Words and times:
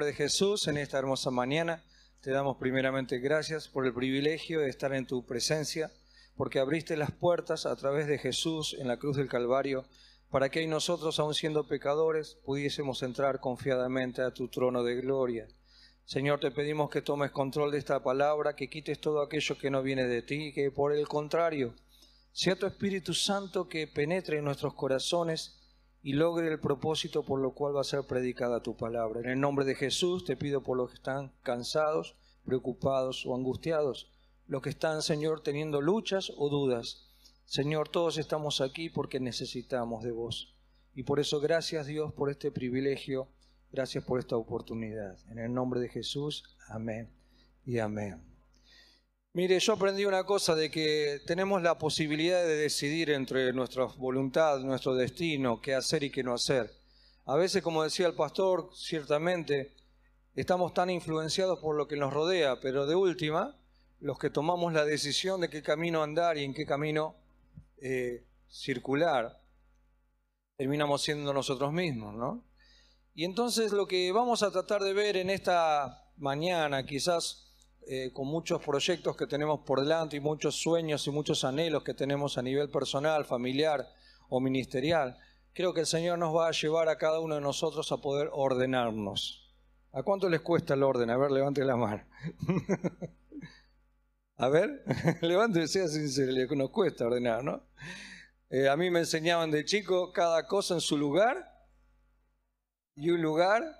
nombre 0.00 0.16
de 0.16 0.24
Jesús, 0.30 0.66
en 0.66 0.78
esta 0.78 0.98
hermosa 0.98 1.30
mañana, 1.30 1.84
te 2.22 2.30
damos 2.30 2.56
primeramente 2.56 3.18
gracias 3.18 3.68
por 3.68 3.84
el 3.84 3.92
privilegio 3.92 4.60
de 4.60 4.70
estar 4.70 4.94
en 4.94 5.04
tu 5.04 5.26
presencia, 5.26 5.92
porque 6.38 6.58
abriste 6.58 6.96
las 6.96 7.10
puertas 7.10 7.66
a 7.66 7.76
través 7.76 8.06
de 8.06 8.16
Jesús 8.16 8.74
en 8.78 8.88
la 8.88 8.96
cruz 8.96 9.18
del 9.18 9.28
Calvario, 9.28 9.84
para 10.30 10.48
que 10.48 10.66
nosotros, 10.66 11.20
aun 11.20 11.34
siendo 11.34 11.68
pecadores, 11.68 12.38
pudiésemos 12.46 13.02
entrar 13.02 13.40
confiadamente 13.40 14.22
a 14.22 14.32
tu 14.32 14.48
trono 14.48 14.82
de 14.84 14.94
gloria. 15.02 15.48
Señor, 16.06 16.40
te 16.40 16.50
pedimos 16.50 16.88
que 16.88 17.02
tomes 17.02 17.30
control 17.30 17.70
de 17.70 17.76
esta 17.76 18.02
palabra, 18.02 18.56
que 18.56 18.70
quites 18.70 19.02
todo 19.02 19.20
aquello 19.20 19.58
que 19.58 19.68
no 19.68 19.82
viene 19.82 20.06
de 20.06 20.22
ti, 20.22 20.54
que 20.54 20.70
por 20.70 20.94
el 20.94 21.06
contrario, 21.08 21.74
sea 22.32 22.56
tu 22.56 22.64
Espíritu 22.64 23.12
Santo 23.12 23.68
que 23.68 23.86
penetre 23.86 24.38
en 24.38 24.46
nuestros 24.46 24.72
corazones 24.72 25.59
y 26.02 26.14
logre 26.14 26.48
el 26.48 26.60
propósito 26.60 27.22
por 27.22 27.40
lo 27.40 27.52
cual 27.52 27.76
va 27.76 27.82
a 27.82 27.84
ser 27.84 28.04
predicada 28.04 28.62
tu 28.62 28.76
palabra. 28.76 29.20
En 29.20 29.28
el 29.28 29.40
nombre 29.40 29.64
de 29.64 29.74
Jesús 29.74 30.24
te 30.24 30.36
pido 30.36 30.62
por 30.62 30.76
los 30.76 30.90
que 30.90 30.96
están 30.96 31.32
cansados, 31.42 32.16
preocupados 32.44 33.26
o 33.26 33.34
angustiados, 33.34 34.10
los 34.46 34.62
que 34.62 34.70
están, 34.70 35.02
Señor, 35.02 35.42
teniendo 35.42 35.80
luchas 35.80 36.32
o 36.36 36.48
dudas. 36.48 37.06
Señor, 37.44 37.88
todos 37.88 38.18
estamos 38.18 38.60
aquí 38.60 38.88
porque 38.88 39.20
necesitamos 39.20 40.02
de 40.02 40.12
vos. 40.12 40.54
Y 40.94 41.04
por 41.04 41.20
eso 41.20 41.40
gracias 41.40 41.86
Dios 41.86 42.12
por 42.12 42.30
este 42.30 42.50
privilegio, 42.50 43.28
gracias 43.70 44.04
por 44.04 44.18
esta 44.18 44.36
oportunidad. 44.36 45.18
En 45.28 45.38
el 45.38 45.52
nombre 45.52 45.80
de 45.80 45.88
Jesús, 45.88 46.56
amén 46.68 47.10
y 47.64 47.78
amén. 47.78 48.29
Mire, 49.32 49.60
yo 49.60 49.74
aprendí 49.74 50.04
una 50.04 50.24
cosa 50.24 50.56
de 50.56 50.72
que 50.72 51.20
tenemos 51.24 51.62
la 51.62 51.78
posibilidad 51.78 52.42
de 52.42 52.56
decidir 52.56 53.10
entre 53.10 53.52
nuestra 53.52 53.84
voluntad, 53.84 54.58
nuestro 54.58 54.96
destino, 54.96 55.60
qué 55.60 55.72
hacer 55.72 56.02
y 56.02 56.10
qué 56.10 56.24
no 56.24 56.34
hacer. 56.34 56.74
A 57.26 57.36
veces, 57.36 57.62
como 57.62 57.84
decía 57.84 58.08
el 58.08 58.14
pastor, 58.14 58.70
ciertamente 58.74 59.76
estamos 60.34 60.74
tan 60.74 60.90
influenciados 60.90 61.60
por 61.60 61.76
lo 61.76 61.86
que 61.86 61.94
nos 61.94 62.12
rodea, 62.12 62.58
pero 62.58 62.86
de 62.86 62.96
última, 62.96 63.56
los 64.00 64.18
que 64.18 64.30
tomamos 64.30 64.72
la 64.72 64.84
decisión 64.84 65.40
de 65.40 65.48
qué 65.48 65.62
camino 65.62 66.02
andar 66.02 66.36
y 66.36 66.42
en 66.42 66.52
qué 66.52 66.66
camino 66.66 67.14
eh, 67.80 68.26
circular, 68.48 69.40
terminamos 70.56 71.02
siendo 71.02 71.32
nosotros 71.32 71.72
mismos, 71.72 72.16
¿no? 72.16 72.42
Y 73.14 73.24
entonces 73.24 73.70
lo 73.70 73.86
que 73.86 74.10
vamos 74.10 74.42
a 74.42 74.50
tratar 74.50 74.82
de 74.82 74.92
ver 74.92 75.16
en 75.16 75.30
esta 75.30 76.10
mañana, 76.16 76.84
quizás 76.84 77.49
eh, 77.86 78.10
con 78.12 78.26
muchos 78.26 78.62
proyectos 78.62 79.16
que 79.16 79.26
tenemos 79.26 79.60
por 79.60 79.80
delante 79.80 80.16
y 80.16 80.20
muchos 80.20 80.56
sueños 80.56 81.06
y 81.06 81.10
muchos 81.10 81.44
anhelos 81.44 81.82
que 81.82 81.94
tenemos 81.94 82.38
a 82.38 82.42
nivel 82.42 82.70
personal, 82.70 83.24
familiar 83.24 83.88
o 84.28 84.40
ministerial, 84.40 85.18
creo 85.52 85.74
que 85.74 85.80
el 85.80 85.86
Señor 85.86 86.18
nos 86.18 86.34
va 86.34 86.48
a 86.48 86.52
llevar 86.52 86.88
a 86.88 86.98
cada 86.98 87.20
uno 87.20 87.34
de 87.34 87.40
nosotros 87.40 87.90
a 87.90 87.96
poder 87.96 88.28
ordenarnos. 88.32 89.50
¿A 89.92 90.02
cuánto 90.02 90.28
les 90.28 90.40
cuesta 90.40 90.74
el 90.74 90.82
orden? 90.82 91.10
A 91.10 91.16
ver, 91.16 91.32
levante 91.32 91.64
la 91.64 91.76
mano. 91.76 92.04
a 94.36 94.48
ver, 94.48 94.84
levante, 95.22 95.66
sea 95.66 95.88
sincero, 95.88 96.54
nos 96.54 96.70
cuesta 96.70 97.06
ordenar, 97.06 97.42
¿no? 97.42 97.62
Eh, 98.50 98.68
a 98.68 98.76
mí 98.76 98.90
me 98.90 99.00
enseñaban 99.00 99.50
de 99.50 99.64
chico 99.64 100.12
cada 100.12 100.46
cosa 100.46 100.74
en 100.74 100.80
su 100.80 100.96
lugar 100.96 101.50
y 102.94 103.10
un 103.10 103.22
lugar 103.22 103.79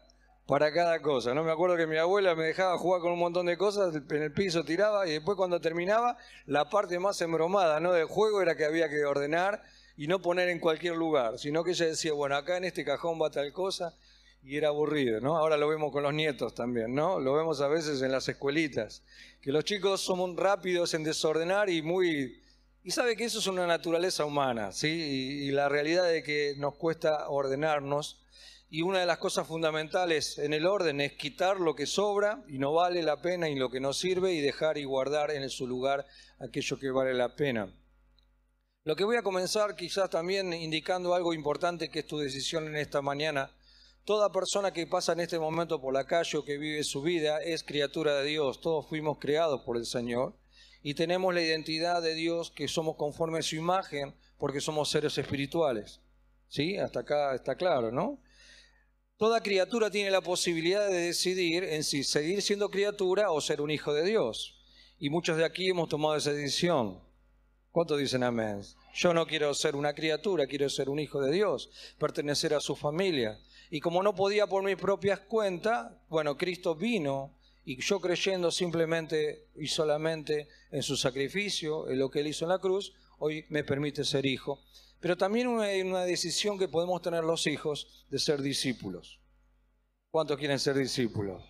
para 0.50 0.72
cada 0.72 1.00
cosa. 1.00 1.32
No 1.32 1.44
me 1.44 1.52
acuerdo 1.52 1.76
que 1.76 1.86
mi 1.86 1.96
abuela 1.96 2.34
me 2.34 2.42
dejaba 2.42 2.76
jugar 2.76 3.00
con 3.00 3.12
un 3.12 3.20
montón 3.20 3.46
de 3.46 3.56
cosas, 3.56 3.94
en 3.94 4.22
el 4.22 4.32
piso 4.32 4.64
tiraba 4.64 5.06
y 5.06 5.12
después 5.12 5.36
cuando 5.36 5.60
terminaba, 5.60 6.18
la 6.44 6.68
parte 6.68 6.98
más 6.98 7.20
embromada 7.20 7.78
¿no? 7.78 7.92
del 7.92 8.06
juego 8.06 8.42
era 8.42 8.56
que 8.56 8.64
había 8.64 8.88
que 8.88 9.04
ordenar 9.04 9.62
y 9.96 10.08
no 10.08 10.20
poner 10.20 10.48
en 10.48 10.58
cualquier 10.58 10.96
lugar, 10.96 11.38
sino 11.38 11.62
que 11.62 11.70
ella 11.70 11.86
decía, 11.86 12.14
bueno, 12.14 12.34
acá 12.34 12.56
en 12.56 12.64
este 12.64 12.84
cajón 12.84 13.22
va 13.22 13.30
tal 13.30 13.52
cosa 13.52 13.94
y 14.42 14.56
era 14.56 14.68
aburrido, 14.68 15.20
¿no? 15.20 15.36
Ahora 15.36 15.56
lo 15.56 15.68
vemos 15.68 15.92
con 15.92 16.02
los 16.02 16.14
nietos 16.14 16.52
también, 16.52 16.94
¿no? 16.94 17.20
Lo 17.20 17.34
vemos 17.34 17.60
a 17.60 17.68
veces 17.68 18.02
en 18.02 18.10
las 18.10 18.28
escuelitas, 18.28 19.04
que 19.40 19.52
los 19.52 19.64
chicos 19.64 20.00
somos 20.00 20.34
rápidos 20.34 20.94
en 20.94 21.04
desordenar 21.04 21.70
y 21.70 21.80
muy... 21.80 22.42
Y 22.82 22.90
sabe 22.90 23.14
que 23.14 23.24
eso 23.24 23.38
es 23.38 23.46
una 23.46 23.66
naturaleza 23.66 24.24
humana, 24.24 24.72
¿sí? 24.72 24.88
Y, 24.88 25.48
y 25.48 25.50
la 25.52 25.68
realidad 25.68 26.08
de 26.08 26.24
que 26.24 26.54
nos 26.56 26.74
cuesta 26.74 27.28
ordenarnos 27.28 28.24
y 28.72 28.82
una 28.82 29.00
de 29.00 29.06
las 29.06 29.18
cosas 29.18 29.48
fundamentales 29.48 30.38
en 30.38 30.52
el 30.52 30.64
orden 30.64 31.00
es 31.00 31.14
quitar 31.14 31.58
lo 31.58 31.74
que 31.74 31.86
sobra 31.86 32.44
y 32.46 32.58
no 32.58 32.72
vale 32.72 33.02
la 33.02 33.20
pena 33.20 33.48
y 33.48 33.56
lo 33.56 33.68
que 33.68 33.80
no 33.80 33.92
sirve 33.92 34.32
y 34.32 34.40
dejar 34.40 34.78
y 34.78 34.84
guardar 34.84 35.32
en 35.32 35.50
su 35.50 35.66
lugar 35.66 36.06
aquello 36.38 36.78
que 36.78 36.92
vale 36.92 37.12
la 37.12 37.34
pena. 37.34 37.74
Lo 38.84 38.94
que 38.94 39.02
voy 39.02 39.16
a 39.16 39.24
comenzar 39.24 39.74
quizás 39.74 40.08
también 40.08 40.52
indicando 40.52 41.14
algo 41.14 41.34
importante 41.34 41.90
que 41.90 41.98
es 41.98 42.06
tu 42.06 42.18
decisión 42.18 42.68
en 42.68 42.76
esta 42.76 43.02
mañana. 43.02 43.50
Toda 44.04 44.30
persona 44.30 44.72
que 44.72 44.86
pasa 44.86 45.14
en 45.14 45.20
este 45.20 45.40
momento 45.40 45.80
por 45.80 45.92
la 45.92 46.06
calle 46.06 46.38
o 46.38 46.44
que 46.44 46.56
vive 46.56 46.84
su 46.84 47.02
vida 47.02 47.42
es 47.42 47.64
criatura 47.64 48.14
de 48.14 48.24
Dios. 48.24 48.60
Todos 48.60 48.86
fuimos 48.86 49.18
creados 49.18 49.62
por 49.62 49.78
el 49.78 49.84
Señor 49.84 50.36
y 50.80 50.94
tenemos 50.94 51.34
la 51.34 51.42
identidad 51.42 52.00
de 52.02 52.14
Dios 52.14 52.52
que 52.52 52.68
somos 52.68 52.94
conforme 52.96 53.40
a 53.40 53.42
su 53.42 53.56
imagen 53.56 54.14
porque 54.38 54.60
somos 54.60 54.90
seres 54.90 55.18
espirituales. 55.18 56.00
¿Sí? 56.48 56.78
Hasta 56.78 57.00
acá 57.00 57.34
está 57.34 57.56
claro, 57.56 57.90
¿no? 57.90 58.20
Toda 59.20 59.42
criatura 59.42 59.90
tiene 59.90 60.10
la 60.10 60.22
posibilidad 60.22 60.88
de 60.88 60.96
decidir 60.96 61.62
en 61.62 61.84
si 61.84 62.04
seguir 62.04 62.40
siendo 62.40 62.70
criatura 62.70 63.30
o 63.30 63.42
ser 63.42 63.60
un 63.60 63.70
hijo 63.70 63.92
de 63.92 64.02
Dios. 64.02 64.54
Y 64.98 65.10
muchos 65.10 65.36
de 65.36 65.44
aquí 65.44 65.68
hemos 65.68 65.90
tomado 65.90 66.16
esa 66.16 66.32
decisión. 66.32 66.98
¿Cuántos 67.70 67.98
dicen 67.98 68.22
amén? 68.22 68.62
Yo 68.94 69.12
no 69.12 69.26
quiero 69.26 69.52
ser 69.52 69.76
una 69.76 69.92
criatura, 69.92 70.46
quiero 70.46 70.70
ser 70.70 70.88
un 70.88 70.98
hijo 70.98 71.20
de 71.20 71.32
Dios, 71.32 71.68
pertenecer 71.98 72.54
a 72.54 72.60
su 72.60 72.74
familia. 72.74 73.38
Y 73.68 73.80
como 73.80 74.02
no 74.02 74.14
podía 74.14 74.46
por 74.46 74.64
mis 74.64 74.76
propias 74.76 75.20
cuentas, 75.20 75.92
bueno, 76.08 76.38
Cristo 76.38 76.74
vino 76.74 77.36
y 77.66 77.78
yo 77.78 78.00
creyendo 78.00 78.50
simplemente 78.50 79.48
y 79.54 79.66
solamente 79.66 80.48
en 80.70 80.82
su 80.82 80.96
sacrificio, 80.96 81.90
en 81.90 81.98
lo 81.98 82.10
que 82.10 82.20
él 82.20 82.28
hizo 82.28 82.46
en 82.46 82.52
la 82.52 82.58
cruz, 82.58 82.94
hoy 83.18 83.44
me 83.50 83.64
permite 83.64 84.02
ser 84.02 84.24
hijo. 84.24 84.60
Pero 85.00 85.16
también 85.16 85.48
hay 85.60 85.80
una 85.80 86.04
decisión 86.04 86.58
que 86.58 86.68
podemos 86.68 87.00
tener 87.00 87.24
los 87.24 87.46
hijos 87.46 88.06
de 88.10 88.18
ser 88.18 88.42
discípulos. 88.42 89.20
¿Cuántos 90.10 90.38
quieren 90.38 90.58
ser 90.58 90.76
discípulos? 90.76 91.42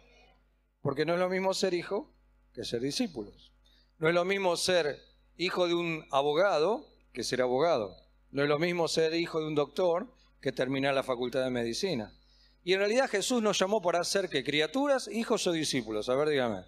Porque 0.81 1.05
no 1.05 1.15
es 1.15 1.19
lo 1.19 1.28
mismo 1.28 1.53
ser 1.53 1.75
hijo 1.75 2.15
que 2.55 2.65
ser 2.65 2.81
discípulos. 2.81 3.53
No 3.99 4.09
es 4.09 4.15
lo 4.15 4.25
mismo 4.25 4.56
ser 4.56 5.00
hijo 5.37 5.66
de 5.66 5.75
un 5.75 6.06
abogado 6.11 6.87
que 7.12 7.25
ser 7.25 7.43
abogado. 7.43 7.97
No 8.31 8.43
es 8.43 8.49
lo 8.49 8.59
mismo 8.59 8.87
ser 8.87 9.15
hijo 9.15 9.41
de 9.41 9.47
un 9.47 9.55
doctor 9.55 10.06
que 10.41 10.53
terminar 10.53 10.94
la 10.94 11.03
facultad 11.03 11.43
de 11.43 11.50
medicina. 11.50 12.15
Y 12.62 12.75
en 12.75 12.81
realidad 12.81 13.11
Jesús 13.11 13.43
nos 13.43 13.59
llamó 13.59 13.82
para 13.82 14.05
ser 14.05 14.28
que 14.28 14.44
criaturas, 14.44 15.09
hijos 15.09 15.47
o 15.47 15.53
discípulos. 15.53 16.09
A 16.09 16.15
ver, 16.15 16.28
dígame. 16.28 16.65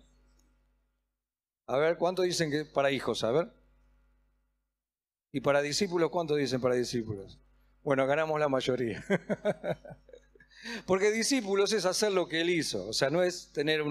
A 1.66 1.76
ver, 1.76 1.97
¿cuántos 1.97 2.25
dicen 2.25 2.50
que 2.50 2.64
para 2.64 2.91
hijos? 2.91 3.22
A 3.22 3.31
ver. 3.31 3.61
¿Y 5.32 5.41
para 5.41 5.62
discípulos 5.62 6.10
cuánto 6.10 6.37
dicen 6.37 6.60
para 6.60 6.75
discípulos? 6.75 7.38
Bueno, 7.82 8.06
ganamos 8.06 8.38
la 8.38 8.50
mayoría. 8.50 9.03
Porque 10.87 11.10
discípulos 11.10 11.72
es 11.72 11.87
hacer 11.87 12.12
lo 12.12 12.28
que 12.28 12.43
él 12.43 12.50
hizo, 12.50 12.87
o 12.87 12.93
sea, 12.93 13.09
no 13.09 13.22
es 13.22 13.50
tener 13.50 13.82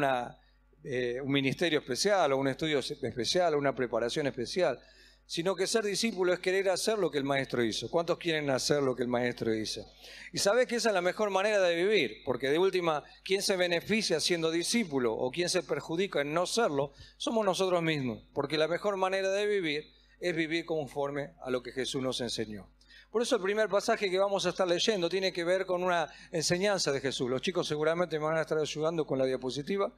eh, 0.84 1.20
un 1.22 1.32
ministerio 1.32 1.80
especial 1.80 2.32
o 2.32 2.38
un 2.38 2.48
estudio 2.48 2.80
especial 2.80 3.56
o 3.56 3.58
una 3.58 3.76
preparación 3.76 4.28
especial, 4.28 4.80
sino 5.26 5.56
que 5.56 5.66
ser 5.66 5.84
discípulo 5.84 6.32
es 6.32 6.40
querer 6.40 6.70
hacer 6.70 7.00
lo 7.00 7.10
que 7.10 7.18
el 7.18 7.24
maestro 7.24 7.64
hizo. 7.64 7.90
¿Cuántos 7.90 8.20
quieren 8.20 8.50
hacer 8.52 8.84
lo 8.84 8.96
que 8.96 9.02
el 9.02 9.10
maestro 9.10 9.54
hizo? 9.54 9.86
Y 10.32 10.38
sabes 10.38 10.68
que 10.68 10.76
esa 10.76 10.90
es 10.90 10.94
la 10.94 11.02
mejor 11.02 11.32
manera 11.32 11.60
de 11.60 11.76
vivir, 11.76 12.22
porque 12.24 12.50
de 12.50 12.60
última, 12.60 13.04
¿quién 13.24 13.42
se 13.42 13.58
beneficia 13.58 14.20
siendo 14.20 14.52
discípulo 14.52 15.14
o 15.14 15.32
quién 15.32 15.50
se 15.50 15.64
perjudica 15.64 16.22
en 16.22 16.34
no 16.34 16.46
serlo? 16.46 16.94
Somos 17.18 17.44
nosotros 17.46 17.82
mismos, 17.82 18.24
porque 18.34 18.58
la 18.58 18.68
mejor 18.68 18.96
manera 18.96 19.30
de 19.32 19.48
vivir 19.48 20.01
es 20.22 20.36
vivir 20.36 20.66
conforme 20.66 21.34
a 21.42 21.50
lo 21.50 21.62
que 21.62 21.72
Jesús 21.72 22.02
nos 22.02 22.22
enseñó. 22.22 22.70
Por 23.12 23.22
eso 23.22 23.36
el 23.36 23.42
primer 23.42 23.68
pasaje 23.68 24.10
que 24.10 24.18
vamos 24.18 24.46
a 24.46 24.50
estar 24.50 24.68
leyendo 24.68 25.10
tiene 25.10 25.34
que 25.34 25.44
ver 25.44 25.66
con 25.66 25.84
una 25.84 26.10
enseñanza 26.32 26.94
de 26.94 27.02
Jesús. 27.02 27.30
Los 27.30 27.42
chicos 27.42 27.68
seguramente 27.68 28.18
me 28.18 28.26
van 28.26 28.38
a 28.38 28.42
estar 28.42 28.58
ayudando 28.58 29.06
con 29.06 29.20
la 29.20 29.26
diapositiva, 29.26 29.92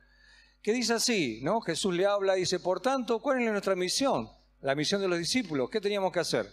que 0.64 0.74
dice 0.74 0.94
así, 0.94 1.42
¿no? 1.44 1.62
Jesús 1.62 1.94
le 1.94 2.06
habla 2.06 2.38
y 2.38 2.42
dice, 2.42 2.60
por 2.60 2.80
tanto, 2.80 3.20
¿cuál 3.20 3.44
es 3.44 3.52
nuestra 3.52 3.76
misión? 3.76 4.32
La 4.62 4.74
misión 4.74 5.02
de 5.02 5.10
los 5.10 5.20
discípulos. 5.20 5.70
¿Qué 5.70 5.82
teníamos 5.82 6.12
que 6.12 6.22
hacer? 6.22 6.52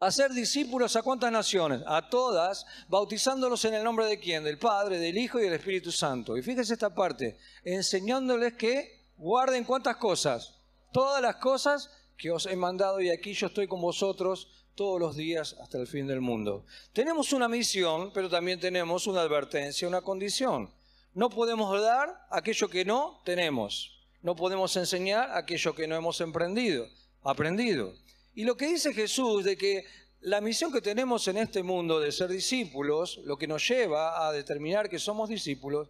Hacer 0.00 0.32
discípulos 0.32 0.96
a 0.96 1.02
cuántas 1.02 1.30
naciones? 1.30 1.82
A 1.86 2.10
todas, 2.10 2.66
bautizándolos 2.88 3.64
en 3.64 3.74
el 3.74 3.84
nombre 3.84 4.06
de 4.06 4.18
quién? 4.18 4.42
Del 4.42 4.58
Padre, 4.58 4.98
del 4.98 5.16
Hijo 5.16 5.38
y 5.38 5.44
del 5.44 5.52
Espíritu 5.52 5.92
Santo. 5.92 6.36
Y 6.36 6.42
fíjese 6.42 6.72
esta 6.72 6.94
parte, 6.94 7.38
enseñándoles 7.64 8.54
que 8.54 9.06
guarden 9.16 9.64
cuántas 9.64 9.96
cosas? 9.96 10.56
Todas 10.92 11.22
las 11.22 11.36
cosas 11.36 11.90
que 12.20 12.30
os 12.30 12.44
he 12.44 12.54
mandado 12.54 13.00
y 13.00 13.08
aquí 13.08 13.32
yo 13.32 13.46
estoy 13.46 13.66
con 13.66 13.80
vosotros 13.80 14.46
todos 14.74 15.00
los 15.00 15.16
días 15.16 15.56
hasta 15.58 15.78
el 15.78 15.86
fin 15.86 16.06
del 16.06 16.20
mundo. 16.20 16.66
Tenemos 16.92 17.32
una 17.32 17.48
misión, 17.48 18.12
pero 18.12 18.28
también 18.28 18.60
tenemos 18.60 19.06
una 19.06 19.22
advertencia, 19.22 19.88
una 19.88 20.02
condición. 20.02 20.70
No 21.14 21.30
podemos 21.30 21.80
dar 21.80 22.26
aquello 22.30 22.68
que 22.68 22.84
no 22.84 23.22
tenemos. 23.24 24.04
No 24.20 24.36
podemos 24.36 24.76
enseñar 24.76 25.30
aquello 25.32 25.74
que 25.74 25.88
no 25.88 25.96
hemos 25.96 26.20
emprendido, 26.20 26.86
aprendido. 27.22 27.94
Y 28.34 28.44
lo 28.44 28.54
que 28.54 28.68
dice 28.68 28.92
Jesús 28.92 29.42
de 29.42 29.56
que 29.56 29.86
la 30.20 30.42
misión 30.42 30.70
que 30.70 30.82
tenemos 30.82 31.26
en 31.26 31.38
este 31.38 31.62
mundo 31.62 32.00
de 32.00 32.12
ser 32.12 32.28
discípulos, 32.28 33.18
lo 33.24 33.38
que 33.38 33.46
nos 33.46 33.66
lleva 33.66 34.26
a 34.26 34.32
determinar 34.32 34.90
que 34.90 34.98
somos 34.98 35.30
discípulos, 35.30 35.88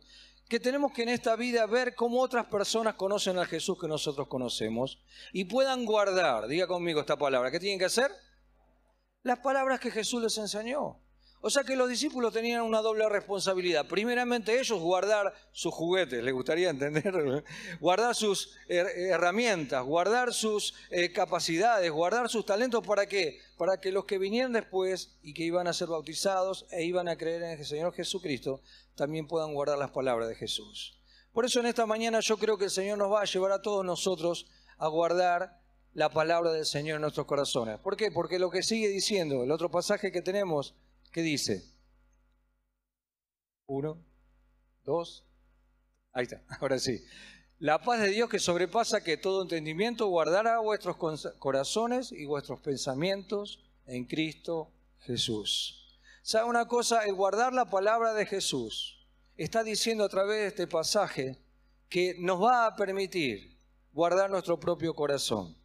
que 0.50 0.58
tenemos 0.58 0.92
que 0.92 1.04
en 1.04 1.10
esta 1.10 1.36
vida 1.36 1.64
ver 1.66 1.94
cómo 1.94 2.20
otras 2.20 2.44
personas 2.46 2.96
conocen 2.96 3.38
al 3.38 3.46
Jesús 3.46 3.78
que 3.80 3.86
nosotros 3.86 4.26
conocemos 4.26 4.98
y 5.32 5.44
puedan 5.44 5.84
guardar, 5.84 6.48
diga 6.48 6.66
conmigo 6.66 6.98
esta 6.98 7.16
palabra, 7.16 7.52
¿qué 7.52 7.60
tienen 7.60 7.78
que 7.78 7.84
hacer? 7.84 8.10
Las 9.22 9.38
palabras 9.38 9.78
que 9.78 9.92
Jesús 9.92 10.20
les 10.20 10.36
enseñó. 10.38 11.00
O 11.42 11.48
sea 11.48 11.64
que 11.64 11.74
los 11.74 11.88
discípulos 11.88 12.34
tenían 12.34 12.62
una 12.62 12.82
doble 12.82 13.08
responsabilidad. 13.08 13.86
Primeramente 13.86 14.60
ellos 14.60 14.78
guardar 14.78 15.32
sus 15.52 15.72
juguetes, 15.72 16.22
les 16.22 16.34
gustaría 16.34 16.68
entender, 16.68 17.44
guardar 17.80 18.14
sus 18.14 18.58
herramientas, 18.68 19.82
guardar 19.82 20.34
sus 20.34 20.74
eh, 20.90 21.12
capacidades, 21.12 21.90
guardar 21.90 22.28
sus 22.28 22.44
talentos. 22.44 22.86
¿Para 22.86 23.06
qué? 23.06 23.38
Para 23.56 23.80
que 23.80 23.90
los 23.90 24.04
que 24.04 24.18
vinieran 24.18 24.52
después 24.52 25.16
y 25.22 25.32
que 25.32 25.44
iban 25.44 25.66
a 25.66 25.72
ser 25.72 25.88
bautizados 25.88 26.66
e 26.70 26.84
iban 26.84 27.08
a 27.08 27.16
creer 27.16 27.42
en 27.42 27.58
el 27.58 27.64
Señor 27.64 27.94
Jesucristo 27.94 28.60
también 28.94 29.26
puedan 29.26 29.54
guardar 29.54 29.78
las 29.78 29.92
palabras 29.92 30.28
de 30.28 30.34
Jesús. 30.34 30.98
Por 31.32 31.46
eso 31.46 31.60
en 31.60 31.66
esta 31.66 31.86
mañana 31.86 32.20
yo 32.20 32.36
creo 32.36 32.58
que 32.58 32.64
el 32.64 32.70
Señor 32.70 32.98
nos 32.98 33.10
va 33.10 33.22
a 33.22 33.24
llevar 33.24 33.52
a 33.52 33.62
todos 33.62 33.82
nosotros 33.82 34.46
a 34.76 34.88
guardar 34.88 35.58
la 35.94 36.10
palabra 36.10 36.52
del 36.52 36.66
Señor 36.66 36.96
en 36.96 37.02
nuestros 37.02 37.26
corazones. 37.26 37.78
¿Por 37.78 37.96
qué? 37.96 38.10
Porque 38.10 38.38
lo 38.38 38.50
que 38.50 38.62
sigue 38.62 38.88
diciendo, 38.88 39.42
el 39.42 39.50
otro 39.50 39.70
pasaje 39.70 40.12
que 40.12 40.22
tenemos, 40.22 40.74
¿qué 41.10 41.22
dice? 41.22 41.64
Uno, 43.66 44.04
dos, 44.84 45.24
ahí 46.12 46.24
está, 46.24 46.42
ahora 46.60 46.78
sí. 46.78 47.04
La 47.58 47.82
paz 47.82 48.00
de 48.00 48.08
Dios 48.08 48.30
que 48.30 48.38
sobrepasa 48.38 49.04
que 49.04 49.18
todo 49.18 49.42
entendimiento 49.42 50.06
guardará 50.06 50.58
vuestros 50.60 50.96
corazones 51.38 52.10
y 52.10 52.24
vuestros 52.24 52.60
pensamientos 52.60 53.62
en 53.84 54.06
Cristo 54.06 54.72
Jesús. 55.00 55.98
¿Sabe 56.22 56.48
una 56.48 56.66
cosa? 56.68 57.04
El 57.04 57.14
guardar 57.14 57.52
la 57.52 57.68
palabra 57.68 58.14
de 58.14 58.24
Jesús 58.24 59.06
está 59.36 59.62
diciendo 59.62 60.04
a 60.04 60.08
través 60.08 60.38
de 60.38 60.46
este 60.46 60.66
pasaje 60.66 61.38
que 61.88 62.14
nos 62.18 62.42
va 62.42 62.66
a 62.66 62.76
permitir 62.76 63.58
guardar 63.92 64.30
nuestro 64.30 64.58
propio 64.58 64.94
corazón. 64.94 65.59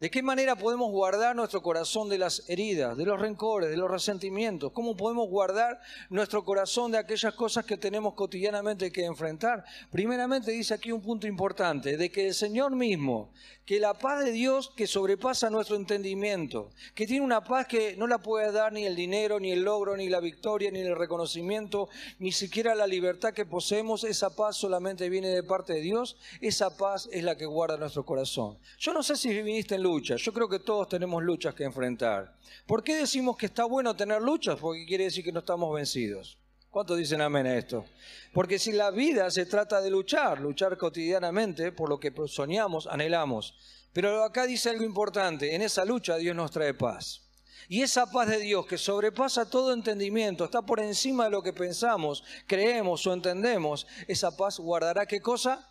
¿De 0.00 0.12
qué 0.12 0.22
manera 0.22 0.54
podemos 0.54 0.92
guardar 0.92 1.34
nuestro 1.34 1.60
corazón 1.60 2.08
de 2.08 2.18
las 2.18 2.48
heridas, 2.48 2.96
de 2.96 3.04
los 3.04 3.18
rencores, 3.18 3.68
de 3.68 3.76
los 3.76 3.90
resentimientos? 3.90 4.70
¿Cómo 4.70 4.96
podemos 4.96 5.28
guardar 5.28 5.80
nuestro 6.08 6.44
corazón 6.44 6.92
de 6.92 6.98
aquellas 6.98 7.34
cosas 7.34 7.64
que 7.64 7.76
tenemos 7.76 8.14
cotidianamente 8.14 8.92
que 8.92 9.04
enfrentar? 9.04 9.64
Primeramente 9.90 10.52
dice 10.52 10.74
aquí 10.74 10.92
un 10.92 11.02
punto 11.02 11.26
importante, 11.26 11.96
de 11.96 12.12
que 12.12 12.28
el 12.28 12.34
Señor 12.34 12.76
mismo, 12.76 13.32
que 13.66 13.80
la 13.80 13.92
paz 13.98 14.24
de 14.24 14.30
Dios 14.30 14.72
que 14.76 14.86
sobrepasa 14.86 15.50
nuestro 15.50 15.74
entendimiento, 15.74 16.70
que 16.94 17.06
tiene 17.06 17.24
una 17.24 17.42
paz 17.42 17.66
que 17.66 17.96
no 17.96 18.06
la 18.06 18.18
puede 18.18 18.52
dar 18.52 18.72
ni 18.72 18.86
el 18.86 18.94
dinero, 18.94 19.40
ni 19.40 19.50
el 19.50 19.62
logro, 19.62 19.96
ni 19.96 20.08
la 20.08 20.20
victoria, 20.20 20.70
ni 20.70 20.78
el 20.78 20.96
reconocimiento, 20.96 21.88
ni 22.20 22.30
siquiera 22.30 22.76
la 22.76 22.86
libertad 22.86 23.34
que 23.34 23.44
poseemos, 23.46 24.04
esa 24.04 24.34
paz 24.34 24.56
solamente 24.56 25.08
viene 25.08 25.28
de 25.28 25.42
parte 25.42 25.72
de 25.72 25.80
Dios, 25.80 26.16
esa 26.40 26.76
paz 26.76 27.08
es 27.10 27.24
la 27.24 27.36
que 27.36 27.46
guarda 27.46 27.76
nuestro 27.76 28.06
corazón. 28.06 28.56
Yo 28.78 28.94
no 28.94 29.02
sé 29.02 29.16
si 29.16 29.34
viniste 29.42 29.74
en 29.74 29.82
yo 30.22 30.32
creo 30.32 30.48
que 30.48 30.58
todos 30.58 30.88
tenemos 30.88 31.22
luchas 31.22 31.54
que 31.54 31.64
enfrentar. 31.64 32.36
¿Por 32.66 32.82
qué 32.82 32.96
decimos 32.96 33.36
que 33.36 33.46
está 33.46 33.64
bueno 33.64 33.96
tener 33.96 34.20
luchas? 34.20 34.58
Porque 34.58 34.86
quiere 34.86 35.04
decir 35.04 35.24
que 35.24 35.32
no 35.32 35.40
estamos 35.40 35.74
vencidos. 35.74 36.38
¿Cuántos 36.70 36.98
dicen 36.98 37.22
amén 37.22 37.46
a 37.46 37.56
esto? 37.56 37.86
Porque 38.32 38.58
si 38.58 38.72
la 38.72 38.90
vida 38.90 39.30
se 39.30 39.46
trata 39.46 39.80
de 39.80 39.90
luchar, 39.90 40.40
luchar 40.40 40.76
cotidianamente 40.76 41.72
por 41.72 41.88
lo 41.88 41.98
que 41.98 42.12
soñamos, 42.26 42.86
anhelamos. 42.86 43.54
Pero 43.92 44.22
acá 44.22 44.46
dice 44.46 44.70
algo 44.70 44.84
importante, 44.84 45.54
en 45.54 45.62
esa 45.62 45.84
lucha 45.84 46.16
Dios 46.16 46.36
nos 46.36 46.50
trae 46.50 46.74
paz. 46.74 47.22
Y 47.68 47.82
esa 47.82 48.10
paz 48.10 48.28
de 48.28 48.38
Dios 48.38 48.66
que 48.66 48.78
sobrepasa 48.78 49.48
todo 49.48 49.72
entendimiento, 49.72 50.44
está 50.44 50.62
por 50.62 50.80
encima 50.80 51.24
de 51.24 51.30
lo 51.30 51.42
que 51.42 51.52
pensamos, 51.52 52.22
creemos 52.46 53.06
o 53.06 53.12
entendemos, 53.12 53.86
esa 54.06 54.36
paz 54.36 54.58
guardará 54.58 55.06
qué 55.06 55.20
cosa? 55.20 55.68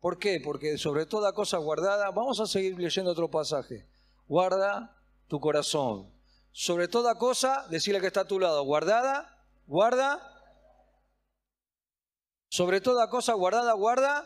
¿Por 0.00 0.18
qué? 0.18 0.40
Porque 0.42 0.78
sobre 0.78 1.06
toda 1.06 1.32
cosa 1.32 1.58
guardada, 1.58 2.10
vamos 2.10 2.38
a 2.40 2.46
seguir 2.46 2.78
leyendo 2.78 3.10
otro 3.10 3.30
pasaje. 3.30 3.88
Guarda 4.26 4.96
tu 5.26 5.40
corazón. 5.40 6.12
Sobre 6.52 6.88
toda 6.88 7.16
cosa, 7.16 7.66
decirle 7.68 8.00
que 8.00 8.06
está 8.06 8.20
a 8.20 8.26
tu 8.26 8.38
lado, 8.38 8.62
guardada, 8.64 9.44
guarda. 9.66 10.20
Sobre 12.50 12.80
toda 12.80 13.10
cosa 13.10 13.34
guardada, 13.34 13.72
guarda 13.72 14.24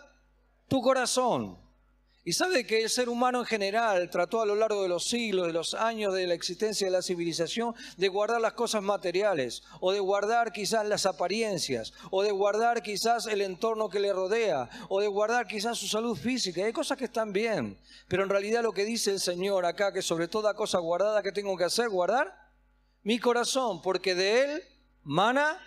tu 0.68 0.80
corazón. 0.82 1.61
Y 2.24 2.34
sabe 2.34 2.64
que 2.64 2.82
el 2.82 2.88
ser 2.88 3.08
humano 3.08 3.40
en 3.40 3.46
general 3.46 4.08
trató 4.08 4.40
a 4.40 4.46
lo 4.46 4.54
largo 4.54 4.82
de 4.82 4.88
los 4.88 5.08
siglos, 5.08 5.48
de 5.48 5.52
los 5.52 5.74
años 5.74 6.14
de 6.14 6.28
la 6.28 6.34
existencia 6.34 6.86
de 6.86 6.92
la 6.92 7.02
civilización, 7.02 7.74
de 7.96 8.08
guardar 8.08 8.40
las 8.40 8.52
cosas 8.52 8.80
materiales, 8.80 9.64
o 9.80 9.90
de 9.90 9.98
guardar 9.98 10.52
quizás 10.52 10.86
las 10.86 11.04
apariencias, 11.04 11.92
o 12.12 12.22
de 12.22 12.30
guardar 12.30 12.80
quizás 12.82 13.26
el 13.26 13.40
entorno 13.40 13.88
que 13.88 13.98
le 13.98 14.12
rodea, 14.12 14.70
o 14.88 15.00
de 15.00 15.08
guardar 15.08 15.48
quizás 15.48 15.78
su 15.78 15.88
salud 15.88 16.16
física. 16.16 16.64
hay 16.64 16.72
cosas 16.72 16.96
que 16.96 17.06
están 17.06 17.32
bien, 17.32 17.76
pero 18.06 18.22
en 18.22 18.28
realidad 18.28 18.62
lo 18.62 18.72
que 18.72 18.84
dice 18.84 19.10
el 19.10 19.18
Señor 19.18 19.66
acá, 19.66 19.92
que 19.92 20.00
sobre 20.00 20.28
toda 20.28 20.54
cosa 20.54 20.78
guardada 20.78 21.24
que 21.24 21.32
tengo 21.32 21.56
que 21.56 21.64
hacer, 21.64 21.88
guardar 21.88 22.52
mi 23.02 23.18
corazón, 23.18 23.82
porque 23.82 24.14
de 24.14 24.44
él 24.44 24.62
mana 25.02 25.58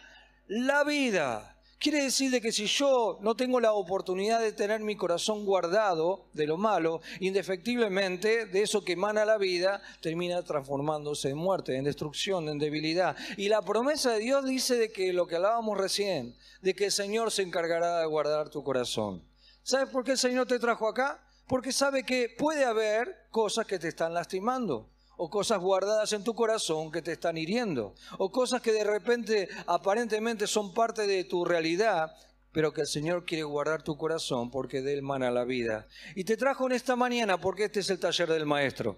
la 0.48 0.86
vida. 0.86 1.55
Quiere 1.78 2.04
decir 2.04 2.32
de 2.32 2.42
que 2.42 2.52
si 2.52 2.66
yo 2.68 3.20
no 3.22 3.36
tengo 3.36 3.60
la 3.60 3.74
oportunidad 3.74 4.40
de 4.40 4.54
tener 4.54 4.80
mi 4.80 4.96
corazón 4.96 5.46
guardado 5.46 6.26
de 6.34 6.48
lo 6.48 6.58
malo, 6.58 7.02
indefectiblemente 7.20 8.46
de 8.46 8.62
eso 8.62 8.84
que 8.84 8.94
emana 8.94 9.26
la 9.26 9.38
vida, 9.38 9.82
termina 10.02 10.42
transformándose 10.42 11.30
en 11.30 11.38
muerte, 11.38 11.76
en 11.76 11.84
destrucción, 11.84 12.48
en 12.48 12.60
debilidad. 12.60 13.16
Y 13.38 13.50
la 13.50 13.62
promesa 13.62 14.14
de 14.14 14.20
Dios 14.20 14.46
dice 14.46 14.78
de 14.78 14.92
que 14.92 15.12
lo 15.12 15.28
que 15.28 15.36
hablábamos 15.36 15.78
recién, 15.78 16.36
de 16.62 16.74
que 16.74 16.86
el 16.86 16.92
Señor 16.92 17.32
se 17.32 17.44
encargará 17.44 18.00
de 18.00 18.06
guardar 18.06 18.50
tu 18.50 18.64
corazón. 18.64 19.24
¿Sabes 19.62 19.90
por 19.90 20.04
qué 20.04 20.12
el 20.12 20.18
Señor 20.18 20.48
te 20.48 20.60
trajo 20.60 20.88
acá? 20.88 21.22
Porque 21.46 21.72
sabe 21.72 22.04
que 22.04 22.30
puede 22.30 22.64
haber 22.64 23.28
cosas 23.32 23.68
que 23.68 23.80
te 23.80 23.90
están 23.90 24.14
lastimando 24.14 24.95
o 25.18 25.30
cosas 25.30 25.60
guardadas 25.60 26.14
en 26.14 26.24
tu 26.24 26.34
corazón 26.36 26.92
que 26.92 27.02
te 27.02 27.14
están 27.14 27.38
hiriendo, 27.38 27.96
o 28.18 28.32
cosas 28.32 28.62
que 28.62 28.72
de 28.72 28.84
repente 28.84 29.50
aparentemente 29.68 30.48
son 30.48 30.74
parte 30.74 31.08
de 31.08 31.24
tu 31.24 31.46
realidad, 31.46 32.16
pero 32.52 32.72
que 32.72 32.82
el 32.82 32.88
Señor 32.88 33.26
quiere 33.26 33.44
guardar 33.44 33.84
tu 33.84 33.98
corazón 33.98 34.50
porque 34.50 34.82
de 34.82 34.94
él 34.94 35.02
mana 35.02 35.30
la 35.30 35.44
vida. 35.44 35.88
Y 36.16 36.24
te 36.24 36.38
trajo 36.38 36.66
en 36.68 36.72
esta 36.72 36.96
mañana 36.96 37.38
porque 37.38 37.66
este 37.66 37.82
es 37.82 37.90
el 37.90 38.00
taller 38.00 38.30
del 38.30 38.46
maestro. 38.46 38.98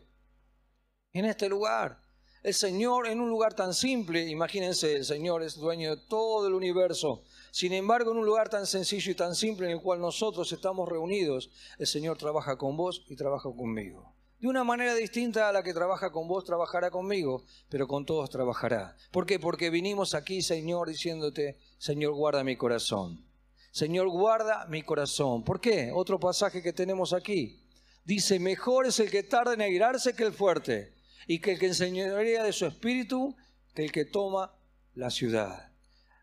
En 1.11 1.25
este 1.25 1.49
lugar. 1.49 1.99
El 2.43 2.53
Señor 2.53 3.07
en 3.07 3.19
un 3.19 3.29
lugar 3.29 3.55
tan 3.55 3.73
simple, 3.73 4.27
imagínense, 4.27 4.95
el 4.95 5.05
Señor 5.05 5.41
es 5.41 5.55
dueño 5.55 5.95
de 5.95 6.01
todo 6.07 6.47
el 6.47 6.53
universo. 6.53 7.23
Sin 7.51 7.73
embargo, 7.73 8.11
en 8.11 8.17
un 8.17 8.25
lugar 8.25 8.47
tan 8.47 8.67
sencillo 8.67 9.11
y 9.11 9.15
tan 9.15 9.33
simple 9.33 9.65
en 9.65 9.73
el 9.73 9.81
cual 9.81 9.99
nosotros 9.99 10.51
estamos 10.51 10.87
reunidos, 10.87 11.49
el 11.79 11.87
Señor 11.87 12.17
trabaja 12.17 12.57
con 12.57 12.77
vos 12.77 13.03
y 13.09 13.15
trabaja 13.15 13.49
conmigo. 13.49 14.16
De 14.39 14.47
una 14.47 14.63
manera 14.63 14.93
distinta 14.93 15.49
a 15.49 15.51
la 15.51 15.63
que 15.63 15.73
trabaja 15.73 16.11
con 16.11 16.27
vos, 16.27 16.45
trabajará 16.45 16.91
conmigo, 16.91 17.43
pero 17.69 17.87
con 17.87 18.05
todos 18.05 18.29
trabajará. 18.29 18.95
¿Por 19.11 19.25
qué? 19.25 19.39
Porque 19.39 19.71
vinimos 19.71 20.13
aquí, 20.13 20.43
Señor, 20.43 20.89
diciéndote, 20.89 21.57
Señor, 21.79 22.13
guarda 22.13 22.43
mi 22.43 22.55
corazón. 22.55 23.25
Señor, 23.71 24.09
guarda 24.09 24.67
mi 24.67 24.83
corazón. 24.83 25.43
¿Por 25.43 25.59
qué? 25.59 25.91
Otro 25.93 26.19
pasaje 26.19 26.61
que 26.61 26.73
tenemos 26.73 27.13
aquí. 27.13 27.63
Dice, 28.05 28.39
mejor 28.39 28.85
es 28.85 28.99
el 28.99 29.09
que 29.09 29.23
tarda 29.23 29.53
en 29.53 29.61
airarse 29.61 30.15
que 30.15 30.23
el 30.23 30.33
fuerte, 30.33 30.93
y 31.27 31.39
que 31.39 31.53
el 31.53 31.59
que 31.59 31.67
enseñaría 31.67 32.43
de 32.43 32.53
su 32.53 32.65
espíritu 32.65 33.35
que 33.75 33.83
el 33.83 33.91
que 33.91 34.05
toma 34.05 34.55
la 34.95 35.11
ciudad. 35.11 35.66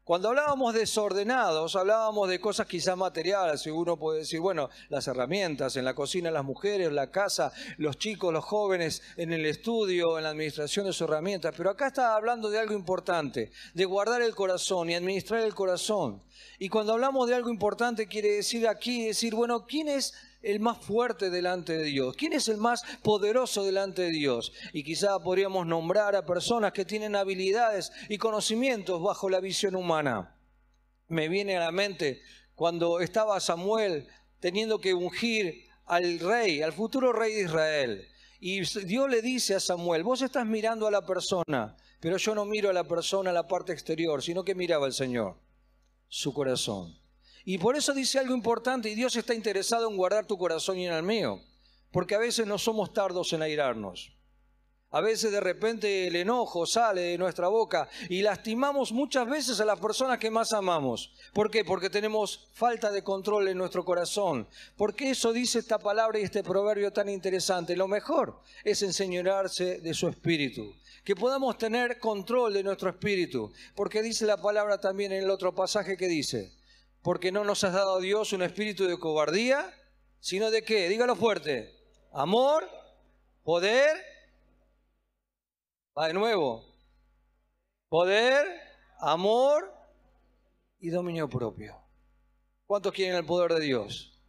Cuando 0.05 0.29
hablábamos 0.29 0.75
desordenados, 0.75 1.77
hablábamos 1.77 2.29
de 2.29 2.39
cosas 2.39 2.67
quizás 2.67 2.95
materiales, 2.95 3.67
y 3.67 3.71
uno 3.71 3.97
puede 3.97 4.19
decir, 4.19 4.39
bueno, 4.39 4.69
las 4.91 5.09
herramientas, 5.09 5.77
en 5.77 5.87
la 5.87 5.95
cocina 5.95 6.31
las 6.31 6.45
mujeres, 6.45 6.93
la 6.93 7.11
casa, 7.11 7.55
los 7.79 7.97
chicos, 7.97 8.31
los 8.31 8.45
jóvenes, 8.45 9.01
en 9.17 9.33
el 9.33 9.47
estudio, 9.47 10.19
en 10.19 10.25
la 10.25 10.31
administración 10.31 10.85
de 10.85 10.93
sus 10.93 11.09
herramientas, 11.09 11.55
pero 11.57 11.71
acá 11.71 11.87
está 11.87 12.15
hablando 12.17 12.51
de 12.51 12.59
algo 12.59 12.75
importante, 12.75 13.51
de 13.73 13.85
guardar 13.87 14.21
el 14.21 14.35
corazón 14.35 14.91
y 14.91 14.95
administrar 14.95 15.41
el 15.41 15.55
corazón. 15.55 16.23
Y 16.59 16.69
cuando 16.69 16.93
hablamos 16.93 17.27
de 17.27 17.37
algo 17.37 17.49
importante, 17.49 18.07
quiere 18.07 18.33
decir 18.33 18.69
aquí, 18.69 19.07
decir, 19.07 19.35
bueno, 19.35 19.65
¿quién 19.65 19.89
es 19.89 20.13
el 20.45 20.61
más 20.61 20.79
fuerte 20.79 21.31
delante 21.31 21.77
de 21.77 21.85
Dios? 21.85 22.17
¿Quién 22.17 22.33
es 22.33 22.49
el 22.49 22.59
más 22.59 22.83
poderoso 23.03 23.65
delante 23.65 24.03
de 24.03 24.11
Dios? 24.11 24.53
Y 24.73 24.85
quizá 24.85 25.19
podríamos 25.19 25.67
nombrar 25.67 26.15
a 26.17 26.27
personas 26.27 26.73
que 26.73 26.85
tienen 26.85 27.17
habilidades 27.17 27.93
y 28.09 28.19
conocimientos 28.19 29.03
bajo 29.03 29.29
la 29.29 29.41
visión 29.41 29.75
humana. 29.75 30.37
Me 31.09 31.29
viene 31.29 31.57
a 31.57 31.61
la 31.61 31.73
mente 31.73 32.23
cuando 32.55 33.01
estaba 33.01 33.41
Samuel 33.41 34.09
teniendo 34.41 34.79
que 34.79 34.95
ungir 34.95 35.65
al 35.87 36.19
rey, 36.19 36.63
al 36.63 36.73
futuro 36.73 37.13
rey 37.13 37.35
de 37.35 37.43
Israel. 37.43 38.09
Y 38.41 38.61
Dios 38.85 39.09
le 39.09 39.23
dice 39.23 39.55
a 39.55 39.61
Samuel, 39.61 40.03
vos 40.03 40.21
estás 40.23 40.47
mirando 40.47 40.87
a 40.87 40.91
la 40.91 41.07
persona, 41.07 41.77
pero 41.99 42.19
yo 42.19 42.35
no 42.35 42.45
miro 42.45 42.69
a 42.69 42.75
la 42.75 42.85
persona, 42.85 43.31
a 43.31 43.33
la 43.33 43.49
parte 43.49 43.73
exterior, 43.73 44.23
sino 44.23 44.45
que 44.45 44.55
miraba 44.55 44.87
al 44.87 44.93
Señor, 44.93 45.39
su 46.09 46.35
corazón. 46.35 47.04
Y 47.45 47.59
por 47.59 47.77
eso 47.77 47.93
dice 47.93 48.19
algo 48.19 48.35
importante, 48.35 48.89
y 48.89 48.95
Dios 48.95 49.17
está 49.17 49.35
interesado 49.35 49.89
en 49.91 49.97
guardar 49.97 50.27
tu 50.27 50.39
corazón 50.39 50.79
y 50.79 50.87
en 50.87 50.95
el 50.95 51.03
mío, 51.03 51.41
porque 51.93 52.15
a 52.15 52.19
veces 52.19 52.47
no 52.47 52.59
somos 52.59 52.93
tardos 52.93 53.33
en 53.33 53.43
airarnos. 53.43 54.15
A 54.95 55.01
veces 55.01 55.33
de 55.33 55.41
repente 55.41 56.07
el 56.07 56.15
enojo 56.15 56.67
sale 56.67 57.01
de 57.01 57.19
nuestra 57.19 57.49
boca 57.49 57.89
y 58.09 58.23
lastimamos 58.23 58.93
muchas 58.93 59.29
veces 59.29 59.59
a 59.59 59.65
las 59.65 59.81
personas 59.81 60.19
que 60.19 60.31
más 60.31 60.53
amamos. 60.53 61.13
¿Por 61.33 61.51
qué? 61.51 61.65
Porque 61.65 61.91
tenemos 61.91 62.49
falta 62.53 62.93
de 62.93 63.03
control 63.03 63.49
en 63.49 63.59
nuestro 63.59 63.85
corazón. 63.85 64.47
Porque 64.77 65.11
eso 65.11 65.33
dice 65.33 65.59
esta 65.59 65.81
palabra 65.81 66.21
y 66.21 66.23
este 66.23 66.45
proverbio 66.45 66.93
tan 66.93 67.09
interesante. 67.09 67.75
Lo 67.75 67.89
mejor 67.89 68.41
es 68.63 68.83
enseñarse 68.83 69.81
de 69.81 69.95
su 69.95 70.07
espíritu. 70.07 70.73
Que 71.03 71.17
podamos 71.17 71.59
tener 71.59 71.99
control 71.99 72.55
de 72.55 72.63
nuestro 72.63 72.89
espíritu. 72.91 73.53
Porque 73.75 74.01
dice 74.01 74.27
la 74.27 74.41
palabra 74.41 74.79
también 74.79 75.11
en 75.11 75.25
el 75.25 75.31
otro 75.31 75.53
pasaje 75.57 75.97
que 75.97 76.07
dice, 76.07 76.53
porque 77.05 77.31
no 77.31 77.45
nos 77.45 77.63
has 77.63 77.73
dado 77.73 78.01
Dios 78.01 78.33
un 78.33 78.43
espíritu 78.43 78.89
de 78.89 78.99
cobardía, 78.99 79.73
sino 80.19 80.51
de 80.51 80.65
qué? 80.65 80.89
Dígalo 80.89 81.15
fuerte. 81.15 81.73
Amor, 82.13 82.69
poder 83.45 84.15
Va 85.97 86.09
de 86.09 86.15
nuevo. 86.15 86.65
Poder, 87.89 88.45
amor 88.99 89.73
y 90.81 90.91
dominio 90.91 91.29
propio. 91.29 91.77
¿Cuántos 92.67 92.93
quieren 92.93 93.17
el 93.17 93.25
poder 93.25 93.55
de 93.55 93.61
Dios? 93.61 94.21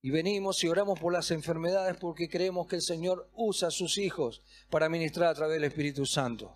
Y 0.00 0.10
venimos 0.10 0.62
y 0.64 0.68
oramos 0.68 0.98
por 0.98 1.12
las 1.12 1.30
enfermedades 1.30 1.98
porque 1.98 2.30
creemos 2.30 2.66
que 2.68 2.76
el 2.76 2.82
Señor 2.82 3.28
usa 3.34 3.68
a 3.68 3.70
sus 3.70 3.98
hijos 3.98 4.42
para 4.70 4.88
ministrar 4.88 5.28
a 5.28 5.34
través 5.34 5.56
del 5.56 5.64
Espíritu 5.64 6.06
Santo. 6.06 6.54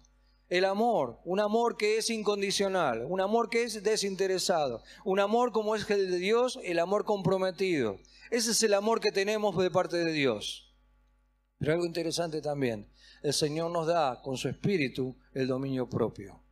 El 0.50 0.64
amor, 0.64 1.21
un 1.25 1.38
amor 1.38 1.76
que 1.76 1.97
es 1.97 2.11
incondicional, 2.11 3.07
un 3.09 3.21
amor 3.21 3.50
que 3.50 3.62
es 3.62 3.85
desinteresado, 3.85 4.83
un 5.04 5.21
amor 5.21 5.52
como 5.52 5.76
es 5.76 5.88
el 5.88 6.11
de 6.11 6.19
Dios, 6.19 6.59
el 6.64 6.80
amor 6.80 7.04
comprometido. 7.04 8.00
Ese 8.33 8.50
es 8.50 8.62
el 8.64 8.75
amor 8.75 9.00
que 9.00 9.12
tenemos 9.12 9.57
de 9.57 9.71
parte 9.71 9.99
de 9.99 10.11
Dios. 10.12 10.75
Pero 11.57 11.75
algo 11.75 11.87
interesante 11.87 12.42
también, 12.42 12.92
el 13.23 13.33
Señor 13.33 13.71
nos 13.71 13.87
da 13.87 14.21
con 14.23 14.37
su 14.37 14.49
espíritu 14.49 15.16
el 15.35 15.47
dominio 15.47 15.88
propio. 15.88 16.42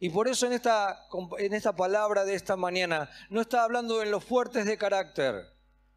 Y 0.00 0.08
por 0.08 0.26
eso 0.26 0.46
en 0.46 0.54
esta, 0.54 1.06
en 1.38 1.52
esta 1.52 1.76
palabra 1.76 2.24
de 2.24 2.34
esta 2.34 2.56
mañana 2.56 3.10
no 3.28 3.42
está 3.42 3.62
hablando 3.62 4.02
en 4.02 4.10
los 4.10 4.24
fuertes 4.24 4.64
de 4.64 4.78
carácter, 4.78 5.34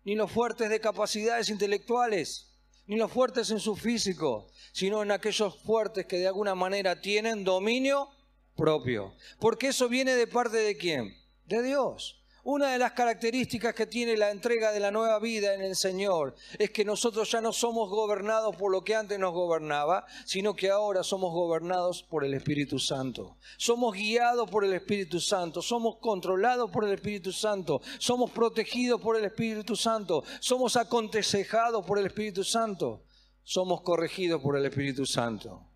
ni 0.04 0.16
los 0.16 0.30
fuertes 0.30 0.70
de 0.70 0.82
capacidades 0.82 1.50
intelectuales, 1.50 2.57
ni 2.88 2.96
los 2.96 3.12
fuertes 3.12 3.52
en 3.52 3.60
su 3.60 3.76
físico, 3.76 4.48
sino 4.72 5.04
en 5.04 5.12
aquellos 5.12 5.58
fuertes 5.60 6.06
que 6.06 6.18
de 6.18 6.28
alguna 6.28 6.56
manera 6.56 7.00
tienen 7.00 7.44
dominio 7.44 8.10
propio. 8.56 9.14
Porque 9.40 9.68
eso 9.68 9.88
viene 9.90 10.16
de 10.16 10.28
parte 10.28 10.58
de 10.58 10.78
quién? 10.78 11.14
De 11.46 11.62
Dios. 11.62 12.24
Una 12.50 12.72
de 12.72 12.78
las 12.78 12.94
características 12.94 13.76
que 13.76 13.88
tiene 13.88 14.16
la 14.16 14.32
entrega 14.32 14.72
de 14.72 14.80
la 14.80 14.90
nueva 14.90 15.20
vida 15.20 15.54
en 15.54 15.60
el 15.60 15.76
Señor 15.76 16.34
es 16.58 16.72
que 16.72 16.86
nosotros 16.86 17.30
ya 17.30 17.42
no 17.42 17.52
somos 17.52 17.90
gobernados 17.90 18.56
por 18.56 18.72
lo 18.72 18.86
que 18.86 18.96
antes 18.96 19.20
nos 19.20 19.34
gobernaba, 19.34 20.06
sino 20.24 20.56
que 20.56 20.70
ahora 20.70 21.04
somos 21.04 21.34
gobernados 21.34 22.04
por 22.04 22.24
el 22.24 22.34
Espíritu 22.34 22.80
Santo. 22.80 23.36
Somos 23.58 23.94
guiados 23.94 24.50
por 24.50 24.64
el 24.64 24.72
Espíritu 24.72 25.20
Santo, 25.20 25.62
somos 25.62 25.98
controlados 25.98 26.72
por 26.72 26.86
el 26.86 26.94
Espíritu 26.94 27.34
Santo, 27.34 27.82
somos 28.00 28.32
protegidos 28.32 29.02
por 29.02 29.18
el 29.18 29.26
Espíritu 29.26 29.76
Santo, 29.76 30.24
somos 30.40 30.78
aconsejados 30.78 31.86
por 31.86 32.00
el 32.00 32.06
Espíritu 32.06 32.46
Santo, 32.46 33.04
somos 33.44 33.82
corregidos 33.82 34.42
por 34.42 34.56
el 34.56 34.66
Espíritu 34.66 35.06
Santo. 35.06 35.68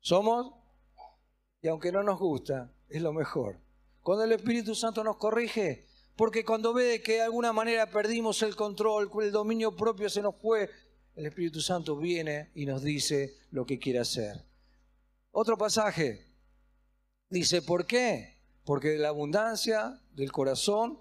Somos, 0.00 0.52
y 1.60 1.68
aunque 1.68 1.92
no 1.92 2.02
nos 2.02 2.18
gusta, 2.18 2.72
es 2.88 3.00
lo 3.00 3.12
mejor. 3.12 3.60
Cuando 4.00 4.24
el 4.24 4.32
Espíritu 4.32 4.74
Santo 4.74 5.04
nos 5.04 5.16
corrige, 5.16 5.91
porque 6.16 6.44
cuando 6.44 6.72
ve 6.72 7.02
que 7.02 7.14
de 7.14 7.22
alguna 7.22 7.52
manera 7.52 7.90
perdimos 7.90 8.42
el 8.42 8.54
control, 8.54 9.10
el 9.22 9.32
dominio 9.32 9.74
propio 9.74 10.08
se 10.08 10.22
nos 10.22 10.36
fue, 10.36 10.70
el 11.14 11.26
Espíritu 11.26 11.60
Santo 11.60 11.96
viene 11.96 12.50
y 12.54 12.66
nos 12.66 12.82
dice 12.82 13.36
lo 13.50 13.64
que 13.66 13.78
quiere 13.78 13.98
hacer. 13.98 14.44
Otro 15.30 15.56
pasaje 15.56 16.26
dice, 17.28 17.62
¿por 17.62 17.86
qué? 17.86 18.38
Porque 18.64 18.90
de 18.90 18.98
la 18.98 19.08
abundancia 19.08 20.00
del 20.12 20.30
corazón 20.30 21.00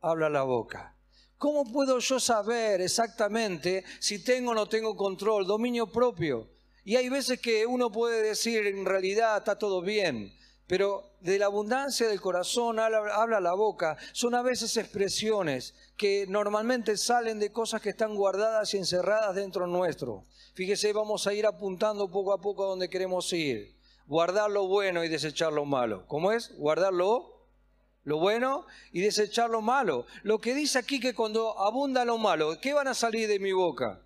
habla 0.00 0.28
la 0.28 0.42
boca. 0.42 0.96
¿Cómo 1.38 1.70
puedo 1.70 1.98
yo 1.98 2.18
saber 2.18 2.80
exactamente 2.80 3.84
si 4.00 4.22
tengo 4.22 4.52
o 4.52 4.54
no 4.54 4.68
tengo 4.68 4.96
control, 4.96 5.46
dominio 5.46 5.86
propio? 5.86 6.50
Y 6.84 6.96
hay 6.96 7.08
veces 7.08 7.40
que 7.40 7.66
uno 7.66 7.90
puede 7.90 8.22
decir, 8.22 8.66
en 8.66 8.84
realidad 8.84 9.38
está 9.38 9.58
todo 9.58 9.82
bien, 9.82 10.32
pero 10.66 11.12
de 11.20 11.38
la 11.38 11.46
abundancia 11.46 12.08
del 12.08 12.20
corazón 12.20 12.78
habla, 12.80 13.40
la 13.40 13.54
boca. 13.54 13.96
Son 14.12 14.34
a 14.34 14.42
veces 14.42 14.76
expresiones 14.76 15.74
que 15.96 16.26
normalmente 16.28 16.96
salen 16.96 17.38
de 17.38 17.52
cosas 17.52 17.80
que 17.80 17.90
están 17.90 18.16
guardadas 18.16 18.74
y 18.74 18.78
encerradas 18.78 19.34
dentro 19.36 19.66
nuestro. 19.66 20.24
Fíjese, 20.54 20.92
vamos 20.92 21.26
a 21.26 21.34
ir 21.34 21.46
apuntando 21.46 22.10
poco 22.10 22.32
a 22.32 22.40
poco 22.40 22.64
a 22.64 22.68
donde 22.68 22.88
queremos 22.88 23.32
ir. 23.32 23.76
Guardar 24.06 24.50
lo 24.50 24.66
bueno 24.66 25.04
y 25.04 25.08
desechar 25.08 25.52
lo 25.52 25.64
malo. 25.64 26.04
¿Cómo 26.06 26.32
es? 26.32 26.56
Guardar 26.56 26.92
lo, 26.92 27.46
bueno 28.04 28.66
y 28.90 29.00
desechar 29.00 29.50
lo 29.50 29.62
malo. 29.62 30.06
Lo 30.22 30.40
que 30.40 30.54
dice 30.54 30.78
aquí 30.78 30.98
que 30.98 31.14
cuando 31.14 31.58
abunda 31.60 32.04
lo 32.04 32.18
malo, 32.18 32.60
¿qué 32.60 32.72
van 32.72 32.88
a 32.88 32.94
salir 32.94 33.28
de 33.28 33.38
mi 33.38 33.52
boca? 33.52 34.00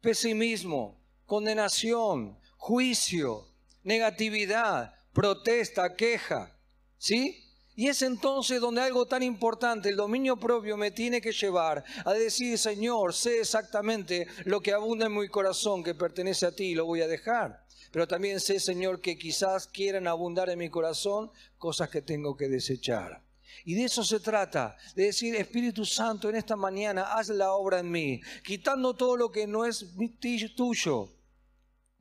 Pesimismo, 0.00 1.00
condenación, 1.26 2.38
juicio, 2.56 3.46
negatividad, 3.82 4.94
protesta, 5.14 5.94
queja, 5.94 6.54
¿sí? 6.98 7.40
Y 7.76 7.88
es 7.88 8.02
entonces 8.02 8.60
donde 8.60 8.82
algo 8.82 9.06
tan 9.06 9.22
importante, 9.22 9.88
el 9.88 9.96
dominio 9.96 10.36
propio, 10.36 10.76
me 10.76 10.90
tiene 10.90 11.20
que 11.20 11.32
llevar 11.32 11.82
a 12.04 12.12
decir, 12.12 12.56
Señor, 12.58 13.14
sé 13.14 13.40
exactamente 13.40 14.26
lo 14.44 14.60
que 14.60 14.72
abunda 14.72 15.06
en 15.06 15.16
mi 15.16 15.28
corazón, 15.28 15.82
que 15.82 15.94
pertenece 15.94 16.46
a 16.46 16.54
ti, 16.54 16.66
y 16.66 16.74
lo 16.74 16.84
voy 16.84 17.00
a 17.00 17.08
dejar. 17.08 17.64
Pero 17.90 18.06
también 18.06 18.38
sé, 18.40 18.60
Señor, 18.60 19.00
que 19.00 19.16
quizás 19.16 19.66
quieran 19.66 20.06
abundar 20.06 20.50
en 20.50 20.58
mi 20.58 20.68
corazón 20.68 21.30
cosas 21.58 21.90
que 21.90 22.02
tengo 22.02 22.36
que 22.36 22.48
desechar. 22.48 23.22
Y 23.64 23.74
de 23.74 23.84
eso 23.84 24.04
se 24.04 24.20
trata, 24.20 24.76
de 24.94 25.04
decir, 25.04 25.34
Espíritu 25.34 25.84
Santo, 25.84 26.28
en 26.28 26.36
esta 26.36 26.56
mañana 26.56 27.14
haz 27.14 27.28
la 27.28 27.52
obra 27.52 27.80
en 27.80 27.90
mí, 27.90 28.20
quitando 28.44 28.94
todo 28.94 29.16
lo 29.16 29.30
que 29.30 29.46
no 29.46 29.64
es 29.64 29.86
tuyo 30.54 31.08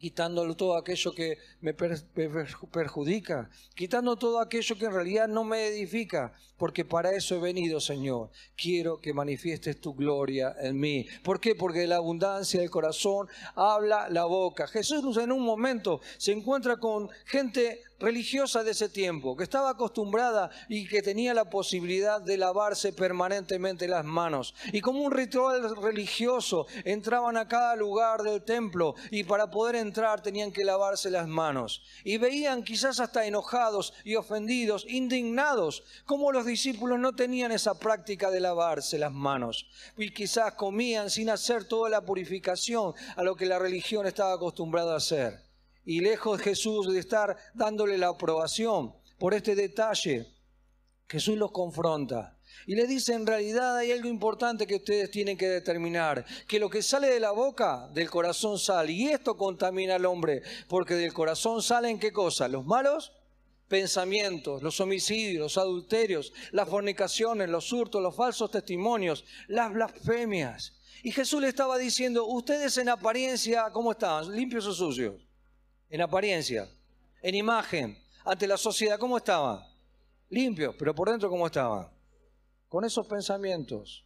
quitando 0.04 0.54
todo 0.54 0.76
aquello 0.76 1.16
que 1.16 1.38
me 1.62 1.74
perjudica, 1.74 3.50
quitando 3.74 4.18
todo 4.18 4.42
aquello 4.42 4.78
que 4.78 4.84
en 4.84 4.92
realidad 4.92 5.30
no 5.30 5.46
me 5.46 5.66
edifica, 5.68 6.34
porque 6.58 6.84
para 6.84 7.16
eso 7.16 7.38
he 7.38 7.40
venido, 7.40 7.80
Señor. 7.80 8.30
Quiero 8.58 9.00
que 9.00 9.14
manifiestes 9.14 9.80
tu 9.80 9.94
gloria 9.94 10.58
en 10.60 10.78
mí. 10.78 11.08
¿Por 11.24 11.40
qué? 11.40 11.56
Porque 11.56 11.80
de 11.80 11.88
la 11.88 11.96
abundancia 11.96 12.60
del 12.60 12.70
corazón 12.70 13.30
habla 13.56 14.10
la 14.10 14.26
boca. 14.26 14.68
Jesús 14.68 15.16
en 15.16 15.32
un 15.32 15.42
momento 15.42 16.02
se 16.18 16.34
encuentra 16.34 16.76
con 16.76 17.10
gente 17.24 17.82
religiosa 18.04 18.64
de 18.64 18.72
ese 18.72 18.90
tiempo, 18.90 19.36
que 19.38 19.46
estaba 19.46 19.70
acostumbrada 19.70 20.52
y 20.68 20.86
que 20.88 21.02
tenía 21.02 21.34
la 21.34 21.50
posibilidad 21.50 22.20
de 22.22 22.38
lavarse 22.38 22.92
permanentemente 22.92 23.88
las 23.88 24.04
manos. 24.04 24.54
Y 24.74 24.82
como 24.82 25.00
un 25.00 25.12
ritual 25.12 25.76
religioso, 25.78 26.68
entraban 26.84 27.38
a 27.38 27.48
cada 27.48 27.76
lugar 27.78 28.22
del 28.22 28.44
templo 28.44 28.96
y 29.10 29.24
para 29.24 29.50
poder 29.50 29.76
entrar 29.76 30.22
tenían 30.22 30.52
que 30.52 30.66
lavarse 30.66 31.10
las 31.10 31.28
manos. 31.28 31.82
Y 32.04 32.18
veían 32.18 32.64
quizás 32.64 33.00
hasta 33.00 33.26
enojados 33.26 33.94
y 34.04 34.16
ofendidos, 34.16 34.86
indignados, 34.90 35.84
como 36.06 36.34
los 36.34 36.46
discípulos 36.46 37.00
no 37.00 37.16
tenían 37.16 37.54
esa 37.54 37.80
práctica 37.80 38.30
de 38.30 38.42
lavarse 38.42 39.00
las 39.00 39.14
manos. 39.14 39.68
Y 39.98 40.12
quizás 40.12 40.56
comían 40.56 41.10
sin 41.10 41.30
hacer 41.30 41.64
toda 41.64 41.90
la 41.90 42.02
purificación 42.02 42.94
a 43.16 43.24
lo 43.24 43.36
que 43.36 43.46
la 43.46 43.60
religión 43.60 44.06
estaba 44.06 44.34
acostumbrada 44.34 44.94
a 44.94 44.98
hacer. 44.98 45.53
Y 45.86 46.00
lejos 46.00 46.38
de 46.38 46.44
Jesús 46.44 46.92
de 46.92 47.00
estar 47.00 47.36
dándole 47.54 47.98
la 47.98 48.10
aprobación 48.10 48.94
por 49.20 49.34
este 49.34 49.56
detalle, 49.56 50.28
Jesús 51.08 51.38
los 51.38 51.52
confronta. 51.52 52.38
Y 52.66 52.76
le 52.76 52.88
dice, 52.88 53.14
en 53.14 53.28
realidad 53.28 53.78
hay 53.78 53.92
algo 53.92 54.08
importante 54.08 54.66
que 54.66 54.76
ustedes 54.76 55.12
tienen 55.12 55.38
que 55.38 55.50
determinar, 55.50 56.26
que 56.48 56.60
lo 56.60 56.70
que 56.70 56.82
sale 56.82 57.08
de 57.08 57.20
la 57.20 57.32
boca, 57.32 57.90
del 57.94 58.10
corazón 58.10 58.58
sale. 58.58 58.94
Y 58.94 59.08
esto 59.10 59.36
contamina 59.36 59.96
al 59.96 60.06
hombre, 60.06 60.44
porque 60.68 60.94
del 60.94 61.14
corazón 61.14 61.62
salen 61.62 62.00
qué 62.00 62.12
cosa? 62.12 62.48
Los 62.48 62.66
malos 62.66 63.12
pensamientos, 63.68 64.62
los 64.62 64.80
homicidios, 64.80 65.42
los 65.42 65.58
adulterios, 65.58 66.32
las 66.52 66.70
fornicaciones, 66.70 67.50
los 67.50 67.74
hurtos, 67.74 68.04
los 68.04 68.16
falsos 68.16 68.52
testimonios, 68.52 69.26
las 69.48 69.74
blasfemias. 69.74 70.74
Y 71.02 71.12
Jesús 71.12 71.42
le 71.42 71.48
estaba 71.48 71.78
diciendo, 71.78 72.28
ustedes 72.28 72.78
en 72.78 72.90
apariencia, 72.90 73.66
¿cómo 73.74 73.92
estaban? 73.92 74.32
¿Limpios 74.32 74.68
o 74.68 74.74
sucios? 74.74 75.16
En 75.94 76.02
apariencia, 76.02 76.68
en 77.22 77.36
imagen, 77.36 77.96
ante 78.26 78.48
la 78.48 78.58
sociedad, 78.58 78.98
¿cómo 78.98 79.16
estaba? 79.16 79.72
Limpio, 80.30 80.76
pero 80.76 80.96
por 80.96 81.12
dentro, 81.12 81.30
¿cómo 81.30 81.46
estaba? 81.46 81.94
Con 82.68 82.84
esos 82.84 83.06
pensamientos, 83.06 84.04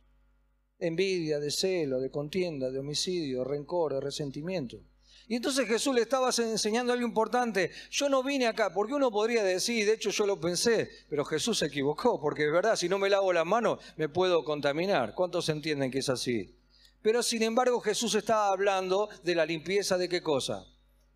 envidia, 0.79 1.39
de 1.39 1.50
celo, 1.50 2.01
de 2.01 2.12
contienda, 2.12 2.70
de 2.70 2.79
homicidio, 2.79 3.39
de 3.39 3.46
rencor, 3.46 3.94
de 3.94 4.01
resentimiento. 4.01 4.82
Y 5.29 5.36
entonces 5.38 5.65
Jesús 5.65 5.96
le 5.96 6.01
estaba 6.01 6.29
enseñando 6.38 6.91
algo 6.91 7.08
importante. 7.08 7.72
Yo 7.89 8.10
no 8.10 8.22
vine 8.22 8.48
acá, 8.48 8.74
porque 8.74 8.94
uno 8.94 9.10
podría 9.10 9.46
decir, 9.46 9.86
de 9.86 9.94
hecho 9.94 10.10
yo 10.10 10.27
lo 10.27 10.41
pensé, 10.41 10.89
pero 11.10 11.24
Jesús 11.24 11.60
se 11.60 11.67
equivocó, 11.67 12.20
porque 12.20 12.48
es 12.48 12.51
verdad, 12.51 12.75
si 12.75 12.89
no 12.89 13.00
me 13.00 13.10
lavo 13.10 13.32
las 13.32 13.46
manos 13.46 13.79
me 13.96 14.10
puedo 14.10 14.44
contaminar. 14.44 15.15
¿Cuántos 15.15 15.48
entienden 15.48 15.89
que 15.89 16.00
es 16.00 16.10
así? 16.10 16.53
Pero 17.01 17.24
sin 17.24 17.44
embargo 17.44 17.79
Jesús 17.79 18.13
estaba 18.15 18.50
hablando 18.50 19.08
de 19.24 19.36
la 19.36 19.46
limpieza 19.46 19.98
de 19.98 20.10
qué 20.10 20.22
cosa? 20.22 20.65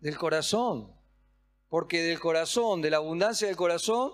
Del 0.02 0.18
corazón. 0.18 0.92
Porque 1.68 2.02
del 2.02 2.18
corazón, 2.18 2.82
de 2.82 2.90
la 2.90 2.96
abundancia 2.96 3.46
del 3.46 3.56
corazón, 3.56 4.12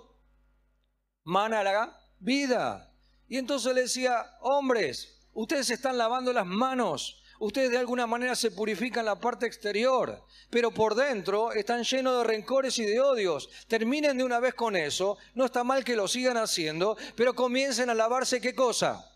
mana 1.24 1.64
la 1.64 1.98
vida. 2.18 2.94
Y 3.26 3.38
entonces 3.38 3.74
le 3.74 3.80
decía, 3.82 4.36
hombres, 4.42 5.18
ustedes 5.32 5.70
están 5.70 5.96
lavando 5.96 6.30
las 6.34 6.44
manos, 6.44 7.22
ustedes 7.40 7.70
de 7.70 7.78
alguna 7.78 8.06
manera 8.06 8.36
se 8.36 8.50
purifican 8.50 9.06
la 9.06 9.18
parte 9.18 9.46
exterior, 9.46 10.26
pero 10.50 10.70
por 10.70 10.94
dentro 10.94 11.52
están 11.52 11.84
llenos 11.84 12.18
de 12.18 12.24
rencores 12.24 12.78
y 12.78 12.84
de 12.84 13.00
odios. 13.00 13.48
Terminen 13.66 14.18
de 14.18 14.24
una 14.24 14.40
vez 14.40 14.52
con 14.52 14.76
eso, 14.76 15.16
no 15.34 15.46
está 15.46 15.64
mal 15.64 15.84
que 15.84 15.96
lo 15.96 16.06
sigan 16.06 16.36
haciendo, 16.36 16.98
pero 17.16 17.34
comiencen 17.34 17.88
a 17.88 17.94
lavarse 17.94 18.42
qué 18.42 18.54
cosa? 18.54 19.07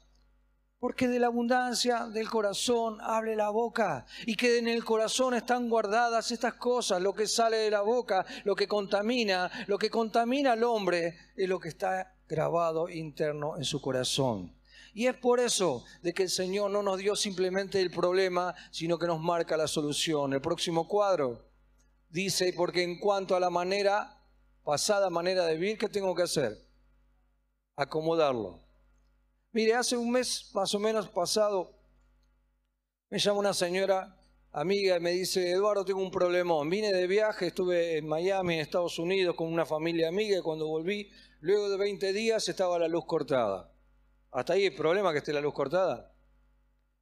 Porque 0.83 1.07
de 1.07 1.21
la 1.21 1.29
abundancia 1.29 2.07
del 2.07 2.29
corazón 2.29 2.99
hable 3.03 3.37
la 3.37 3.51
boca 3.51 4.05
y 4.27 4.35
que 4.35 4.59
en 4.59 4.67
el 4.67 4.85
corazón 4.85 5.33
están 5.33 5.71
guardadas 5.71 6.33
estas 6.33 6.55
cosas, 6.55 7.01
lo 7.01 7.15
que 7.15 7.29
sale 7.29 7.59
de 7.59 7.71
la 7.71 7.83
boca, 7.83 8.27
lo 8.43 8.57
que 8.57 8.67
contamina, 8.67 9.49
lo 9.69 9.79
que 9.79 9.91
contamina 9.91 10.55
al 10.55 10.65
hombre 10.65 11.17
es 11.37 11.49
lo 11.49 11.61
que 11.61 11.69
está 11.69 12.17
grabado 12.29 12.89
interno 12.89 13.57
en 13.57 13.65
su 13.65 13.81
corazón. 13.81 14.57
Y 14.93 15.07
es 15.07 15.15
por 15.15 15.39
eso 15.39 15.85
de 16.03 16.12
que 16.12 16.25
el 16.25 16.31
Señor 16.31 16.73
no 16.73 16.83
nos 16.83 16.99
dio 16.99 17.15
simplemente 17.15 17.81
el 17.81 17.93
problema, 17.93 18.53
sino 18.73 18.99
que 18.99 19.07
nos 19.07 19.21
marca 19.21 19.57
la 19.57 19.69
solución. 19.69 20.33
El 20.33 20.41
próximo 20.41 20.89
cuadro 20.89 21.49
dice, 22.11 22.53
porque 22.57 22.83
en 22.83 22.99
cuanto 22.99 23.37
a 23.37 23.41
la 23.41 23.51
manera, 23.51 24.21
pasada 24.65 25.11
manera 25.11 25.47
de 25.47 25.55
vivir, 25.55 25.79
¿qué 25.79 25.89
tengo 25.89 26.12
que 26.17 26.25
hacer? 26.25 26.59
Acomodarlo. 27.77 28.62
Mire, 29.54 29.75
hace 29.75 29.99
un 29.99 30.11
mes 30.11 30.50
más 30.54 30.75
o 30.75 30.78
menos 30.78 31.11
pasado, 31.11 31.78
me 33.11 33.18
llama 33.18 33.40
una 33.40 33.52
señora 33.52 34.16
amiga 34.50 34.97
y 34.97 35.00
me 35.00 35.11
dice, 35.11 35.50
Eduardo, 35.50 35.85
tengo 35.85 36.00
un 36.00 36.11
problemón. 36.11 36.71
Vine 36.71 36.90
de 36.90 37.06
viaje, 37.06 37.49
estuve 37.49 37.99
en 37.99 38.09
Miami, 38.09 38.54
en 38.54 38.61
Estados 38.61 38.99
Unidos, 38.99 39.37
con 39.37 39.52
una 39.52 39.66
familia 39.66 40.09
amiga 40.09 40.38
y 40.38 40.40
cuando 40.40 40.66
volví, 40.66 41.11
luego 41.40 41.68
de 41.68 41.76
20 41.76 42.14
días 42.14 42.49
estaba 42.49 42.78
la 42.78 42.88
luz 42.88 43.04
cortada. 43.04 43.71
¿Hasta 44.30 44.54
ahí 44.54 44.64
el 44.64 44.75
problema 44.75 45.12
que 45.12 45.18
esté 45.18 45.35
la 45.35 45.42
luz 45.42 45.52
cortada? 45.52 46.14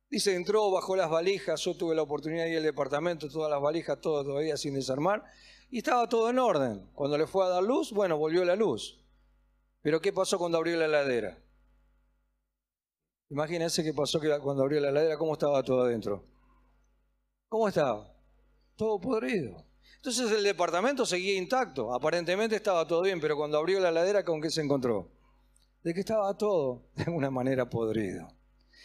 Dice, 0.09 0.35
entró, 0.35 0.73
bajó 0.73 0.97
las 0.97 1.09
valijas, 1.09 1.61
yo 1.61 1.77
tuve 1.77 1.95
la 1.95 2.03
oportunidad 2.03 2.47
de 2.47 2.51
ir 2.51 2.57
al 2.57 2.65
departamento, 2.65 3.29
todas 3.29 3.49
las 3.49 3.61
valijas, 3.61 4.01
todo 4.01 4.25
todavía 4.25 4.57
sin 4.57 4.75
desarmar, 4.75 5.23
y 5.71 5.79
estaba 5.79 6.09
todo 6.09 6.29
en 6.31 6.41
orden. 6.41 6.91
Cuando 6.95 7.17
le 7.17 7.29
fue 7.29 7.45
a 7.45 7.49
dar 7.49 7.63
luz, 7.63 7.93
bueno, 7.93 8.19
volvió 8.19 8.45
la 8.45 8.57
luz. 8.57 8.99
Pero 9.83 10.01
¿qué 10.01 10.13
pasó 10.13 10.37
cuando 10.37 10.59
abrió 10.59 10.77
la 10.77 10.87
heladera? 10.87 11.39
Imagínense 13.31 13.83
qué 13.83 13.95
pasó 13.95 14.21
cuando 14.43 14.63
abrió 14.63 14.81
la 14.81 14.91
heladera, 14.91 15.17
cómo 15.17 15.33
estaba 15.33 15.63
todo 15.63 15.83
adentro. 15.83 16.25
¿Cómo 17.49 17.69
estaba? 17.69 18.13
Todo 18.77 19.01
podrido. 19.01 19.65
Entonces 19.97 20.31
el 20.31 20.45
departamento 20.45 21.07
seguía 21.07 21.37
intacto, 21.37 21.95
aparentemente 21.95 22.57
estaba 22.57 22.87
todo 22.87 23.03
bien, 23.03 23.21
pero 23.21 23.37
cuando 23.37 23.59
abrió 23.59 23.81
la 23.81 23.91
heladera, 23.91 24.25
¿con 24.25 24.41
qué 24.41 24.51
se 24.51 24.63
encontró? 24.63 25.11
de 25.83 25.95
que 25.95 26.01
estaba 26.01 26.37
todo 26.37 26.91
de 26.95 27.05
alguna 27.05 27.31
manera 27.31 27.69
podrido. 27.69 28.29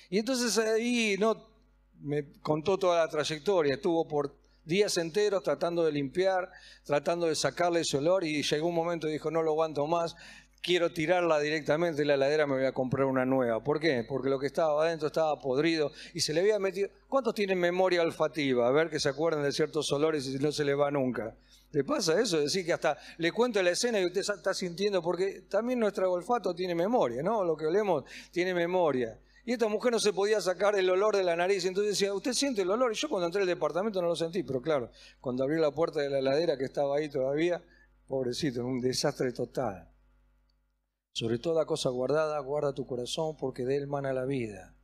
Y 0.09 0.19
entonces 0.19 0.57
ahí 0.57 1.15
no 1.19 1.49
me 1.99 2.31
contó 2.41 2.77
toda 2.77 3.03
la 3.03 3.09
trayectoria, 3.09 3.75
estuvo 3.75 4.07
por 4.07 4.35
días 4.63 4.97
enteros 4.97 5.43
tratando 5.43 5.83
de 5.83 5.91
limpiar, 5.91 6.49
tratando 6.83 7.27
de 7.27 7.35
sacarle 7.35 7.81
ese 7.81 7.97
olor 7.97 8.23
y 8.23 8.43
llegó 8.43 8.67
un 8.67 8.75
momento 8.75 9.07
y 9.07 9.13
dijo, 9.13 9.31
no 9.31 9.41
lo 9.41 9.51
aguanto 9.51 9.85
más, 9.87 10.15
quiero 10.65 10.91
tirarla 10.91 11.39
directamente 11.39 12.01
de 12.01 12.05
la 12.05 12.15
heladera, 12.15 12.47
me 12.47 12.55
voy 12.55 12.65
a 12.65 12.71
comprar 12.71 13.05
una 13.05 13.23
nueva. 13.23 13.63
¿Por 13.63 13.79
qué? 13.79 14.03
Porque 14.03 14.29
lo 14.29 14.39
que 14.39 14.47
estaba 14.47 14.83
adentro 14.83 15.07
estaba 15.07 15.39
podrido 15.39 15.91
y 16.15 16.21
se 16.21 16.33
le 16.33 16.41
había 16.41 16.57
metido... 16.57 16.89
¿Cuántos 17.07 17.35
tienen 17.35 17.59
memoria 17.59 18.01
olfativa? 18.01 18.67
A 18.67 18.71
ver 18.71 18.89
que 18.89 18.99
se 18.99 19.09
acuerden 19.09 19.43
de 19.43 19.51
ciertos 19.51 19.91
olores 19.91 20.25
y 20.25 20.39
no 20.39 20.51
se 20.51 20.65
le 20.65 20.73
va 20.73 20.89
nunca. 20.89 21.35
¿Le 21.71 21.83
pasa 21.83 22.19
eso? 22.19 22.37
Es 22.37 22.45
decir, 22.45 22.65
que 22.65 22.73
hasta 22.73 22.97
le 23.17 23.31
cuento 23.31 23.61
la 23.61 23.69
escena 23.69 23.99
y 23.99 24.05
usted 24.05 24.21
está 24.21 24.55
sintiendo, 24.55 25.03
porque 25.03 25.43
también 25.47 25.79
nuestro 25.79 26.11
olfato 26.11 26.55
tiene 26.55 26.73
memoria, 26.73 27.21
¿no? 27.21 27.43
Lo 27.43 27.55
que 27.55 27.67
olemos 27.67 28.03
tiene 28.31 28.53
memoria. 28.55 29.19
Y 29.45 29.53
esta 29.53 29.67
mujer 29.67 29.91
no 29.91 29.99
se 29.99 30.13
podía 30.13 30.41
sacar 30.41 30.75
el 30.75 30.89
olor 30.89 31.15
de 31.15 31.23
la 31.23 31.35
nariz, 31.35 31.63
entonces 31.65 31.91
decía, 31.91 32.11
¿usted 32.11 32.33
siente 32.33 32.63
el 32.63 32.71
olor? 32.71 32.91
Y 32.91 32.95
yo 32.95 33.07
cuando 33.07 33.27
entré 33.27 33.41
al 33.41 33.47
departamento 33.47 34.01
no 34.01 34.07
lo 34.07 34.15
sentí, 34.15 34.41
pero 34.41 34.59
claro, 34.61 34.89
cuando 35.21 35.43
abrió 35.43 35.59
la 35.59 35.69
puerta 35.69 35.99
de 35.99 36.09
la 36.09 36.17
heladera 36.17 36.57
que 36.57 36.65
estaba 36.65 36.97
ahí 36.97 37.07
todavía, 37.07 37.61
pobrecito, 38.07 38.65
un 38.65 38.81
desastre 38.81 39.31
total. 39.31 39.94
Sobre 41.15 41.39
toda 41.39 41.65
cosa 41.65 41.89
guardada, 41.89 42.37
guarda 42.39 42.73
tu 42.73 42.85
corazón, 42.85 43.35
porque 43.37 43.65
de 43.65 43.77
él 43.77 43.87
mana 43.87 44.13
la 44.13 44.25
vida. 44.25 44.75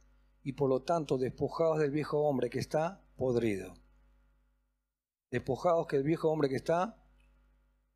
Y 0.44 0.54
por 0.54 0.70
lo 0.70 0.82
tanto, 0.82 1.18
despojados 1.18 1.80
del 1.80 1.92
viejo 1.92 2.22
hombre 2.22 2.50
que 2.50 2.60
está 2.60 3.04
podrido 3.16 3.76
despojados 5.32 5.88
que 5.88 5.96
el 5.96 6.04
viejo 6.04 6.30
hombre 6.30 6.50
que 6.50 6.58
está, 6.58 6.98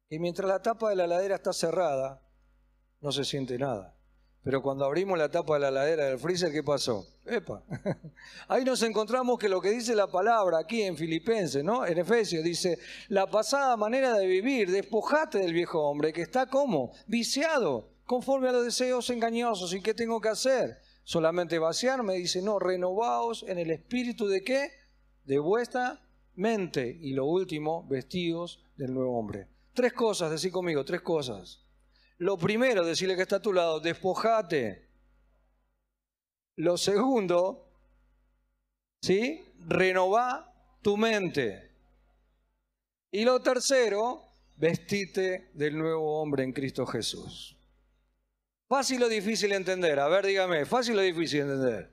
y 0.09 0.19
mientras 0.19 0.47
la 0.47 0.61
tapa 0.61 0.89
de 0.89 0.95
la 0.95 1.05
ladera 1.05 1.35
está 1.35 1.51
cerrada, 1.51 2.21
no 3.01 3.11
se 3.11 3.25
siente 3.25 3.59
nada. 3.59 3.93
Pero 4.41 4.61
cuando 4.61 4.85
abrimos 4.85 5.17
la 5.17 5.29
tapa 5.29 5.55
de 5.55 5.61
la 5.61 5.71
ladera 5.71 6.05
del 6.05 6.19
freezer, 6.19 6.51
¿qué 6.51 6.63
pasó? 6.63 7.05
¡Epa! 7.25 7.63
Ahí 8.47 8.63
nos 8.63 8.83
encontramos 8.83 9.39
que 9.39 9.49
lo 9.49 9.59
que 9.59 9.71
dice 9.71 9.95
la 9.95 10.07
palabra 10.07 10.59
aquí 10.59 10.83
en 10.83 10.95
Filipenses, 10.95 11.63
¿no? 11.63 11.85
En 11.85 11.97
Efesios 11.97 12.43
dice, 12.43 12.77
la 13.09 13.27
pasada 13.27 13.75
manera 13.75 14.13
de 14.13 14.27
vivir, 14.27 14.71
despojate 14.71 15.39
del 15.39 15.53
viejo 15.53 15.81
hombre 15.81 16.13
que 16.13 16.21
está 16.21 16.45
como 16.45 16.91
viciado, 17.07 17.94
conforme 18.05 18.49
a 18.49 18.51
los 18.51 18.63
deseos 18.63 19.09
engañosos. 19.09 19.73
¿Y 19.73 19.81
qué 19.81 19.93
tengo 19.93 20.21
que 20.21 20.29
hacer? 20.29 20.79
Solamente 21.03 21.59
vaciarme, 21.59 22.15
dice, 22.15 22.41
no, 22.41 22.59
renovaos 22.59 23.43
en 23.43 23.59
el 23.59 23.71
espíritu 23.71 24.27
de 24.27 24.43
qué? 24.43 24.71
De 25.23 25.37
vuestra 25.39 26.01
mente 26.35 26.97
y 27.01 27.13
lo 27.13 27.25
último, 27.25 27.85
vestidos 27.87 28.63
del 28.75 28.93
nuevo 28.93 29.17
hombre. 29.17 29.47
Tres 29.73 29.93
cosas, 29.93 30.31
decí 30.31 30.51
conmigo, 30.51 30.85
tres 30.85 31.01
cosas. 31.01 31.61
Lo 32.17 32.37
primero, 32.37 32.85
decirle 32.85 33.15
que 33.15 33.23
está 33.23 33.37
a 33.37 33.41
tu 33.41 33.53
lado, 33.53 33.79
despojate. 33.79 34.87
Lo 36.55 36.77
segundo, 36.77 37.67
¿sí? 39.01 39.43
Renová 39.67 40.53
tu 40.81 40.95
mente. 40.95 41.71
Y 43.11 43.25
lo 43.25 43.41
tercero, 43.41 44.23
vestite 44.55 45.49
del 45.53 45.77
nuevo 45.77 46.21
hombre 46.21 46.43
en 46.43 46.53
Cristo 46.53 46.85
Jesús. 46.85 47.54
Fácil 48.75 49.01
o 49.03 49.07
difícil 49.07 49.51
de 49.51 49.55
entender. 49.55 49.97
A 50.01 50.09
ver, 50.09 50.25
dígame, 50.25 50.65
fácil 50.65 50.99
o 50.99 51.01
difícil 51.01 51.47
de 51.47 51.53
entender. 51.53 51.89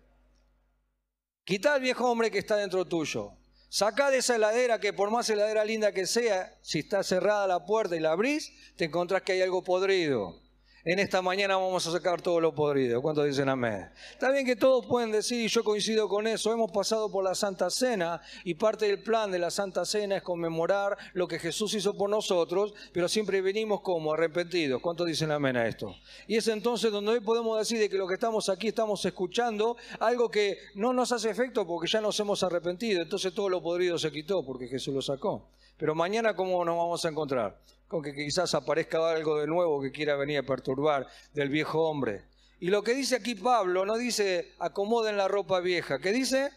Quita 1.44 1.74
al 1.74 1.80
viejo 1.80 2.10
hombre 2.10 2.28
que 2.28 2.40
está 2.40 2.56
dentro 2.56 2.84
tuyo. 2.84 3.38
Sacá 3.68 4.10
de 4.10 4.18
esa 4.18 4.34
heladera 4.34 4.80
que 4.80 4.92
por 4.92 5.08
más 5.12 5.30
heladera 5.30 5.64
linda 5.64 5.92
que 5.92 6.08
sea, 6.08 6.58
si 6.60 6.80
está 6.80 7.04
cerrada 7.04 7.46
la 7.46 7.64
puerta 7.64 7.94
y 7.94 8.00
la 8.00 8.10
abrís, 8.10 8.52
te 8.74 8.86
encontrás 8.86 9.22
que 9.22 9.30
hay 9.30 9.42
algo 9.42 9.62
podrido. 9.62 10.41
En 10.84 10.98
esta 10.98 11.22
mañana 11.22 11.56
vamos 11.56 11.86
a 11.86 11.92
sacar 11.92 12.20
todo 12.20 12.40
lo 12.40 12.56
podrido. 12.56 13.00
¿Cuántos 13.00 13.24
dicen 13.24 13.48
amén? 13.48 13.88
Está 14.10 14.32
bien 14.32 14.44
que 14.44 14.56
todos 14.56 14.84
pueden 14.84 15.12
decir, 15.12 15.40
y 15.40 15.46
yo 15.46 15.62
coincido 15.62 16.08
con 16.08 16.26
eso, 16.26 16.52
hemos 16.52 16.72
pasado 16.72 17.08
por 17.08 17.22
la 17.22 17.36
Santa 17.36 17.70
Cena 17.70 18.20
y 18.42 18.54
parte 18.54 18.86
del 18.86 19.00
plan 19.00 19.30
de 19.30 19.38
la 19.38 19.52
Santa 19.52 19.84
Cena 19.84 20.16
es 20.16 20.24
conmemorar 20.24 20.98
lo 21.12 21.28
que 21.28 21.38
Jesús 21.38 21.72
hizo 21.74 21.96
por 21.96 22.10
nosotros, 22.10 22.74
pero 22.92 23.08
siempre 23.08 23.40
venimos 23.40 23.80
como 23.82 24.12
arrepentidos. 24.12 24.82
¿Cuántos 24.82 25.06
dicen 25.06 25.30
amén 25.30 25.56
a 25.56 25.68
esto? 25.68 25.94
Y 26.26 26.36
es 26.36 26.48
entonces 26.48 26.90
donde 26.90 27.12
hoy 27.12 27.20
podemos 27.20 27.56
decir 27.60 27.78
de 27.78 27.88
que 27.88 27.96
lo 27.96 28.08
que 28.08 28.14
estamos 28.14 28.48
aquí 28.48 28.66
estamos 28.66 29.04
escuchando 29.04 29.76
algo 30.00 30.32
que 30.32 30.58
no 30.74 30.92
nos 30.92 31.12
hace 31.12 31.30
efecto 31.30 31.64
porque 31.64 31.86
ya 31.86 32.00
nos 32.00 32.18
hemos 32.18 32.42
arrepentido. 32.42 33.02
Entonces 33.02 33.32
todo 33.32 33.48
lo 33.48 33.62
podrido 33.62 34.00
se 34.00 34.10
quitó 34.10 34.44
porque 34.44 34.66
Jesús 34.66 34.92
lo 34.92 35.00
sacó. 35.00 35.48
Pero 35.82 35.96
mañana, 35.96 36.36
¿cómo 36.36 36.64
nos 36.64 36.76
vamos 36.76 37.04
a 37.04 37.08
encontrar? 37.08 37.60
Con 37.88 38.04
que 38.04 38.14
quizás 38.14 38.54
aparezca 38.54 39.10
algo 39.10 39.40
de 39.40 39.48
nuevo 39.48 39.82
que 39.82 39.90
quiera 39.90 40.14
venir 40.14 40.38
a 40.38 40.44
perturbar 40.44 41.08
del 41.34 41.48
viejo 41.48 41.82
hombre. 41.90 42.22
Y 42.60 42.68
lo 42.68 42.84
que 42.84 42.94
dice 42.94 43.16
aquí 43.16 43.34
Pablo 43.34 43.84
no 43.84 43.96
dice 43.96 44.54
acomoden 44.60 45.16
la 45.16 45.26
ropa 45.26 45.58
vieja, 45.58 45.98
¿qué 45.98 46.12
dice? 46.12 46.52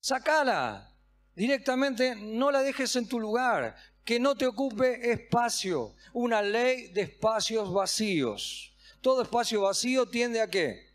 Sacala. 0.00 0.96
Directamente 1.36 2.16
no 2.16 2.50
la 2.50 2.62
dejes 2.62 2.96
en 2.96 3.06
tu 3.06 3.20
lugar, 3.20 3.76
que 4.02 4.18
no 4.18 4.34
te 4.34 4.46
ocupe 4.46 5.12
espacio. 5.12 5.94
Una 6.14 6.40
ley 6.40 6.88
de 6.88 7.02
espacios 7.02 7.70
vacíos. 7.70 8.74
Todo 9.02 9.20
espacio 9.20 9.60
vacío 9.60 10.08
tiende 10.08 10.40
a 10.40 10.48
qué? 10.48 10.86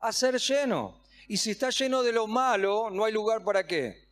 A 0.00 0.10
ser 0.10 0.38
lleno. 0.38 1.02
Y 1.26 1.36
si 1.36 1.50
está 1.50 1.68
lleno 1.68 2.02
de 2.02 2.12
lo 2.12 2.26
malo, 2.26 2.88
no 2.88 3.04
hay 3.04 3.12
lugar 3.12 3.44
para 3.44 3.66
qué? 3.66 4.07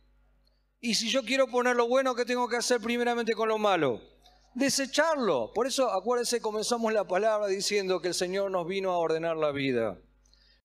Y 0.79 0.93
si 0.93 1.09
yo 1.09 1.23
quiero 1.23 1.47
poner 1.47 1.75
lo 1.75 1.87
bueno, 1.87 2.13
¿qué 2.13 2.23
tengo 2.23 2.47
que 2.47 2.57
hacer 2.57 2.79
primeramente 2.79 3.33
con 3.33 3.47
lo 3.47 3.57
malo? 3.57 3.99
Desecharlo. 4.53 5.51
Por 5.53 5.65
eso, 5.65 5.91
acuérdense, 5.91 6.39
comenzamos 6.39 6.93
la 6.93 7.07
palabra 7.07 7.47
diciendo 7.47 7.99
que 7.99 8.09
el 8.09 8.13
Señor 8.13 8.51
nos 8.51 8.67
vino 8.67 8.91
a 8.91 8.99
ordenar 8.99 9.37
la 9.37 9.51
vida. 9.51 9.99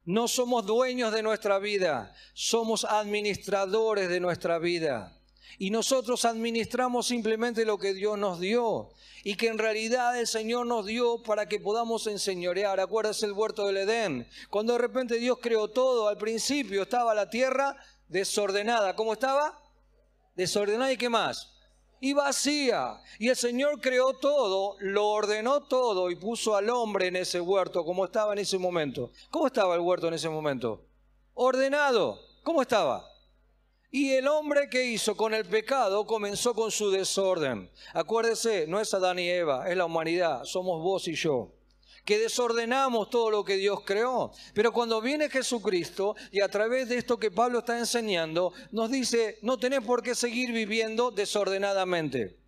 No 0.04 0.28
somos 0.28 0.66
dueños 0.66 1.12
de 1.12 1.22
nuestra 1.22 1.58
vida, 1.58 2.14
somos 2.34 2.84
administradores 2.84 4.08
de 4.10 4.20
nuestra 4.20 4.58
vida. 4.58 5.18
Y 5.58 5.70
nosotros 5.70 6.24
administramos 6.24 7.06
simplemente 7.06 7.64
lo 7.64 7.78
que 7.78 7.94
Dios 7.94 8.18
nos 8.18 8.40
dio 8.40 8.90
y 9.24 9.36
que 9.36 9.46
en 9.46 9.58
realidad 9.58 10.18
el 10.18 10.26
Señor 10.26 10.66
nos 10.66 10.84
dio 10.84 11.22
para 11.22 11.46
que 11.46 11.60
podamos 11.60 12.06
enseñorear. 12.06 12.80
Acuérdense 12.80 13.26
el 13.26 13.32
huerto 13.32 13.66
del 13.66 13.78
Edén. 13.78 14.28
Cuando 14.50 14.74
de 14.74 14.80
repente 14.80 15.16
Dios 15.16 15.38
creó 15.40 15.68
todo, 15.68 16.08
al 16.08 16.18
principio 16.18 16.82
estaba 16.82 17.14
la 17.14 17.30
tierra 17.30 17.76
desordenada. 18.08 18.96
¿Cómo 18.96 19.12
estaba? 19.12 19.61
Desordenada 20.34 20.92
y 20.92 20.96
qué 20.96 21.08
más? 21.08 21.52
y 22.02 22.12
vacía. 22.14 23.00
Y 23.20 23.28
el 23.28 23.36
Señor 23.36 23.80
creó 23.80 24.12
todo, 24.14 24.76
lo 24.80 25.08
ordenó 25.08 25.62
todo 25.62 26.10
y 26.10 26.16
puso 26.16 26.56
al 26.56 26.68
hombre 26.68 27.06
en 27.06 27.16
ese 27.16 27.40
huerto 27.40 27.84
como 27.84 28.04
estaba 28.04 28.32
en 28.32 28.40
ese 28.40 28.58
momento. 28.58 29.12
¿Cómo 29.30 29.46
estaba 29.46 29.76
el 29.76 29.80
huerto 29.80 30.08
en 30.08 30.14
ese 30.14 30.28
momento? 30.28 30.84
Ordenado. 31.34 32.18
¿Cómo 32.42 32.60
estaba? 32.60 33.08
Y 33.92 34.10
el 34.14 34.26
hombre 34.26 34.68
que 34.68 34.84
hizo 34.84 35.16
con 35.16 35.32
el 35.32 35.44
pecado 35.44 36.04
comenzó 36.04 36.54
con 36.54 36.72
su 36.72 36.90
desorden. 36.90 37.70
Acuérdese, 37.94 38.66
no 38.66 38.80
es 38.80 38.92
Adán 38.92 39.20
y 39.20 39.28
Eva, 39.28 39.70
es 39.70 39.76
la 39.76 39.84
humanidad, 39.84 40.42
somos 40.44 40.82
vos 40.82 41.06
y 41.06 41.14
yo 41.14 41.52
que 42.04 42.18
desordenamos 42.18 43.10
todo 43.10 43.30
lo 43.30 43.44
que 43.44 43.56
Dios 43.56 43.80
creó. 43.84 44.32
Pero 44.54 44.72
cuando 44.72 45.00
viene 45.00 45.30
Jesucristo 45.30 46.16
y 46.30 46.40
a 46.40 46.48
través 46.48 46.88
de 46.88 46.98
esto 46.98 47.18
que 47.18 47.30
Pablo 47.30 47.60
está 47.60 47.78
enseñando, 47.78 48.52
nos 48.70 48.90
dice, 48.90 49.38
no 49.42 49.58
tenés 49.58 49.80
por 49.80 50.02
qué 50.02 50.14
seguir 50.14 50.52
viviendo 50.52 51.10
desordenadamente. 51.10 52.38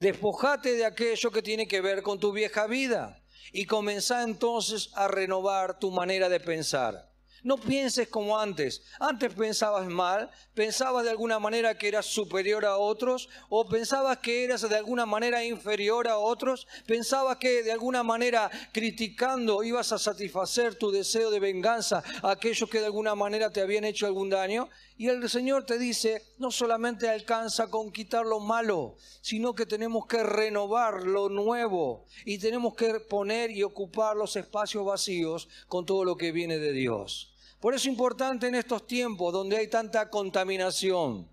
Despojate 0.00 0.74
de 0.74 0.86
aquello 0.86 1.30
que 1.30 1.42
tiene 1.42 1.66
que 1.66 1.80
ver 1.80 2.02
con 2.02 2.20
tu 2.20 2.32
vieja 2.32 2.66
vida 2.66 3.22
y 3.52 3.66
comenzá 3.66 4.22
entonces 4.22 4.90
a 4.94 5.08
renovar 5.08 5.78
tu 5.78 5.90
manera 5.90 6.28
de 6.28 6.40
pensar. 6.40 7.08
No 7.42 7.56
pienses 7.56 8.08
como 8.08 8.38
antes. 8.38 8.82
Antes 8.98 9.32
pensabas 9.34 9.86
mal, 9.86 10.30
pensabas 10.54 11.04
de 11.04 11.10
alguna 11.10 11.38
manera 11.38 11.76
que 11.76 11.88
eras 11.88 12.06
superior 12.06 12.64
a 12.64 12.76
otros 12.76 13.28
o 13.48 13.68
pensabas 13.68 14.18
que 14.18 14.44
eras 14.44 14.68
de 14.68 14.76
alguna 14.76 15.06
manera 15.06 15.44
inferior 15.44 16.08
a 16.08 16.18
otros, 16.18 16.66
pensabas 16.86 17.36
que 17.36 17.62
de 17.62 17.72
alguna 17.72 18.02
manera 18.02 18.50
criticando 18.72 19.62
ibas 19.62 19.92
a 19.92 19.98
satisfacer 19.98 20.74
tu 20.74 20.90
deseo 20.90 21.30
de 21.30 21.40
venganza 21.40 22.02
a 22.22 22.32
aquellos 22.32 22.68
que 22.68 22.80
de 22.80 22.86
alguna 22.86 23.14
manera 23.14 23.50
te 23.50 23.60
habían 23.60 23.84
hecho 23.84 24.06
algún 24.06 24.30
daño. 24.30 24.68
Y 25.00 25.06
el 25.06 25.30
Señor 25.30 25.64
te 25.64 25.78
dice, 25.78 26.34
no 26.38 26.50
solamente 26.50 27.08
alcanza 27.08 27.70
con 27.70 27.92
quitar 27.92 28.26
lo 28.26 28.40
malo, 28.40 28.96
sino 29.20 29.54
que 29.54 29.64
tenemos 29.64 30.06
que 30.06 30.24
renovar 30.24 31.04
lo 31.04 31.28
nuevo 31.28 32.04
y 32.24 32.38
tenemos 32.38 32.74
que 32.74 32.98
poner 32.98 33.52
y 33.52 33.62
ocupar 33.62 34.16
los 34.16 34.34
espacios 34.34 34.84
vacíos 34.84 35.48
con 35.68 35.86
todo 35.86 36.04
lo 36.04 36.16
que 36.16 36.32
viene 36.32 36.58
de 36.58 36.72
Dios. 36.72 37.32
Por 37.60 37.74
eso 37.74 37.82
es 37.82 37.92
importante 37.92 38.48
en 38.48 38.56
estos 38.56 38.88
tiempos 38.88 39.32
donde 39.32 39.56
hay 39.58 39.68
tanta 39.68 40.10
contaminación, 40.10 41.30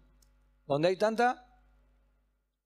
donde 0.67 0.89
hay 0.89 0.97
tanta 0.97 1.44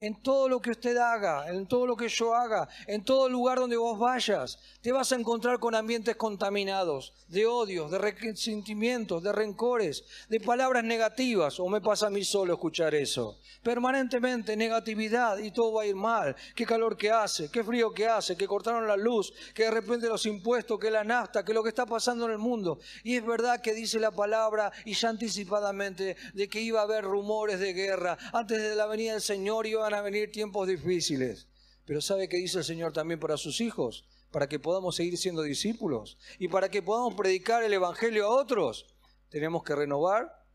en 0.02 0.22
todo 0.22 0.48
lo 0.48 0.62
que 0.62 0.72
usted 0.72 0.96
haga, 0.96 1.50
en 1.50 1.68
todo 1.68 1.86
lo 1.86 1.98
que 1.98 2.08
yo 2.08 2.34
haga, 2.34 2.70
en 2.88 3.04
todo 3.04 3.28
lugar 3.28 3.60
donde 3.60 3.76
vos 3.76 4.00
vayas, 4.00 4.58
te 4.82 4.94
vas 4.94 5.12
a 5.12 5.16
encontrar 5.16 5.60
con 5.60 5.76
ambientes 5.76 6.16
contaminados, 6.16 7.14
de 7.28 7.46
odios, 7.46 7.92
de 7.92 7.98
resentimientos, 7.98 9.22
de 9.22 9.34
rencores, 9.34 10.06
de 10.30 10.40
palabras 10.40 10.86
negativas, 10.86 11.60
o 11.60 11.68
me 11.68 11.82
pasa 11.82 12.08
a 12.08 12.10
mí 12.10 12.24
solo 12.24 12.54
escuchar 12.54 12.96
eso. 12.96 13.40
Permanentemente 13.62 14.56
negatividad 14.56 15.38
y 15.38 15.52
todo 15.52 15.74
va 15.74 15.82
a 15.82 15.88
ir 15.88 15.96
mal. 15.96 16.34
Qué 16.56 16.66
calor 16.66 16.96
que 16.96 17.12
hace, 17.12 17.52
qué 17.52 17.62
frío 17.62 17.94
que 17.94 18.08
hace, 18.08 18.38
que 18.38 18.48
cortaron 18.48 18.88
la 18.88 18.96
luz, 18.96 19.34
que 19.54 19.64
de 19.64 19.72
repente 19.72 20.08
los 20.08 20.26
impuestos, 20.26 20.80
que 20.80 20.90
la 20.90 21.04
nafta, 21.04 21.44
que 21.44 21.54
lo 21.54 21.62
que 21.62 21.70
está 21.70 21.86
pasando 21.86 22.26
en 22.26 22.32
el 22.32 22.38
mundo. 22.38 22.80
Y 23.04 23.18
es 23.18 23.26
verdad 23.26 23.60
que 23.60 23.74
dice 23.74 24.00
la 24.00 24.12
palabra, 24.12 24.72
y 24.86 24.94
ya 24.94 25.10
anticipadamente, 25.10 26.16
de 26.34 26.48
que 26.48 26.62
iba 26.62 26.80
a 26.80 26.84
haber 26.84 27.04
rumores 27.04 27.60
de 27.60 27.74
guerra. 27.74 28.18
Antes 28.32 28.62
de 28.62 28.76
la 28.78 28.86
venida 28.86 29.12
del 29.12 29.22
Señor 29.22 29.68
iba 29.90 30.00
a 30.00 30.04
venir 30.04 30.32
tiempos 30.32 30.68
difíciles. 30.68 31.48
Pero 31.86 32.02
¿sabe 32.02 32.30
qué 32.30 32.38
dice 32.38 32.60
el 32.60 32.64
Señor 32.64 32.94
también 32.94 33.20
para 33.20 33.38
sus 33.38 33.62
hijos? 33.62 34.06
Para 34.32 34.48
que 34.48 34.60
podamos 34.60 34.96
seguir 34.96 35.18
siendo 35.18 35.42
discípulos 35.42 36.18
y 36.38 36.48
para 36.48 36.70
que 36.70 36.84
podamos 36.84 37.16
predicar 37.16 37.64
el 37.64 37.74
Evangelio 37.74 38.26
a 38.26 38.42
otros, 38.42 38.86
tenemos 39.30 39.64
que 39.64 39.76
renovar 39.76 40.46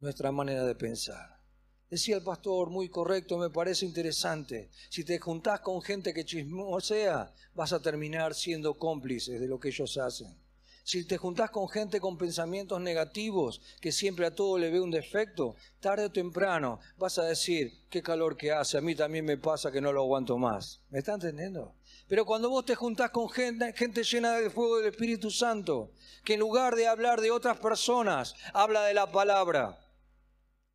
nuestra 0.00 0.32
manera 0.32 0.64
de 0.64 0.74
pensar. 0.74 1.40
Decía 1.88 2.16
el 2.16 2.22
pastor, 2.22 2.70
muy 2.70 2.88
correcto, 2.88 3.38
me 3.38 3.50
parece 3.50 3.84
interesante. 3.84 4.70
Si 4.88 5.04
te 5.04 5.18
juntás 5.18 5.60
con 5.60 5.82
gente 5.82 6.14
que 6.14 6.24
chismosea, 6.24 7.34
vas 7.54 7.72
a 7.72 7.82
terminar 7.82 8.34
siendo 8.34 8.78
cómplices 8.78 9.40
de 9.40 9.48
lo 9.48 9.58
que 9.58 9.68
ellos 9.68 9.96
hacen. 9.96 10.36
Si 10.90 11.04
te 11.04 11.18
juntás 11.18 11.50
con 11.52 11.68
gente 11.68 12.00
con 12.00 12.18
pensamientos 12.18 12.80
negativos, 12.80 13.60
que 13.80 13.92
siempre 13.92 14.26
a 14.26 14.34
todo 14.34 14.58
le 14.58 14.72
ve 14.72 14.80
un 14.80 14.90
defecto, 14.90 15.54
tarde 15.78 16.06
o 16.06 16.10
temprano 16.10 16.80
vas 16.96 17.16
a 17.16 17.26
decir, 17.26 17.86
qué 17.88 18.02
calor 18.02 18.36
que 18.36 18.50
hace, 18.50 18.76
a 18.76 18.80
mí 18.80 18.96
también 18.96 19.24
me 19.24 19.36
pasa 19.36 19.70
que 19.70 19.80
no 19.80 19.92
lo 19.92 20.00
aguanto 20.00 20.36
más. 20.36 20.80
¿Me 20.90 20.98
está 20.98 21.14
entendiendo? 21.14 21.76
Pero 22.08 22.26
cuando 22.26 22.50
vos 22.50 22.64
te 22.64 22.74
juntás 22.74 23.12
con 23.12 23.30
gente, 23.30 23.72
gente 23.74 24.02
llena 24.02 24.32
del 24.32 24.50
fuego 24.50 24.78
del 24.78 24.90
Espíritu 24.90 25.30
Santo, 25.30 25.92
que 26.24 26.34
en 26.34 26.40
lugar 26.40 26.74
de 26.74 26.88
hablar 26.88 27.20
de 27.20 27.30
otras 27.30 27.58
personas, 27.58 28.34
habla 28.52 28.82
de 28.82 28.94
la 28.94 29.12
palabra. 29.12 29.78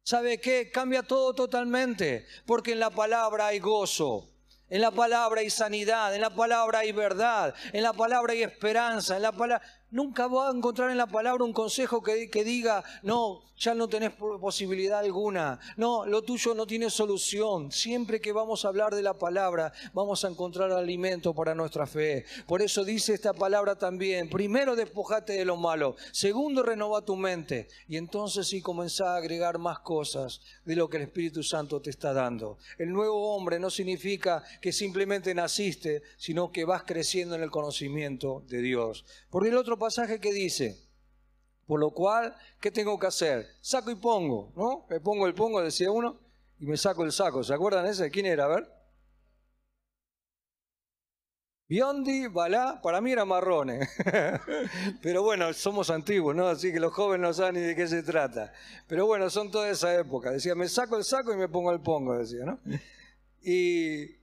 ¿Sabe 0.04 0.39
qué? 0.39 0.71
Cambia 0.71 1.04
todo 1.04 1.34
totalmente, 1.34 2.25
porque 2.45 2.71
en 2.71 2.80
la 2.80 2.89
palabra 2.89 3.47
hay 3.47 3.60
gozo, 3.60 4.30
en 4.69 4.82
la 4.82 4.91
palabra 4.91 5.41
hay 5.41 5.49
sanidad, 5.49 6.15
en 6.15 6.21
la 6.21 6.34
palabra 6.34 6.80
hay 6.80 6.91
verdad, 6.91 7.54
en 7.71 7.84
la 7.84 7.93
palabra 7.93 8.34
hay 8.34 8.43
esperanza, 8.43 9.17
en 9.17 9.21
la 9.21 9.32
palabra 9.32 9.62
Nunca 9.95 10.27
va 10.27 10.49
a 10.49 10.51
encontrar 10.51 10.91
en 10.91 10.97
la 10.97 11.08
palabra 11.08 11.45
un 11.45 11.53
consejo 11.53 12.03
que, 12.03 12.43
diga, 12.43 12.84
no, 13.01 13.43
ya 13.58 13.73
no 13.73 13.88
tenés 13.88 14.12
posibilidad 14.12 14.99
alguna, 14.99 15.58
no, 15.77 16.05
lo 16.05 16.21
tuyo 16.21 16.53
no 16.53 16.67
tiene 16.67 16.89
solución. 16.89 17.71
Siempre 17.71 18.19
que 18.19 18.34
vamos 18.34 18.65
a 18.65 18.67
hablar 18.67 18.93
de 18.93 19.01
la 19.01 19.13
palabra, 19.13 19.71
vamos 19.93 20.25
a 20.25 20.27
encontrar 20.27 20.69
alimento 20.73 21.34
para 21.34 21.55
nuestra 21.55 21.88
fe. 21.88 22.25
Por 22.45 22.62
eso 22.62 22.84
dice 22.84 23.13
esta 23.13 23.31
palabra 23.31 23.77
también, 23.77 24.29
primero 24.29 24.75
despojate 24.75 25.31
de 25.31 25.45
lo 25.45 25.55
malo, 25.55 25.95
segundo 26.12 26.62
renova 26.62 27.05
tu 27.05 27.15
mente 27.15 27.69
y 27.88 27.95
entonces 27.95 28.47
sí 28.47 28.62
comenzá 28.62 29.13
a 29.13 29.17
agregar 29.19 29.60
más 29.60 29.79
cosas 29.79 30.41
de 30.65 30.75
lo 30.75 30.89
que 30.89 30.97
el 30.97 31.03
Espíritu 31.03 31.41
Santo 31.41 31.81
te 31.81 31.91
está 31.91 32.12
dando. 32.12 32.58
El 32.77 32.91
nuevo 32.91 33.34
hombre 33.34 33.60
no 33.60 33.69
significa 33.69 34.43
que 34.60 34.73
simplemente 34.73 35.34
naciste, 35.34 36.03
sino 36.17 36.51
que 36.51 36.65
vas 36.65 36.84
creciendo 36.84 37.36
en 37.36 37.43
el 37.43 37.49
conocimiento 37.49 38.43
de 38.49 38.62
Dios. 38.62 39.05
Porque 39.29 39.47
el 39.47 39.55
otro 39.55 39.77
pasaje 39.86 40.19
que 40.19 40.34
dice, 40.34 40.80
por 41.67 41.80
lo 41.80 41.91
cual, 41.91 42.36
¿qué 42.60 42.71
tengo 42.71 42.98
que 42.98 43.06
hacer? 43.06 43.48
Saco 43.62 43.91
y 43.91 43.95
pongo, 43.95 44.52
¿no? 44.56 44.88
Me 44.89 45.00
pongo 45.00 45.28
el 45.28 45.36
pongo, 45.36 45.62
decía 45.62 45.91
uno, 45.91 46.19
y 46.60 46.65
me 46.65 46.76
saco 46.76 47.04
el 47.04 47.12
saco. 47.12 47.43
¿Se 47.43 47.54
acuerdan 47.54 47.86
ese? 47.86 48.10
¿Quién 48.10 48.26
era? 48.26 48.45
A 48.45 48.48
ver. 48.48 48.67
Biondi, 51.67 52.28
Balá, 52.28 52.82
para 52.82 53.00
mí 53.00 53.12
era 53.12 53.26
marrones. 53.26 53.88
Pero 55.04 55.21
bueno, 55.21 55.54
somos 55.54 55.91
antiguos, 55.91 56.36
¿no? 56.36 56.48
Así 56.48 56.74
que 56.74 56.80
los 56.80 56.91
jóvenes 56.91 57.28
no 57.28 57.34
saben 57.34 57.56
ni 57.56 57.62
de 57.62 57.76
qué 57.76 57.88
se 57.88 58.02
trata. 58.02 58.54
Pero 58.88 59.06
bueno, 59.06 59.30
son 59.30 59.52
toda 59.52 59.69
esa 59.69 59.93
época. 59.93 60.32
Decía, 60.32 60.56
me 60.56 60.67
saco 60.67 60.98
el 60.98 61.04
saco 61.04 61.32
y 61.32 61.38
me 61.38 61.48
pongo 61.48 61.71
el 61.71 61.82
pongo, 61.82 62.17
decía, 62.17 62.43
¿no? 62.43 62.60
Y 63.48 64.15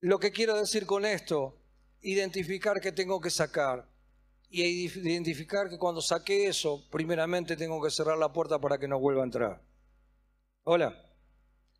lo 0.00 0.20
que 0.20 0.30
quiero 0.30 0.54
decir 0.56 0.86
con 0.86 1.04
esto 1.04 1.63
identificar 2.04 2.80
que 2.80 2.92
tengo 2.92 3.20
que 3.20 3.30
sacar 3.30 3.88
y 4.50 4.62
identificar 4.62 5.68
que 5.68 5.78
cuando 5.78 6.00
saqué 6.00 6.46
eso, 6.46 6.86
primeramente 6.90 7.56
tengo 7.56 7.82
que 7.82 7.90
cerrar 7.90 8.18
la 8.18 8.32
puerta 8.32 8.60
para 8.60 8.78
que 8.78 8.86
no 8.86 9.00
vuelva 9.00 9.22
a 9.22 9.24
entrar. 9.24 9.62
Hola. 10.62 11.00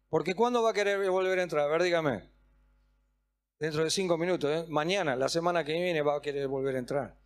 Porque 0.08 0.34
¿cuándo 0.34 0.62
va 0.62 0.70
a 0.70 0.74
querer 0.74 1.08
volver 1.10 1.38
a 1.38 1.42
entrar? 1.42 1.64
A 1.64 1.72
ver, 1.72 1.82
dígame. 1.82 2.28
Dentro 3.58 3.84
de 3.84 3.90
cinco 3.90 4.16
minutos. 4.16 4.50
¿eh? 4.50 4.64
Mañana, 4.68 5.14
la 5.14 5.28
semana 5.28 5.64
que 5.64 5.72
viene, 5.72 6.02
va 6.02 6.16
a 6.16 6.20
querer 6.20 6.48
volver 6.48 6.76
a 6.76 6.78
entrar. 6.78 7.16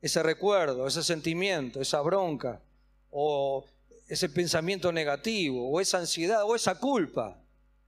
Ese 0.00 0.22
recuerdo, 0.22 0.86
ese 0.86 1.02
sentimiento, 1.02 1.80
esa 1.80 2.00
bronca, 2.00 2.62
o 3.10 3.64
ese 4.08 4.28
pensamiento 4.28 4.92
negativo, 4.92 5.70
o 5.70 5.80
esa 5.80 5.98
ansiedad, 5.98 6.44
o 6.44 6.56
esa 6.56 6.78
culpa. 6.78 7.39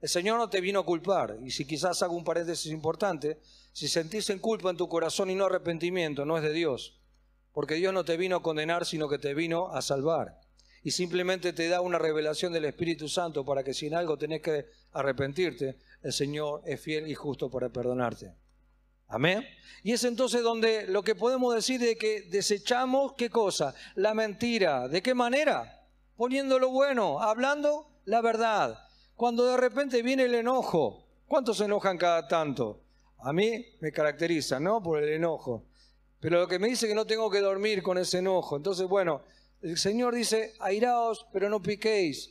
El 0.03 0.09
Señor 0.09 0.37
no 0.37 0.51
te 0.51 0.61
vino 0.61 0.81
a 0.81 0.85
culpar. 0.85 1.39
Y 1.45 1.53
si 1.53 1.65
quizás 1.65 2.03
hago 2.03 2.17
un 2.17 2.25
paréntesis 2.25 2.73
importante, 2.73 3.39
si 3.73 3.87
sentís 3.87 4.29
en 4.31 4.41
culpa 4.41 4.69
en 4.69 4.77
tu 4.77 4.89
corazón 4.89 5.31
y 5.31 5.37
no 5.37 5.47
arrepentimiento, 5.47 6.25
no 6.25 6.37
es 6.37 6.43
de 6.43 6.53
Dios. 6.53 6.99
Porque 7.53 7.77
Dios 7.77 7.95
no 7.95 8.05
te 8.05 8.17
vino 8.17 8.37
a 8.37 8.43
condenar, 8.43 8.85
sino 8.85 9.09
que 9.09 9.19
te 9.19 9.33
vino 9.33 9.69
a 9.69 9.81
salvar. 9.81 10.41
Y 10.83 10.91
simplemente 10.91 11.53
te 11.53 11.69
da 11.69 11.81
una 11.81 12.01
revelación 12.01 12.53
del 12.53 12.65
Espíritu 12.65 13.09
Santo 13.09 13.45
para 13.45 13.63
que 13.63 13.75
si 13.75 13.87
en 13.87 13.95
algo 13.95 14.19
tenés 14.19 14.43
que 14.43 14.67
arrepentirte, 14.93 15.79
el 16.03 16.13
Señor 16.13 16.63
es 16.67 16.81
fiel 16.81 17.07
y 17.07 17.15
justo 17.15 17.49
para 17.49 17.69
perdonarte. 17.69 18.35
Amén. 19.07 19.47
Y 19.85 19.93
es 19.93 20.03
entonces 20.03 20.43
donde 20.43 20.89
lo 20.89 21.05
que 21.05 21.15
podemos 21.15 21.55
decir 21.55 21.81
es 21.85 21.97
que 21.97 22.23
desechamos 22.23 23.13
qué 23.13 23.31
cosa? 23.31 23.73
La 23.95 24.15
mentira. 24.15 24.89
¿De 24.89 25.01
qué 25.01 25.15
manera? 25.15 25.87
Poniendo 26.17 26.59
lo 26.59 26.71
bueno, 26.71 27.21
hablando 27.21 27.87
la 28.05 28.21
verdad. 28.21 28.89
Cuando 29.17 29.45
de 29.45 29.57
repente 29.57 30.03
viene 30.03 30.25
el 30.25 30.35
enojo, 30.35 31.07
¿cuántos 31.27 31.59
se 31.59 31.65
enojan 31.65 31.99
cada 31.99 32.27
tanto? 32.27 32.83
A 33.19 33.33
mí 33.33 33.67
me 33.81 33.93
caracteriza, 33.93 34.59
¿no? 34.59 34.83
Por 34.83 35.03
el 35.03 35.11
enojo. 35.11 35.65
Pero 36.19 36.41
lo 36.41 36.49
que 36.49 36.59
me 36.59 36.69
dice 36.69 36.89
que 36.89 36.95
no 36.95 37.07
tengo 37.07 37.31
que 37.31 37.41
dormir 37.41 37.83
con 37.83 37.99
ese 37.99 38.19
enojo. 38.19 38.57
Entonces, 38.57 38.87
bueno, 38.87 39.23
el 39.61 39.79
Señor 39.79 40.15
dice, 40.15 40.55
airaos, 40.61 41.27
pero 41.33 41.49
no 41.49 41.63
piquéis, 41.63 42.31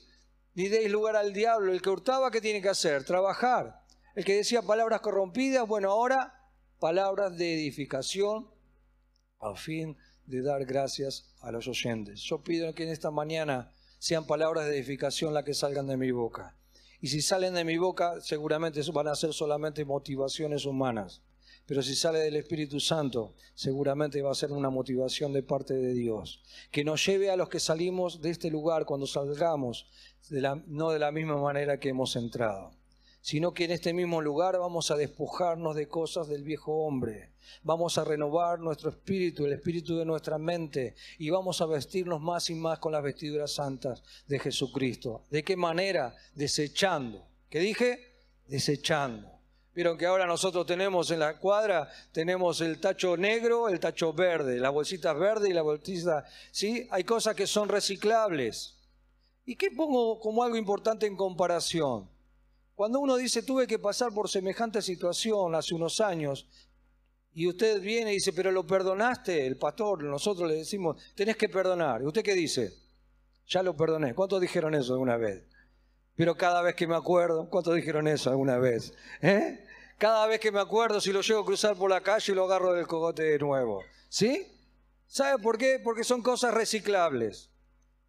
ni 0.53 0.67
deis 0.67 0.91
lugar 0.91 1.15
al 1.15 1.33
diablo. 1.33 1.71
El 1.71 1.81
que 1.81 1.89
hurtaba, 1.89 2.31
¿qué 2.31 2.41
tiene 2.41 2.61
que 2.61 2.69
hacer? 2.69 3.03
Trabajar. 3.05 3.81
El 4.15 4.25
que 4.25 4.35
decía 4.35 4.61
palabras 4.61 4.99
corrompidas, 4.99 5.65
bueno, 5.67 5.91
ahora 5.91 6.33
palabras 6.79 7.37
de 7.37 7.53
edificación 7.53 8.49
a 9.39 9.55
fin 9.55 9.97
de 10.25 10.41
dar 10.41 10.65
gracias 10.65 11.33
a 11.41 11.51
los 11.51 11.67
oyentes. 11.67 12.21
Yo 12.21 12.43
pido 12.43 12.73
que 12.73 12.83
en 12.83 12.89
esta 12.89 13.11
mañana 13.11 13.71
sean 13.99 14.25
palabras 14.25 14.65
de 14.65 14.77
edificación 14.77 15.33
las 15.33 15.43
que 15.43 15.53
salgan 15.53 15.87
de 15.87 15.97
mi 15.97 16.11
boca. 16.11 16.55
Y 17.01 17.07
si 17.07 17.21
salen 17.21 17.55
de 17.55 17.65
mi 17.65 17.77
boca, 17.77 18.21
seguramente 18.21 18.81
van 18.93 19.07
a 19.07 19.15
ser 19.15 19.33
solamente 19.33 19.83
motivaciones 19.83 20.65
humanas. 20.65 21.21
Pero 21.65 21.81
si 21.81 21.95
sale 21.95 22.19
del 22.19 22.35
Espíritu 22.35 22.79
Santo, 22.79 23.33
seguramente 23.53 24.21
va 24.21 24.31
a 24.31 24.35
ser 24.35 24.51
una 24.51 24.69
motivación 24.69 25.33
de 25.33 25.43
parte 25.43 25.73
de 25.73 25.93
Dios. 25.93 26.41
Que 26.71 26.83
nos 26.83 27.05
lleve 27.05 27.29
a 27.29 27.35
los 27.35 27.49
que 27.49 27.59
salimos 27.59 28.21
de 28.21 28.29
este 28.29 28.49
lugar 28.49 28.85
cuando 28.85 29.07
salgamos, 29.07 29.87
no 30.67 30.91
de 30.91 30.99
la 30.99 31.11
misma 31.11 31.37
manera 31.37 31.79
que 31.79 31.89
hemos 31.89 32.15
entrado 32.15 32.80
sino 33.21 33.53
que 33.53 33.65
en 33.65 33.71
este 33.71 33.93
mismo 33.93 34.21
lugar 34.21 34.57
vamos 34.57 34.91
a 34.91 34.95
despojarnos 34.95 35.75
de 35.75 35.87
cosas 35.87 36.27
del 36.27 36.43
viejo 36.43 36.85
hombre, 36.85 37.31
vamos 37.63 37.97
a 37.97 38.03
renovar 38.03 38.59
nuestro 38.59 38.89
espíritu, 38.89 39.45
el 39.45 39.53
espíritu 39.53 39.97
de 39.97 40.05
nuestra 40.05 40.37
mente, 40.37 40.95
y 41.19 41.29
vamos 41.29 41.61
a 41.61 41.65
vestirnos 41.65 42.19
más 42.19 42.49
y 42.49 42.55
más 42.55 42.79
con 42.79 42.91
las 42.91 43.03
vestiduras 43.03 43.51
santas 43.51 44.03
de 44.27 44.39
Jesucristo. 44.39 45.23
¿De 45.29 45.43
qué 45.43 45.55
manera? 45.55 46.15
Desechando. 46.33 47.25
¿Qué 47.49 47.59
dije? 47.59 48.15
Desechando. 48.47 49.31
Vieron 49.73 49.97
que 49.97 50.05
ahora 50.05 50.25
nosotros 50.25 50.65
tenemos 50.65 51.11
en 51.11 51.19
la 51.19 51.37
cuadra, 51.37 51.89
tenemos 52.11 52.59
el 52.59 52.81
tacho 52.81 53.15
negro, 53.15 53.69
el 53.69 53.79
tacho 53.79 54.11
verde, 54.11 54.57
las 54.57 54.73
bolsitas 54.73 55.17
verde 55.17 55.49
y 55.49 55.53
la 55.53 55.61
bolsita, 55.61 56.25
¿sí? 56.51 56.87
Hay 56.91 57.05
cosas 57.05 57.35
que 57.35 57.47
son 57.47 57.69
reciclables. 57.69 58.75
¿Y 59.45 59.55
qué 59.55 59.71
pongo 59.71 60.19
como 60.19 60.43
algo 60.43 60.57
importante 60.57 61.05
en 61.07 61.15
comparación? 61.15 62.10
Cuando 62.75 62.99
uno 62.99 63.15
dice, 63.15 63.43
tuve 63.43 63.67
que 63.67 63.79
pasar 63.79 64.13
por 64.13 64.29
semejante 64.29 64.81
situación 64.81 65.55
hace 65.55 65.75
unos 65.75 66.01
años, 66.01 66.47
y 67.33 67.47
usted 67.47 67.81
viene 67.81 68.11
y 68.11 68.15
dice, 68.15 68.33
pero 68.33 68.51
lo 68.51 68.67
perdonaste, 68.67 69.45
el 69.45 69.57
pastor, 69.57 70.03
nosotros 70.03 70.49
le 70.49 70.57
decimos, 70.57 71.01
tenés 71.15 71.37
que 71.37 71.47
perdonar. 71.47 72.01
¿Y 72.01 72.05
usted 72.05 72.23
qué 72.23 72.33
dice? 72.33 72.73
Ya 73.47 73.63
lo 73.63 73.75
perdoné. 73.75 74.13
¿Cuántos 74.13 74.41
dijeron 74.41 74.75
eso 74.75 74.93
alguna 74.93 75.17
vez? 75.17 75.43
Pero 76.15 76.35
cada 76.35 76.61
vez 76.61 76.75
que 76.75 76.87
me 76.87 76.95
acuerdo, 76.95 77.49
¿cuántos 77.49 77.75
dijeron 77.75 78.07
eso 78.07 78.29
alguna 78.29 78.57
vez? 78.57 78.93
¿Eh? 79.21 79.65
Cada 79.97 80.27
vez 80.27 80.39
que 80.39 80.51
me 80.51 80.59
acuerdo, 80.59 80.99
si 80.99 81.13
lo 81.13 81.21
llego 81.21 81.41
a 81.41 81.45
cruzar 81.45 81.75
por 81.77 81.89
la 81.89 82.01
calle, 82.01 82.35
lo 82.35 82.45
agarro 82.45 82.73
del 82.73 82.87
cogote 82.87 83.23
de 83.23 83.39
nuevo. 83.39 83.81
¿Sí? 84.09 84.47
¿Sabe 85.07 85.41
por 85.41 85.57
qué? 85.57 85.79
Porque 85.81 86.03
son 86.03 86.21
cosas 86.21 86.53
reciclables. 86.53 87.49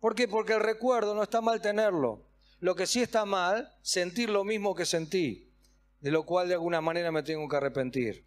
¿Por 0.01 0.15
qué? 0.15 0.27
Porque 0.27 0.55
el 0.55 0.61
recuerdo 0.61 1.15
no 1.15 1.23
está 1.23 1.41
mal 1.41 1.61
tenerlo. 1.61 2.25
Lo 2.63 2.77
que 2.77 2.87
sí 2.87 3.03
está 3.03 3.25
mal, 3.25 3.75
sentir 3.83 4.31
lo 4.31 4.45
mismo 4.45 4.77
que 4.77 4.87
sentí, 4.87 5.53
de 5.99 6.13
lo 6.13 6.25
cual 6.25 6.47
de 6.47 6.55
alguna 6.55 6.81
manera 6.81 7.11
me 7.11 7.25
tengo 7.25 7.49
que 7.49 7.57
arrepentir. 7.57 8.25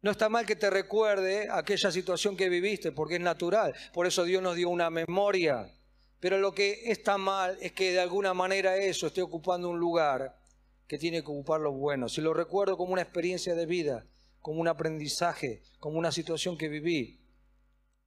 No 0.00 0.12
está 0.12 0.28
mal 0.28 0.46
que 0.46 0.54
te 0.54 0.70
recuerde 0.70 1.48
aquella 1.50 1.90
situación 1.90 2.36
que 2.36 2.48
viviste, 2.48 2.92
porque 2.92 3.16
es 3.16 3.20
natural. 3.20 3.74
Por 3.92 4.06
eso 4.06 4.22
Dios 4.22 4.44
nos 4.44 4.54
dio 4.54 4.68
una 4.68 4.90
memoria. 4.90 5.74
Pero 6.20 6.38
lo 6.38 6.54
que 6.54 6.92
está 6.92 7.18
mal 7.18 7.58
es 7.60 7.72
que 7.72 7.90
de 7.90 7.98
alguna 7.98 8.32
manera 8.32 8.76
eso 8.76 9.08
esté 9.08 9.22
ocupando 9.22 9.70
un 9.70 9.80
lugar 9.80 10.38
que 10.86 10.96
tiene 10.96 11.22
que 11.22 11.32
ocupar 11.32 11.60
lo 11.60 11.72
bueno. 11.72 12.08
Si 12.08 12.20
lo 12.20 12.34
recuerdo 12.34 12.76
como 12.76 12.92
una 12.92 13.02
experiencia 13.02 13.56
de 13.56 13.66
vida, 13.66 14.06
como 14.40 14.60
un 14.60 14.68
aprendizaje, 14.68 15.64
como 15.80 15.98
una 15.98 16.12
situación 16.12 16.56
que 16.56 16.68
viví, 16.68 17.18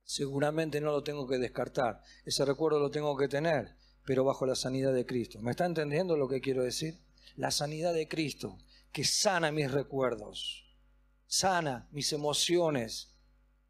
seguramente 0.06 0.80
no 0.80 0.92
lo 0.92 1.04
tengo 1.04 1.28
que 1.28 1.40
descartar. 1.40 2.02
Ese 2.24 2.46
recuerdo 2.46 2.80
lo 2.80 2.90
tengo 2.90 3.18
que 3.18 3.28
tener 3.28 3.81
pero 4.06 4.24
bajo 4.24 4.46
la 4.46 4.56
sanidad 4.56 4.94
de 4.94 5.06
Cristo. 5.06 5.40
¿Me 5.42 5.52
está 5.52 5.66
entendiendo 5.66 6.18
lo 6.18 6.28
que 6.28 6.42
quiero 6.42 6.64
decir? 6.64 7.00
La 7.36 7.52
sanidad 7.52 7.94
de 7.94 8.08
Cristo, 8.08 8.58
que 8.92 9.04
sana 9.04 9.52
mis 9.52 9.72
recuerdos, 9.72 10.66
sana 11.28 11.88
mis 11.92 12.12
emociones. 12.14 13.14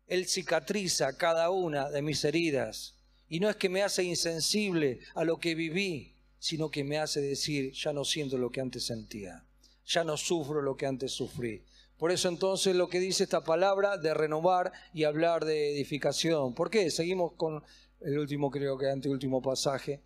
Él 0.08 0.26
cicatriza 0.28 1.18
cada 1.18 1.50
una 1.50 1.90
de 1.90 2.02
mis 2.02 2.24
heridas. 2.26 2.96
Y 3.28 3.40
no 3.40 3.50
es 3.50 3.56
que 3.56 3.70
me 3.70 3.82
hace 3.82 4.04
insensible 4.04 5.00
a 5.16 5.24
lo 5.24 5.40
que 5.40 5.56
viví, 5.56 6.16
sino 6.38 6.72
que 6.72 6.84
me 6.84 6.98
hace 6.98 7.22
decir, 7.22 7.72
ya 7.72 7.94
no 7.94 8.04
siento 8.04 8.38
lo 8.38 8.50
que 8.50 8.62
antes 8.62 8.86
sentía, 8.86 9.46
ya 9.86 10.04
no 10.04 10.18
sufro 10.18 10.62
lo 10.62 10.76
que 10.76 10.88
antes 10.88 11.12
sufrí. 11.12 11.64
Por 11.98 12.12
eso 12.12 12.30
entonces 12.30 12.76
lo 12.76 12.90
que 12.90 13.00
dice 13.00 13.24
esta 13.24 13.44
palabra 13.44 13.96
de 13.98 14.16
renovar 14.16 14.74
y 14.92 15.04
hablar 15.04 15.46
de 15.46 15.72
edificación. 15.72 16.56
¿Por 16.56 16.72
qué? 16.72 16.90
Seguimos 16.90 17.34
con 17.34 17.64
el 18.00 18.18
último, 18.18 18.50
creo 18.50 18.76
que 18.76 18.90
anteúltimo 18.90 19.40
pasaje. 19.40 20.02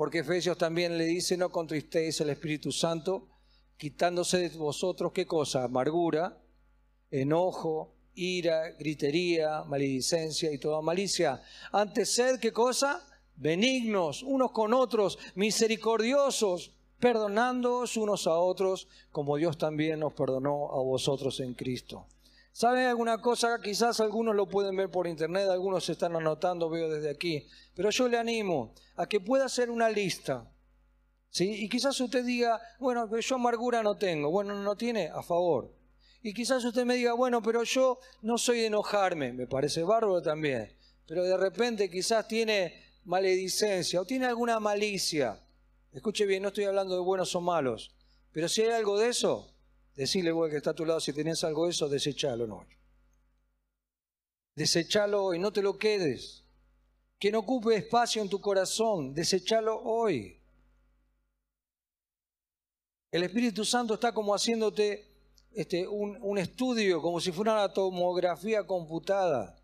Porque 0.00 0.20
Efesios 0.20 0.56
también 0.56 0.96
le 0.96 1.04
dice, 1.04 1.36
no 1.36 1.52
contristéis 1.52 2.22
el 2.22 2.30
Espíritu 2.30 2.72
Santo, 2.72 3.28
quitándose 3.76 4.38
de 4.38 4.48
vosotros 4.56 5.12
qué 5.12 5.26
cosa, 5.26 5.64
amargura, 5.64 6.38
enojo, 7.10 7.92
ira, 8.14 8.70
gritería, 8.78 9.62
maledicencia 9.64 10.50
y 10.50 10.56
toda 10.56 10.80
malicia. 10.80 11.42
Antes 11.70 12.14
sed 12.14 12.40
qué 12.40 12.50
cosa, 12.50 13.06
benignos 13.36 14.22
unos 14.22 14.52
con 14.52 14.72
otros, 14.72 15.18
misericordiosos, 15.34 16.72
perdonándoos 16.98 17.98
unos 17.98 18.26
a 18.26 18.38
otros, 18.38 18.88
como 19.12 19.36
Dios 19.36 19.58
también 19.58 20.00
nos 20.00 20.14
perdonó 20.14 20.72
a 20.72 20.82
vosotros 20.82 21.40
en 21.40 21.52
Cristo. 21.52 22.06
¿Saben 22.52 22.86
alguna 22.86 23.18
cosa? 23.18 23.60
Quizás 23.62 24.00
algunos 24.00 24.34
lo 24.34 24.46
pueden 24.48 24.76
ver 24.76 24.90
por 24.90 25.06
internet, 25.06 25.48
algunos 25.48 25.84
se 25.84 25.92
están 25.92 26.16
anotando, 26.16 26.68
veo 26.68 26.88
desde 26.88 27.10
aquí. 27.10 27.46
Pero 27.74 27.90
yo 27.90 28.08
le 28.08 28.18
animo 28.18 28.74
a 28.96 29.06
que 29.06 29.20
pueda 29.20 29.44
hacer 29.44 29.70
una 29.70 29.88
lista. 29.88 30.50
¿sí? 31.30 31.64
Y 31.64 31.68
quizás 31.68 32.00
usted 32.00 32.24
diga, 32.24 32.60
bueno, 32.78 33.08
yo 33.18 33.34
amargura 33.36 33.82
no 33.82 33.96
tengo. 33.96 34.30
Bueno, 34.30 34.54
no 34.62 34.76
tiene, 34.76 35.08
a 35.08 35.22
favor. 35.22 35.72
Y 36.22 36.34
quizás 36.34 36.64
usted 36.64 36.84
me 36.84 36.96
diga, 36.96 37.14
bueno, 37.14 37.40
pero 37.40 37.62
yo 37.62 37.98
no 38.22 38.36
soy 38.36 38.60
de 38.60 38.66
enojarme. 38.66 39.32
Me 39.32 39.46
parece 39.46 39.82
bárbaro 39.82 40.20
también. 40.20 40.76
Pero 41.06 41.24
de 41.24 41.36
repente 41.36 41.88
quizás 41.88 42.28
tiene 42.28 42.84
maledicencia 43.04 44.00
o 44.00 44.04
tiene 44.04 44.26
alguna 44.26 44.60
malicia. 44.60 45.40
Escuche 45.92 46.26
bien, 46.26 46.42
no 46.42 46.48
estoy 46.48 46.64
hablando 46.64 46.94
de 46.94 47.00
buenos 47.00 47.34
o 47.34 47.40
malos. 47.40 47.94
Pero 48.32 48.48
si 48.48 48.62
hay 48.62 48.70
algo 48.70 48.98
de 48.98 49.08
eso, 49.08 49.52
Decirle, 50.00 50.32
güey, 50.32 50.50
que 50.50 50.56
está 50.56 50.70
a 50.70 50.74
tu 50.74 50.86
lado, 50.86 50.98
si 50.98 51.12
tenés 51.12 51.44
algo 51.44 51.66
de 51.66 51.72
eso, 51.72 51.86
desechalo 51.86 52.46
no. 52.46 52.66
Desechalo 54.56 55.24
hoy, 55.24 55.38
no 55.38 55.52
te 55.52 55.60
lo 55.60 55.76
quedes. 55.76 56.42
Que 57.18 57.30
no 57.30 57.40
ocupe 57.40 57.76
espacio 57.76 58.22
en 58.22 58.30
tu 58.30 58.40
corazón, 58.40 59.12
desechalo 59.12 59.78
hoy. 59.82 60.40
El 63.10 63.24
Espíritu 63.24 63.62
Santo 63.66 63.92
está 63.92 64.14
como 64.14 64.34
haciéndote 64.34 65.06
este, 65.52 65.86
un, 65.86 66.38
estudio, 66.38 67.02
como 67.02 67.20
si 67.20 67.30
fuera 67.30 67.52
una 67.52 67.70
tomografía 67.70 68.66
computada. 68.66 69.62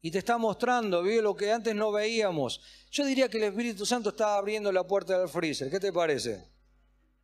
Y 0.00 0.10
te 0.10 0.20
está 0.20 0.38
mostrando, 0.38 1.02
vio 1.02 1.20
lo 1.20 1.36
que 1.36 1.52
antes 1.52 1.74
no 1.74 1.92
veíamos. 1.92 2.62
Yo 2.90 3.04
diría 3.04 3.28
que 3.28 3.36
el 3.36 3.44
Espíritu 3.44 3.84
Santo 3.84 4.08
está 4.08 4.38
abriendo 4.38 4.72
la 4.72 4.86
puerta 4.86 5.18
del 5.18 5.28
freezer. 5.28 5.68
¿Qué 5.70 5.78
te 5.78 5.92
parece? 5.92 6.48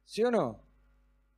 ¿Sí 0.05 0.22
o 0.22 0.31
no? 0.31 0.65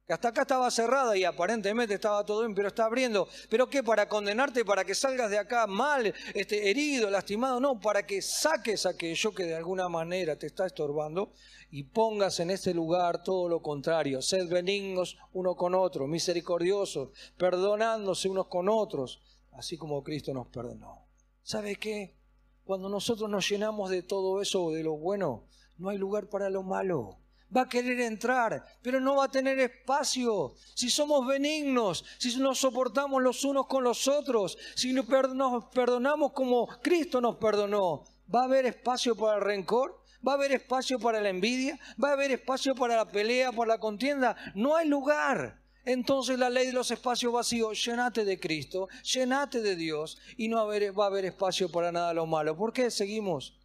Hasta 0.08 0.28
acá 0.28 0.42
estaba 0.42 0.70
cerrada 0.70 1.14
y 1.18 1.24
aparentemente 1.24 1.92
estaba 1.92 2.24
todo 2.24 2.40
bien, 2.40 2.54
pero 2.54 2.68
está 2.68 2.86
abriendo. 2.86 3.28
¿Pero 3.50 3.68
qué? 3.68 3.82
¿Para 3.82 4.08
condenarte? 4.08 4.64
¿Para 4.64 4.82
que 4.84 4.94
salgas 4.94 5.30
de 5.30 5.38
acá 5.38 5.66
mal, 5.66 6.14
este, 6.32 6.70
herido, 6.70 7.10
lastimado? 7.10 7.60
No, 7.60 7.78
para 7.78 8.06
que 8.06 8.22
saques 8.22 8.86
aquello 8.86 9.34
que 9.34 9.44
de 9.44 9.54
alguna 9.54 9.88
manera 9.90 10.38
te 10.38 10.46
está 10.46 10.64
estorbando 10.64 11.32
y 11.70 11.82
pongas 11.82 12.40
en 12.40 12.50
ese 12.50 12.72
lugar 12.72 13.22
todo 13.22 13.50
lo 13.50 13.60
contrario. 13.60 14.22
Sed 14.22 14.48
benignos 14.48 15.18
uno 15.34 15.54
con 15.56 15.74
otro, 15.74 16.06
misericordiosos, 16.06 17.10
perdonándose 17.36 18.30
unos 18.30 18.46
con 18.46 18.70
otros, 18.70 19.20
así 19.52 19.76
como 19.76 20.02
Cristo 20.02 20.32
nos 20.32 20.46
perdonó. 20.46 21.06
¿Sabe 21.42 21.76
qué? 21.76 22.16
Cuando 22.64 22.88
nosotros 22.88 23.28
nos 23.28 23.46
llenamos 23.46 23.90
de 23.90 24.02
todo 24.02 24.40
eso, 24.40 24.70
de 24.70 24.82
lo 24.82 24.96
bueno, 24.96 25.44
no 25.76 25.90
hay 25.90 25.98
lugar 25.98 26.30
para 26.30 26.48
lo 26.48 26.62
malo 26.62 27.18
va 27.54 27.62
a 27.62 27.68
querer 27.68 28.00
entrar, 28.00 28.64
pero 28.82 29.00
no 29.00 29.16
va 29.16 29.24
a 29.24 29.30
tener 29.30 29.58
espacio. 29.58 30.54
Si 30.74 30.90
somos 30.90 31.26
benignos, 31.26 32.04
si 32.18 32.36
nos 32.38 32.58
soportamos 32.58 33.22
los 33.22 33.44
unos 33.44 33.66
con 33.66 33.84
los 33.84 34.08
otros, 34.08 34.58
si 34.74 34.92
nos 34.92 35.06
perdonamos 35.06 36.32
como 36.32 36.66
Cristo 36.82 37.20
nos 37.20 37.36
perdonó, 37.36 38.04
¿va 38.32 38.42
a 38.42 38.44
haber 38.44 38.66
espacio 38.66 39.16
para 39.16 39.36
el 39.36 39.42
rencor? 39.42 39.98
¿Va 40.26 40.32
a 40.32 40.34
haber 40.34 40.52
espacio 40.52 40.98
para 40.98 41.20
la 41.20 41.28
envidia? 41.28 41.78
¿Va 42.02 42.10
a 42.10 42.12
haber 42.12 42.32
espacio 42.32 42.74
para 42.74 42.96
la 42.96 43.06
pelea, 43.06 43.52
para 43.52 43.74
la 43.74 43.78
contienda? 43.78 44.36
No 44.54 44.74
hay 44.76 44.88
lugar. 44.88 45.62
Entonces 45.84 46.38
la 46.38 46.50
ley 46.50 46.66
de 46.66 46.72
los 46.72 46.90
espacios 46.90 47.32
vacíos, 47.32 47.82
llenate 47.82 48.24
de 48.24 48.38
Cristo, 48.38 48.88
llenate 49.04 49.62
de 49.62 49.74
Dios 49.74 50.18
y 50.36 50.48
no 50.48 50.56
va 50.56 51.04
a 51.04 51.06
haber 51.06 51.24
espacio 51.24 51.70
para 51.70 51.92
nada 51.92 52.12
lo 52.12 52.26
malo. 52.26 52.56
¿Por 52.56 52.74
qué 52.74 52.90
seguimos? 52.90 53.57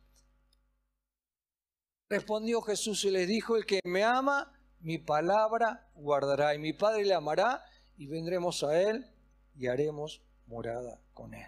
Respondió 2.13 2.61
Jesús 2.61 3.03
y 3.05 3.09
les 3.09 3.27
dijo, 3.27 3.55
el 3.55 3.65
que 3.65 3.79
me 3.85 4.03
ama, 4.03 4.53
mi 4.81 4.99
palabra 4.99 5.89
guardará, 5.95 6.53
y 6.53 6.59
mi 6.59 6.71
Padre 6.71 7.05
le 7.05 7.15
amará, 7.15 7.65
y 7.97 8.05
vendremos 8.05 8.63
a 8.63 8.79
él 8.79 9.07
y 9.55 9.65
haremos 9.65 10.21
morada 10.45 11.01
con 11.15 11.33
él. 11.33 11.47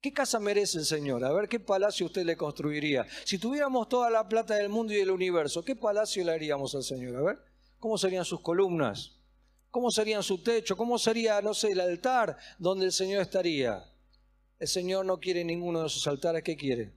¿Qué 0.00 0.12
casa 0.12 0.40
merece 0.40 0.78
el 0.78 0.86
Señor? 0.86 1.24
A 1.24 1.30
ver, 1.32 1.48
¿qué 1.48 1.60
palacio 1.60 2.06
usted 2.06 2.24
le 2.24 2.36
construiría? 2.36 3.06
Si 3.24 3.38
tuviéramos 3.38 3.88
toda 3.88 4.10
la 4.10 4.28
plata 4.28 4.56
del 4.56 4.70
mundo 4.70 4.92
y 4.92 4.96
del 4.96 5.12
universo, 5.12 5.64
¿qué 5.64 5.76
palacio 5.76 6.24
le 6.24 6.32
haríamos 6.32 6.74
al 6.74 6.82
Señor? 6.82 7.14
A 7.14 7.22
ver, 7.22 7.38
¿cómo 7.78 7.96
serían 7.96 8.24
sus 8.24 8.40
columnas? 8.40 9.20
¿Cómo 9.70 9.92
serían 9.92 10.24
su 10.24 10.42
techo? 10.42 10.76
¿Cómo 10.76 10.98
sería, 10.98 11.40
no 11.42 11.54
sé, 11.54 11.70
el 11.70 11.80
altar 11.80 12.36
donde 12.58 12.86
el 12.86 12.92
Señor 12.92 13.22
estaría? 13.22 13.84
El 14.58 14.66
Señor 14.66 15.06
no 15.06 15.20
quiere 15.20 15.44
ninguno 15.44 15.84
de 15.84 15.88
sus 15.88 16.08
altares, 16.08 16.42
¿qué 16.42 16.56
quiere? 16.56 16.92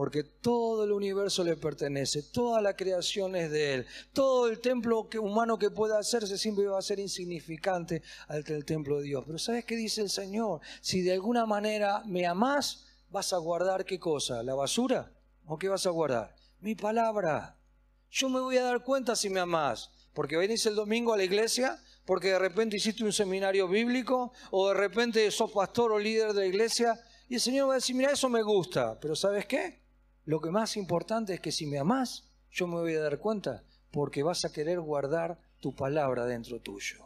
Porque 0.00 0.24
todo 0.24 0.84
el 0.84 0.92
universo 0.92 1.44
le 1.44 1.58
pertenece, 1.58 2.22
toda 2.22 2.62
la 2.62 2.74
creación 2.74 3.36
es 3.36 3.50
de 3.50 3.74
Él, 3.74 3.86
todo 4.14 4.48
el 4.48 4.58
templo 4.58 5.10
humano 5.20 5.58
que 5.58 5.68
pueda 5.68 5.98
hacerse 5.98 6.38
siempre 6.38 6.64
va 6.64 6.78
a 6.78 6.82
ser 6.82 6.98
insignificante 6.98 8.02
ante 8.26 8.54
el 8.54 8.64
templo 8.64 8.96
de 8.96 9.02
Dios. 9.02 9.24
Pero 9.26 9.38
¿sabes 9.38 9.66
qué 9.66 9.76
dice 9.76 10.00
el 10.00 10.08
Señor? 10.08 10.62
Si 10.80 11.02
de 11.02 11.12
alguna 11.12 11.44
manera 11.44 12.02
me 12.06 12.26
amás, 12.26 12.86
vas 13.10 13.34
a 13.34 13.36
guardar 13.36 13.84
qué 13.84 13.98
cosa, 13.98 14.42
la 14.42 14.54
basura, 14.54 15.12
o 15.44 15.58
qué 15.58 15.68
vas 15.68 15.84
a 15.84 15.90
guardar, 15.90 16.34
mi 16.60 16.74
palabra. 16.74 17.58
Yo 18.10 18.30
me 18.30 18.40
voy 18.40 18.56
a 18.56 18.62
dar 18.62 18.82
cuenta 18.82 19.14
si 19.14 19.28
me 19.28 19.40
amás, 19.40 19.90
porque 20.14 20.38
venís 20.38 20.64
el 20.64 20.76
domingo 20.76 21.12
a 21.12 21.18
la 21.18 21.24
iglesia, 21.24 21.78
porque 22.06 22.28
de 22.28 22.38
repente 22.38 22.78
hiciste 22.78 23.04
un 23.04 23.12
seminario 23.12 23.68
bíblico, 23.68 24.32
o 24.50 24.68
de 24.68 24.74
repente 24.76 25.30
sos 25.30 25.52
pastor 25.52 25.92
o 25.92 25.98
líder 25.98 26.32
de 26.32 26.40
la 26.40 26.46
iglesia, 26.46 26.98
y 27.28 27.34
el 27.34 27.40
Señor 27.42 27.68
va 27.68 27.72
a 27.72 27.76
decir, 27.76 27.94
mira, 27.94 28.12
eso 28.12 28.30
me 28.30 28.42
gusta, 28.42 28.98
pero 28.98 29.14
¿sabes 29.14 29.44
qué? 29.44 29.79
Lo 30.30 30.40
que 30.40 30.52
más 30.52 30.76
importante 30.76 31.34
es 31.34 31.40
que 31.40 31.50
si 31.50 31.66
me 31.66 31.80
amás, 31.80 32.22
yo 32.52 32.68
me 32.68 32.76
voy 32.76 32.94
a 32.94 33.00
dar 33.00 33.18
cuenta, 33.18 33.64
porque 33.90 34.22
vas 34.22 34.44
a 34.44 34.52
querer 34.52 34.78
guardar 34.78 35.40
tu 35.58 35.74
palabra 35.74 36.24
dentro 36.24 36.60
tuyo. 36.60 37.04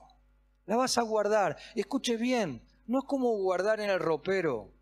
La 0.66 0.76
vas 0.76 0.98
a 0.98 1.02
guardar. 1.04 1.56
Escuche 1.74 2.18
bien, 2.18 2.60
no 2.86 2.98
es 2.98 3.06
como 3.06 3.30
guardar 3.38 3.80
en 3.80 3.88
el 3.88 3.98
ropero, 3.98 4.74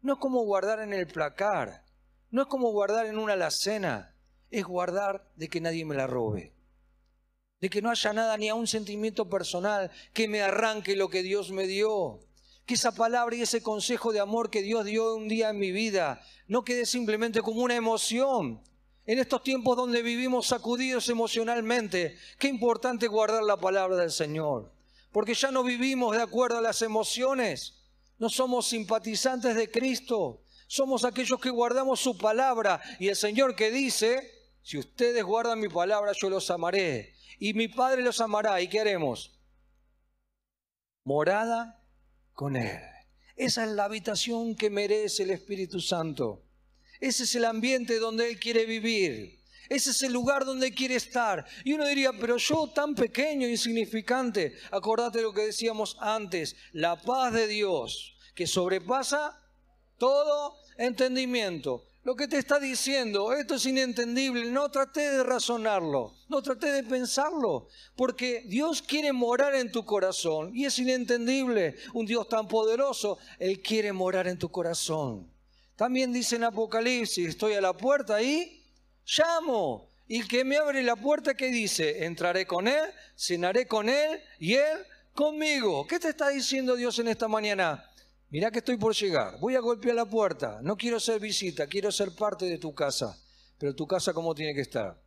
no 0.00 0.12
es 0.12 0.18
como 0.20 0.44
guardar 0.44 0.78
en 0.78 0.92
el 0.92 1.08
placar, 1.08 1.82
no 2.30 2.42
es 2.42 2.46
como 2.46 2.70
guardar 2.70 3.06
en 3.06 3.18
una 3.18 3.32
alacena, 3.32 4.14
es 4.48 4.64
guardar 4.64 5.28
de 5.34 5.48
que 5.48 5.60
nadie 5.60 5.84
me 5.84 5.96
la 5.96 6.06
robe, 6.06 6.54
de 7.60 7.68
que 7.68 7.82
no 7.82 7.90
haya 7.90 8.12
nada 8.12 8.36
ni 8.36 8.48
a 8.48 8.54
un 8.54 8.68
sentimiento 8.68 9.28
personal 9.28 9.90
que 10.12 10.28
me 10.28 10.40
arranque 10.40 10.94
lo 10.94 11.08
que 11.08 11.24
Dios 11.24 11.50
me 11.50 11.66
dio 11.66 12.20
que 12.68 12.74
esa 12.74 12.92
palabra 12.92 13.34
y 13.34 13.40
ese 13.40 13.62
consejo 13.62 14.12
de 14.12 14.20
amor 14.20 14.50
que 14.50 14.60
Dios 14.60 14.84
dio 14.84 15.14
un 15.14 15.26
día 15.26 15.48
en 15.48 15.58
mi 15.58 15.72
vida 15.72 16.22
no 16.48 16.64
quede 16.64 16.84
simplemente 16.84 17.40
como 17.40 17.62
una 17.62 17.74
emoción. 17.74 18.62
En 19.06 19.18
estos 19.18 19.42
tiempos 19.42 19.74
donde 19.74 20.02
vivimos 20.02 20.48
sacudidos 20.48 21.08
emocionalmente, 21.08 22.18
qué 22.38 22.48
importante 22.48 23.08
guardar 23.08 23.42
la 23.42 23.56
palabra 23.56 23.96
del 23.96 24.10
Señor. 24.10 24.70
Porque 25.12 25.32
ya 25.32 25.50
no 25.50 25.64
vivimos 25.64 26.14
de 26.14 26.22
acuerdo 26.22 26.58
a 26.58 26.60
las 26.60 26.82
emociones. 26.82 27.72
No 28.18 28.28
somos 28.28 28.66
simpatizantes 28.66 29.56
de 29.56 29.70
Cristo. 29.70 30.42
Somos 30.66 31.06
aquellos 31.06 31.40
que 31.40 31.48
guardamos 31.48 32.00
su 32.00 32.18
palabra. 32.18 32.82
Y 32.98 33.08
el 33.08 33.16
Señor 33.16 33.56
que 33.56 33.70
dice, 33.70 34.30
si 34.60 34.76
ustedes 34.76 35.24
guardan 35.24 35.58
mi 35.58 35.70
palabra, 35.70 36.12
yo 36.20 36.28
los 36.28 36.50
amaré. 36.50 37.14
Y 37.38 37.54
mi 37.54 37.68
Padre 37.68 38.02
los 38.02 38.20
amará. 38.20 38.60
¿Y 38.60 38.68
qué 38.68 38.80
haremos? 38.80 39.32
Morada 41.04 41.77
con 42.38 42.54
Él. 42.54 42.78
Esa 43.34 43.64
es 43.64 43.70
la 43.70 43.86
habitación 43.86 44.54
que 44.54 44.70
merece 44.70 45.24
el 45.24 45.30
Espíritu 45.30 45.80
Santo. 45.80 46.44
Ese 47.00 47.24
es 47.24 47.34
el 47.34 47.44
ambiente 47.44 47.98
donde 47.98 48.30
Él 48.30 48.38
quiere 48.38 48.64
vivir. 48.64 49.40
Ese 49.68 49.90
es 49.90 50.00
el 50.04 50.12
lugar 50.12 50.44
donde 50.44 50.72
quiere 50.72 50.94
estar. 50.94 51.44
Y 51.64 51.72
uno 51.72 51.84
diría, 51.84 52.12
pero 52.12 52.36
yo 52.36 52.68
tan 52.68 52.94
pequeño, 52.94 53.48
insignificante. 53.48 54.54
Acordate 54.70 55.20
lo 55.20 55.32
que 55.32 55.46
decíamos 55.46 55.96
antes, 55.98 56.54
la 56.70 56.94
paz 57.02 57.32
de 57.32 57.48
Dios, 57.48 58.16
que 58.36 58.46
sobrepasa 58.46 59.36
todo 59.96 60.54
entendimiento. 60.76 61.87
Lo 62.04 62.14
que 62.14 62.28
te 62.28 62.38
está 62.38 62.58
diciendo, 62.58 63.32
esto 63.32 63.56
es 63.56 63.66
inentendible, 63.66 64.50
no 64.50 64.70
traté 64.70 65.10
de 65.10 65.22
razonarlo, 65.24 66.14
no 66.28 66.40
traté 66.42 66.72
de 66.72 66.82
pensarlo, 66.82 67.68
porque 67.96 68.44
Dios 68.46 68.80
quiere 68.82 69.12
morar 69.12 69.54
en 69.54 69.70
tu 69.70 69.84
corazón 69.84 70.52
y 70.54 70.64
es 70.64 70.78
inentendible. 70.78 71.74
Un 71.92 72.06
Dios 72.06 72.28
tan 72.28 72.48
poderoso, 72.48 73.18
Él 73.38 73.60
quiere 73.60 73.92
morar 73.92 74.28
en 74.28 74.38
tu 74.38 74.48
corazón. 74.48 75.30
También 75.76 76.12
dice 76.12 76.36
en 76.36 76.44
Apocalipsis, 76.44 77.28
estoy 77.28 77.54
a 77.54 77.60
la 77.60 77.72
puerta 77.72 78.22
y 78.22 78.64
llamo. 79.04 79.88
Y 80.06 80.26
que 80.26 80.44
me 80.44 80.56
abre 80.56 80.82
la 80.82 80.96
puerta, 80.96 81.34
¿qué 81.34 81.48
dice? 81.48 82.04
Entraré 82.04 82.46
con 82.46 82.66
Él, 82.66 82.90
cenaré 83.16 83.66
con 83.66 83.88
Él 83.88 84.20
y 84.38 84.54
Él 84.54 84.78
conmigo. 85.12 85.86
¿Qué 85.86 85.98
te 85.98 86.08
está 86.08 86.30
diciendo 86.30 86.74
Dios 86.76 86.98
en 86.98 87.08
esta 87.08 87.28
mañana? 87.28 87.87
Mirá 88.30 88.50
que 88.50 88.58
estoy 88.58 88.76
por 88.76 88.94
llegar, 88.94 89.38
voy 89.40 89.54
a 89.54 89.60
golpear 89.60 89.94
la 89.94 90.04
puerta, 90.04 90.60
no 90.62 90.76
quiero 90.76 91.00
ser 91.00 91.18
visita, 91.18 91.66
quiero 91.66 91.90
ser 91.90 92.14
parte 92.14 92.44
de 92.44 92.58
tu 92.58 92.74
casa. 92.74 93.18
Pero 93.58 93.74
tu 93.74 93.86
casa 93.86 94.12
cómo 94.12 94.34
tiene 94.34 94.54
que 94.54 94.60
estar? 94.60 95.02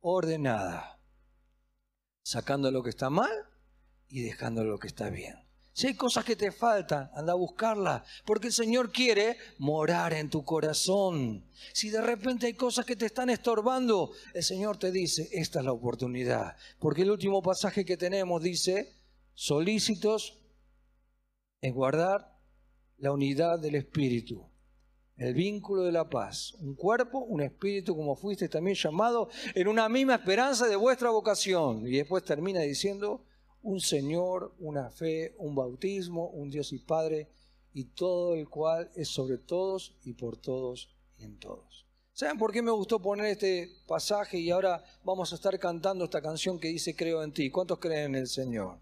Ordenada, 0.00 1.00
sacando 2.22 2.70
lo 2.70 2.82
que 2.82 2.90
está 2.90 3.08
mal 3.08 3.32
y 4.08 4.22
dejando 4.22 4.62
lo 4.62 4.78
que 4.78 4.88
está 4.88 5.08
bien. 5.08 5.36
Si 5.72 5.88
hay 5.88 5.94
cosas 5.94 6.24
que 6.24 6.36
te 6.36 6.52
faltan, 6.52 7.10
anda 7.14 7.32
a 7.32 7.36
buscarlas, 7.36 8.02
porque 8.24 8.48
el 8.48 8.52
Señor 8.52 8.92
quiere 8.92 9.38
morar 9.58 10.12
en 10.12 10.30
tu 10.30 10.44
corazón. 10.44 11.50
Si 11.72 11.90
de 11.90 12.00
repente 12.00 12.46
hay 12.46 12.54
cosas 12.54 12.86
que 12.86 12.94
te 12.94 13.06
están 13.06 13.28
estorbando, 13.28 14.12
el 14.34 14.44
Señor 14.44 14.76
te 14.76 14.92
dice, 14.92 15.28
esta 15.32 15.58
es 15.58 15.64
la 15.64 15.72
oportunidad. 15.72 16.56
Porque 16.78 17.02
el 17.02 17.10
último 17.10 17.42
pasaje 17.42 17.84
que 17.84 17.96
tenemos 17.96 18.40
dice, 18.40 18.94
solícitos 19.34 20.38
en 21.60 21.74
guardar 21.74 22.33
la 22.98 23.12
unidad 23.12 23.58
del 23.58 23.74
espíritu, 23.74 24.44
el 25.16 25.34
vínculo 25.34 25.82
de 25.82 25.92
la 25.92 26.08
paz, 26.08 26.54
un 26.54 26.74
cuerpo, 26.74 27.20
un 27.20 27.40
espíritu, 27.40 27.96
como 27.96 28.16
fuiste 28.16 28.48
también 28.48 28.76
llamado, 28.76 29.28
en 29.54 29.68
una 29.68 29.88
misma 29.88 30.16
esperanza 30.16 30.66
de 30.66 30.76
vuestra 30.76 31.10
vocación. 31.10 31.86
Y 31.86 31.92
después 31.92 32.24
termina 32.24 32.60
diciendo, 32.60 33.24
un 33.62 33.80
Señor, 33.80 34.54
una 34.58 34.90
fe, 34.90 35.34
un 35.38 35.54
bautismo, 35.54 36.28
un 36.28 36.50
Dios 36.50 36.72
y 36.72 36.78
Padre, 36.78 37.28
y 37.72 37.84
todo 37.84 38.34
el 38.34 38.48
cual 38.48 38.90
es 38.94 39.08
sobre 39.08 39.38
todos 39.38 39.96
y 40.04 40.12
por 40.12 40.36
todos 40.36 40.94
y 41.18 41.24
en 41.24 41.38
todos. 41.38 41.86
¿Saben 42.12 42.38
por 42.38 42.52
qué 42.52 42.62
me 42.62 42.70
gustó 42.70 43.00
poner 43.00 43.26
este 43.26 43.68
pasaje 43.88 44.38
y 44.38 44.50
ahora 44.50 44.84
vamos 45.02 45.32
a 45.32 45.34
estar 45.34 45.58
cantando 45.58 46.04
esta 46.04 46.22
canción 46.22 46.60
que 46.60 46.68
dice 46.68 46.94
Creo 46.94 47.24
en 47.24 47.32
ti? 47.32 47.50
¿Cuántos 47.50 47.80
creen 47.80 48.14
en 48.14 48.14
el 48.14 48.28
Señor? 48.28 48.78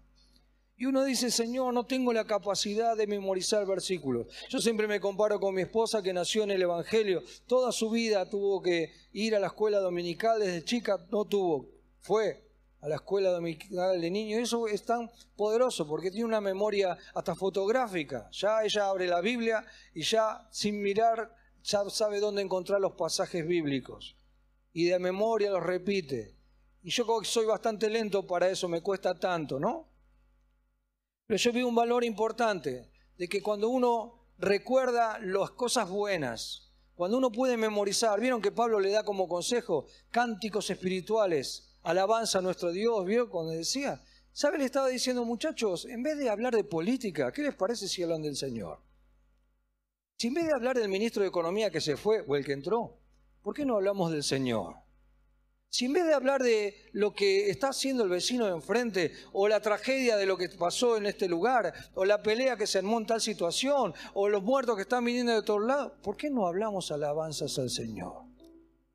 Y 0.75 0.85
uno 0.85 1.03
dice, 1.03 1.29
Señor, 1.29 1.73
no 1.73 1.85
tengo 1.85 2.11
la 2.13 2.25
capacidad 2.25 2.97
de 2.97 3.05
memorizar 3.05 3.65
versículos. 3.65 4.27
Yo 4.49 4.59
siempre 4.59 4.87
me 4.87 4.99
comparo 4.99 5.39
con 5.39 5.53
mi 5.53 5.61
esposa 5.61 6.01
que 6.01 6.13
nació 6.13 6.43
en 6.43 6.51
el 6.51 6.63
Evangelio. 6.63 7.21
Toda 7.45 7.71
su 7.71 7.91
vida 7.91 8.27
tuvo 8.27 8.61
que 8.61 8.91
ir 9.11 9.35
a 9.35 9.39
la 9.39 9.47
escuela 9.47 9.79
dominical 9.79 10.39
desde 10.39 10.63
chica, 10.63 10.97
no 11.11 11.25
tuvo, 11.25 11.69
fue 11.99 12.49
a 12.81 12.89
la 12.89 12.95
escuela 12.95 13.29
dominical 13.29 14.01
de 14.01 14.09
niño. 14.09 14.39
Y 14.39 14.41
eso 14.41 14.67
es 14.67 14.83
tan 14.83 15.11
poderoso 15.35 15.87
porque 15.87 16.09
tiene 16.09 16.25
una 16.25 16.41
memoria 16.41 16.97
hasta 17.13 17.35
fotográfica. 17.35 18.27
Ya 18.31 18.63
ella 18.63 18.87
abre 18.87 19.07
la 19.07 19.21
Biblia 19.21 19.63
y 19.93 20.01
ya 20.01 20.47
sin 20.51 20.81
mirar 20.81 21.35
ya 21.63 21.89
sabe 21.89 22.19
dónde 22.19 22.41
encontrar 22.41 22.81
los 22.81 22.93
pasajes 22.93 23.47
bíblicos. 23.47 24.17
Y 24.73 24.85
de 24.85 24.99
memoria 24.99 25.51
los 25.51 25.63
repite. 25.63 26.35
Y 26.81 26.89
yo 26.89 27.05
soy 27.23 27.45
bastante 27.45 27.89
lento 27.89 28.27
para 28.27 28.49
eso, 28.49 28.67
me 28.67 28.81
cuesta 28.81 29.17
tanto, 29.17 29.59
¿no? 29.59 29.92
Pero 31.25 31.37
yo 31.37 31.51
vi 31.53 31.63
un 31.63 31.75
valor 31.75 32.03
importante 32.03 32.89
de 33.17 33.27
que 33.27 33.41
cuando 33.41 33.69
uno 33.69 34.27
recuerda 34.37 35.19
las 35.19 35.51
cosas 35.51 35.89
buenas, 35.89 36.71
cuando 36.95 37.17
uno 37.17 37.31
puede 37.31 37.57
memorizar, 37.57 38.19
vieron 38.19 38.41
que 38.41 38.51
Pablo 38.51 38.79
le 38.79 38.91
da 38.91 39.03
como 39.03 39.27
consejo 39.27 39.87
cánticos 40.11 40.69
espirituales, 40.69 41.77
alabanza 41.81 42.39
a 42.39 42.41
nuestro 42.41 42.71
Dios, 42.71 43.05
¿vio? 43.05 43.29
Cuando 43.29 43.51
decía, 43.51 44.03
¿sabe? 44.31 44.57
Le 44.57 44.65
estaba 44.65 44.89
diciendo, 44.89 45.25
muchachos, 45.25 45.85
en 45.85 46.03
vez 46.03 46.17
de 46.17 46.29
hablar 46.29 46.55
de 46.55 46.63
política, 46.63 47.31
¿qué 47.31 47.41
les 47.41 47.55
parece 47.55 47.87
si 47.87 48.03
hablan 48.03 48.21
del 48.21 48.35
Señor? 48.35 48.79
Si 50.17 50.27
en 50.27 50.35
vez 50.35 50.45
de 50.45 50.53
hablar 50.53 50.77
del 50.77 50.89
ministro 50.89 51.23
de 51.23 51.29
Economía 51.29 51.71
que 51.71 51.81
se 51.81 51.97
fue 51.97 52.23
o 52.27 52.35
el 52.35 52.45
que 52.45 52.53
entró, 52.53 52.99
¿por 53.41 53.55
qué 53.55 53.65
no 53.65 53.75
hablamos 53.75 54.11
del 54.11 54.23
Señor? 54.23 54.82
Si 55.73 55.85
en 55.85 55.93
vez 55.93 56.05
de 56.05 56.13
hablar 56.13 56.43
de 56.43 56.75
lo 56.91 57.15
que 57.15 57.49
está 57.49 57.69
haciendo 57.69 58.03
el 58.03 58.09
vecino 58.09 58.45
de 58.45 58.51
enfrente, 58.51 59.11
o 59.31 59.47
la 59.47 59.59
tragedia 59.59 60.17
de 60.17 60.27
lo 60.27 60.37
que 60.37 60.47
pasó 60.47 60.97
en 60.97 61.07
este 61.07 61.27
lugar, 61.27 61.73
o 61.95 62.05
la 62.05 62.21
pelea 62.21 62.55
que 62.55 62.67
se 62.67 62.77
armó 62.77 62.99
en 62.99 63.07
tal 63.07 63.19
situación, 63.19 63.91
o 64.13 64.29
los 64.29 64.43
muertos 64.43 64.75
que 64.75 64.83
están 64.83 65.03
viniendo 65.03 65.33
de 65.33 65.41
todos 65.41 65.65
lados, 65.65 65.93
¿por 66.03 66.15
qué 66.15 66.29
no 66.29 66.45
hablamos 66.45 66.91
alabanzas 66.91 67.57
al 67.57 67.71
Señor? 67.71 68.21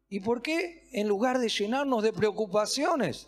¿Y 0.09 0.20
por 0.20 0.40
qué 0.40 0.88
en 0.92 1.09
lugar 1.09 1.40
de 1.40 1.48
llenarnos 1.48 2.00
de 2.05 2.12
preocupaciones, 2.12 3.26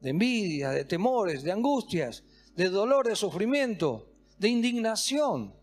de 0.00 0.10
envidia, 0.10 0.70
de 0.70 0.84
temores, 0.84 1.42
de 1.42 1.50
angustias, 1.50 2.22
de 2.54 2.68
dolor, 2.68 3.08
de 3.08 3.16
sufrimiento, 3.16 4.12
de 4.38 4.46
indignación, 4.46 5.56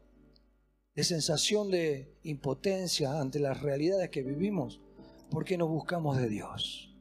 de 0.94 1.06
sensación 1.06 1.72
de 1.72 2.18
impotencia 2.24 3.18
ante 3.18 3.40
las 3.40 3.62
realidades 3.62 4.10
que 4.10 4.24
vivimos, 4.24 4.82
¿por 5.32 5.46
qué 5.46 5.58
no 5.58 5.70
buscamos 5.70 6.18
de 6.18 6.28
Dios? 6.28 6.93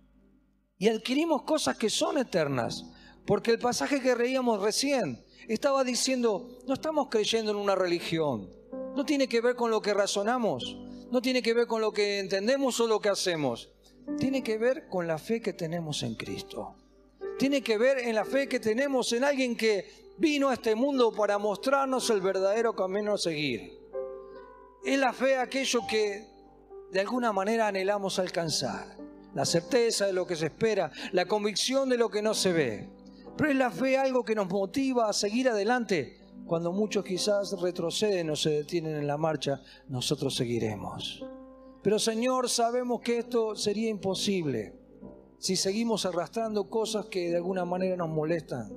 Y 0.83 0.89
adquirimos 0.89 1.43
cosas 1.43 1.77
que 1.77 1.89
son 1.89 2.19
eternas. 2.19 2.85
Porque 3.25 3.53
el 3.53 3.61
pasaje 3.61 4.01
que 4.01 4.17
reíamos 4.17 4.61
recién 4.61 5.25
estaba 5.47 5.85
diciendo, 5.85 6.59
no 6.67 6.75
estamos 6.75 7.07
creyendo 7.09 7.53
en 7.53 7.59
una 7.59 7.77
religión, 7.77 8.51
no 8.97 9.05
tiene 9.05 9.29
que 9.29 9.41
ver 9.41 9.55
con 9.55 9.71
lo 9.71 9.81
que 9.81 9.95
razonamos, 9.95 10.77
no 11.09 11.23
tiene 11.23 11.41
que 11.41 11.55
ver 11.55 11.69
con 11.69 11.81
lo 11.81 11.93
que 11.93 12.19
entendemos 12.19 12.81
o 12.81 12.89
lo 12.89 12.99
que 12.99 13.11
hacemos, 13.11 13.71
tiene 14.19 14.43
que 14.43 14.59
ver 14.59 14.89
con 14.89 15.07
la 15.07 15.19
fe 15.19 15.41
que 15.41 15.53
tenemos 15.53 16.03
en 16.03 16.17
Cristo. 16.17 16.75
Tiene 17.39 17.63
que 17.63 17.79
ver 17.79 17.99
en 18.01 18.17
la 18.17 18.25
fe 18.25 18.49
que 18.49 18.59
tenemos 18.59 19.13
en 19.13 19.23
alguien 19.23 19.57
que 19.57 19.89
vino 20.19 20.49
a 20.49 20.55
este 20.55 20.75
mundo 20.75 21.13
para 21.13 21.39
mostrarnos 21.39 22.11
el 22.11 22.21
verdadero 22.21 22.75
camino 22.75 23.15
a 23.15 23.19
seguir. 23.19 23.79
Es 24.85 24.99
la 24.99 25.13
fe 25.13 25.37
aquello 25.37 25.83
que 25.89 26.27
de 26.91 26.99
alguna 26.99 27.33
manera 27.33 27.69
anhelamos 27.69 28.19
alcanzar. 28.19 29.12
La 29.35 29.45
certeza 29.45 30.07
de 30.07 30.13
lo 30.13 30.27
que 30.27 30.37
se 30.37 30.47
espera, 30.47 30.91
la 31.13 31.27
convicción 31.27 31.89
de 31.89 31.97
lo 31.97 32.11
que 32.11 32.23
no 32.23 32.35
se 32.35 32.53
ve. 32.53 32.91
Pero 33.37 33.51
es 33.51 33.57
la 33.57 33.71
fe 33.71 33.97
algo 33.97 34.25
que 34.25 34.35
nos 34.35 34.49
motiva 34.49 35.09
a 35.09 35.13
seguir 35.13 35.49
adelante. 35.49 36.19
Cuando 36.47 36.73
muchos 36.73 37.05
quizás 37.05 37.59
retroceden 37.61 38.31
o 38.31 38.37
se 38.37 38.51
detienen 38.51 38.97
en 38.97 39.07
la 39.07 39.17
marcha, 39.17 39.63
nosotros 39.89 40.35
seguiremos. 40.35 41.25
Pero 41.83 41.99
Señor, 41.99 42.49
sabemos 42.49 43.01
que 43.01 43.19
esto 43.19 43.57
sería 43.57 43.89
imposible 43.89 44.75
si 45.39 45.57
seguimos 45.57 46.07
arrastrando 46.07 46.71
cosas 46.71 47.07
que 47.07 47.31
de 47.31 47.37
alguna 47.37 47.65
manera 47.65 47.97
nos 47.97 48.09
molestan, 48.09 48.71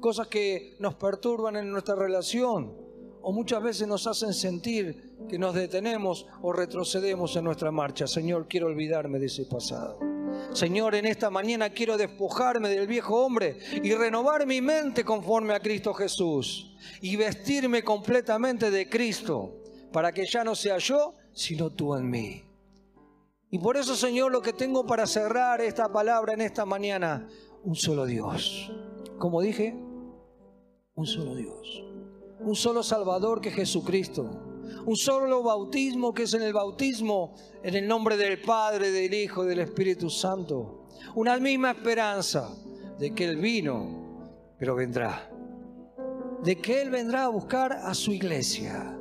cosas 0.00 0.26
que 0.26 0.76
nos 0.78 0.94
perturban 0.96 1.56
en 1.56 1.70
nuestra 1.70 1.94
relación 1.94 2.89
o 3.22 3.32
muchas 3.32 3.62
veces 3.62 3.86
nos 3.86 4.06
hacen 4.06 4.32
sentir 4.32 5.16
que 5.28 5.38
nos 5.38 5.54
detenemos 5.54 6.26
o 6.42 6.52
retrocedemos 6.52 7.36
en 7.36 7.44
nuestra 7.44 7.70
marcha. 7.70 8.06
Señor, 8.06 8.46
quiero 8.48 8.66
olvidarme 8.66 9.18
de 9.18 9.26
ese 9.26 9.44
pasado. 9.44 9.98
Señor, 10.52 10.94
en 10.94 11.06
esta 11.06 11.30
mañana 11.30 11.70
quiero 11.70 11.96
despojarme 11.96 12.68
del 12.68 12.86
viejo 12.86 13.24
hombre 13.24 13.58
y 13.82 13.94
renovar 13.94 14.46
mi 14.46 14.60
mente 14.60 15.04
conforme 15.04 15.54
a 15.54 15.60
Cristo 15.60 15.94
Jesús 15.94 16.74
y 17.00 17.16
vestirme 17.16 17.82
completamente 17.82 18.70
de 18.70 18.88
Cristo 18.88 19.56
para 19.92 20.12
que 20.12 20.26
ya 20.26 20.44
no 20.44 20.54
sea 20.54 20.78
yo, 20.78 21.14
sino 21.32 21.70
tú 21.70 21.94
en 21.94 22.08
mí. 22.08 22.44
Y 23.50 23.58
por 23.58 23.76
eso, 23.76 23.96
Señor, 23.96 24.30
lo 24.30 24.42
que 24.42 24.52
tengo 24.52 24.86
para 24.86 25.06
cerrar 25.06 25.60
esta 25.60 25.92
palabra 25.92 26.34
en 26.34 26.40
esta 26.40 26.64
mañana, 26.64 27.28
un 27.64 27.74
solo 27.74 28.06
Dios. 28.06 28.70
Como 29.18 29.40
dije, 29.40 29.76
un 30.94 31.06
solo 31.06 31.34
Dios. 31.34 31.89
Un 32.42 32.56
solo 32.56 32.82
Salvador 32.82 33.40
que 33.40 33.50
es 33.50 33.54
Jesucristo. 33.54 34.30
Un 34.86 34.96
solo 34.96 35.42
bautismo 35.42 36.14
que 36.14 36.22
es 36.22 36.34
en 36.34 36.42
el 36.42 36.52
bautismo 36.52 37.34
en 37.62 37.74
el 37.74 37.86
nombre 37.86 38.16
del 38.16 38.40
Padre, 38.40 38.90
del 38.90 39.12
Hijo 39.12 39.44
del 39.44 39.60
Espíritu 39.60 40.08
Santo. 40.08 40.86
Una 41.14 41.38
misma 41.38 41.72
esperanza 41.72 42.56
de 42.98 43.14
que 43.14 43.24
Él 43.24 43.36
vino, 43.36 44.30
pero 44.58 44.74
vendrá. 44.74 45.30
De 46.42 46.56
que 46.56 46.80
Él 46.80 46.90
vendrá 46.90 47.24
a 47.24 47.28
buscar 47.28 47.72
a 47.72 47.92
su 47.94 48.12
iglesia. 48.12 48.96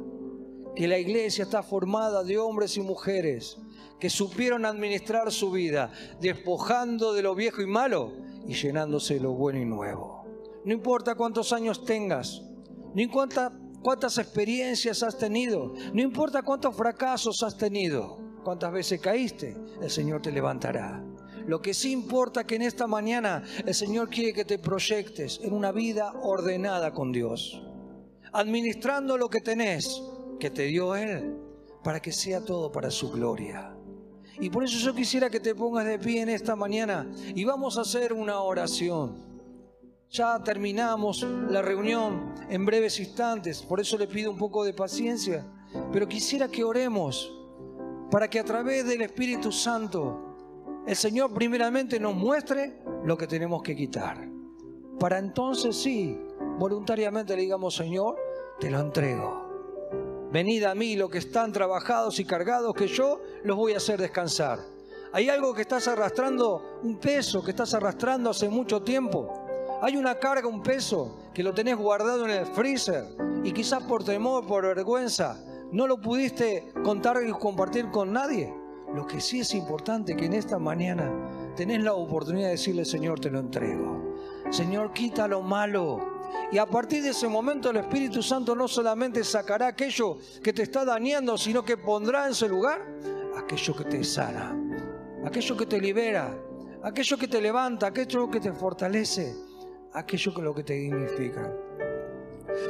Que 0.76 0.88
la 0.88 0.98
iglesia 0.98 1.44
está 1.44 1.64
formada 1.64 2.24
de 2.24 2.38
hombres 2.38 2.76
y 2.78 2.82
mujeres 2.82 3.58
que 4.00 4.10
supieron 4.10 4.66
administrar 4.66 5.32
su 5.32 5.52
vida, 5.52 5.92
despojando 6.22 7.14
de 7.14 7.22
lo 7.22 7.36
viejo 7.36 7.62
y 7.62 7.68
malo 7.68 8.14
y 8.48 8.54
llenándose 8.54 9.16
de 9.16 9.20
lo 9.20 9.34
bueno 9.34 9.60
y 9.60 9.66
nuevo. 9.66 10.26
No 10.64 10.74
importa 10.74 11.16
cuántos 11.16 11.52
años 11.54 11.84
tengas, 11.86 12.42
no 12.94 13.02
importa 13.02 13.52
cuántas 13.82 14.18
experiencias 14.18 15.04
has 15.04 15.18
tenido, 15.18 15.74
no 15.94 16.02
importa 16.02 16.42
cuántos 16.42 16.76
fracasos 16.76 17.44
has 17.44 17.58
tenido, 17.58 18.18
cuántas 18.44 18.72
veces 18.72 19.00
caíste, 19.00 19.56
el 19.82 19.90
Señor 19.90 20.22
te 20.22 20.32
levantará. 20.32 21.04
Lo 21.46 21.62
que 21.62 21.74
sí 21.74 21.92
importa 21.92 22.46
que 22.46 22.56
en 22.56 22.64
esta 22.64 22.86
mañana 22.86 23.44
el 23.66 23.74
Señor 23.74 24.10
quiere 24.10 24.34
que 24.34 24.46
te 24.46 24.60
proyectes 24.60 25.40
en 25.42 25.54
una 25.54 25.72
vida 25.72 26.14
ordenada 26.22 26.94
con 26.94 27.12
Dios, 27.12 27.64
administrando 28.32 29.18
lo 29.18 29.30
que 29.30 29.42
tenés, 29.42 30.02
que 30.40 30.50
te 30.50 30.64
dio 30.64 30.96
Él, 30.96 31.38
para 31.84 32.02
que 32.02 32.12
sea 32.12 32.44
todo 32.44 32.72
para 32.72 32.92
su 32.92 33.12
gloria. 33.12 33.74
Y 34.40 34.50
por 34.50 34.64
eso 34.64 34.78
yo 34.78 34.94
quisiera 34.94 35.30
que 35.30 35.40
te 35.40 35.56
pongas 35.56 35.86
de 35.86 36.00
pie 36.00 36.22
en 36.22 36.30
esta 36.30 36.56
mañana 36.56 37.10
y 37.36 37.44
vamos 37.44 37.78
a 37.78 37.82
hacer 37.82 38.14
una 38.14 38.42
oración. 38.42 39.29
Ya 40.12 40.42
terminamos 40.44 41.22
la 41.22 41.62
reunión 41.62 42.34
en 42.50 42.66
breves 42.66 43.00
instantes, 43.00 43.62
por 43.62 43.80
eso 43.80 43.96
le 43.96 44.08
pido 44.08 44.32
un 44.32 44.40
poco 44.40 44.64
de 44.64 44.74
paciencia, 44.74 45.46
pero 45.94 46.08
quisiera 46.08 46.48
que 46.48 46.64
oremos 46.64 47.32
para 48.10 48.28
que 48.28 48.40
a 48.40 48.44
través 48.44 48.88
del 48.88 49.04
Espíritu 49.04 49.52
Santo 49.52 50.82
el 50.88 50.96
Señor 50.96 51.32
primeramente 51.32 52.00
nos 52.00 52.16
muestre 52.16 52.82
lo 53.04 53.16
que 53.16 53.28
tenemos 53.28 53.62
que 53.62 53.76
quitar. 53.76 54.28
Para 55.00 55.20
entonces 55.20 55.76
sí, 55.76 56.20
voluntariamente 56.58 57.36
le 57.36 57.44
digamos, 57.44 57.76
Señor, 57.76 58.16
te 58.60 58.72
lo 58.72 58.80
entrego. 58.80 60.28
Venid 60.32 60.64
a 60.64 60.74
mí 60.74 60.96
los 60.96 61.12
que 61.12 61.20
están 61.20 61.54
trabajados 61.54 62.20
y 62.20 62.26
cargados, 62.26 62.74
que 62.74 62.88
yo 62.88 63.22
los 63.44 63.56
voy 63.56 63.74
a 63.74 63.78
hacer 63.78 64.02
descansar. 64.02 64.58
Hay 65.12 65.30
algo 65.30 65.54
que 65.54 65.62
estás 65.62 65.88
arrastrando, 65.88 66.80
un 66.82 66.98
peso 67.00 67.44
que 67.44 67.52
estás 67.52 67.76
arrastrando 67.76 68.32
hace 68.32 68.50
mucho 68.50 68.82
tiempo. 68.82 69.39
Hay 69.82 69.96
una 69.96 70.16
carga, 70.16 70.48
un 70.48 70.62
peso 70.62 71.18
que 71.34 71.44
lo 71.44 71.54
tenés 71.54 71.78
guardado 71.78 72.26
en 72.26 72.32
el 72.32 72.46
freezer 72.46 73.06
y 73.44 73.52
quizás 73.54 73.84
por 73.84 74.04
temor, 74.04 74.46
por 74.46 74.64
vergüenza, 74.64 75.42
no 75.72 75.88
lo 75.88 76.02
pudiste 76.02 76.74
contar 76.84 77.18
y 77.26 77.32
compartir 77.32 77.90
con 77.90 78.12
nadie. 78.12 78.54
Lo 78.94 79.06
que 79.08 79.22
sí 79.22 79.42
es 79.42 79.54
importante 79.54 80.16
que 80.16 80.26
en 80.26 80.34
esta 80.34 80.60
mañana 80.60 81.10
tenés 81.56 81.84
la 81.84 81.94
oportunidad 81.94 82.48
de 82.48 82.54
decirle, 82.54 82.84
Señor, 82.84 83.20
te 83.20 83.30
lo 83.30 83.40
entrego. 83.40 84.16
Señor, 84.50 84.92
quita 84.94 85.28
lo 85.28 85.42
malo, 85.42 86.20
y 86.52 86.58
a 86.58 86.66
partir 86.66 87.04
de 87.04 87.10
ese 87.10 87.28
momento 87.28 87.70
el 87.70 87.78
Espíritu 87.78 88.24
Santo 88.24 88.56
no 88.56 88.68
solamente 88.68 89.24
sacará 89.24 89.68
aquello 89.68 90.18
que 90.44 90.52
te 90.52 90.64
está 90.64 90.84
dañando, 90.84 91.38
sino 91.38 91.64
que 91.64 91.78
pondrá 91.78 92.28
en 92.28 92.34
su 92.34 92.48
lugar 92.50 92.82
aquello 93.38 93.76
que 93.76 93.84
te 93.86 94.04
sana, 94.04 94.58
aquello 95.24 95.56
que 95.56 95.68
te 95.68 95.80
libera, 95.80 96.36
aquello 96.84 97.18
que 97.18 97.28
te 97.28 97.40
levanta, 97.40 97.88
aquello 97.88 98.30
que 98.32 98.40
te 98.40 98.52
fortalece, 98.52 99.36
aquello 99.94 100.34
que 100.34 100.42
lo 100.42 100.54
que 100.54 100.64
te 100.64 100.74
dignifica. 100.74 101.54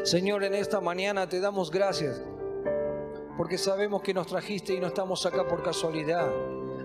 Señor, 0.03 0.43
en 0.43 0.53
esta 0.53 0.81
mañana 0.81 1.27
te 1.27 1.39
damos 1.39 1.71
gracias 1.71 2.21
porque 3.37 3.57
sabemos 3.57 4.01
que 4.01 4.13
nos 4.13 4.27
trajiste 4.27 4.73
y 4.73 4.79
no 4.79 4.87
estamos 4.87 5.25
acá 5.25 5.47
por 5.47 5.63
casualidad. 5.63 6.29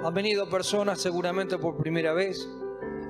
Han 0.05 0.15
venido 0.15 0.49
personas 0.49 1.01
seguramente 1.01 1.59
por 1.59 1.77
primera 1.77 2.13
vez, 2.13 2.49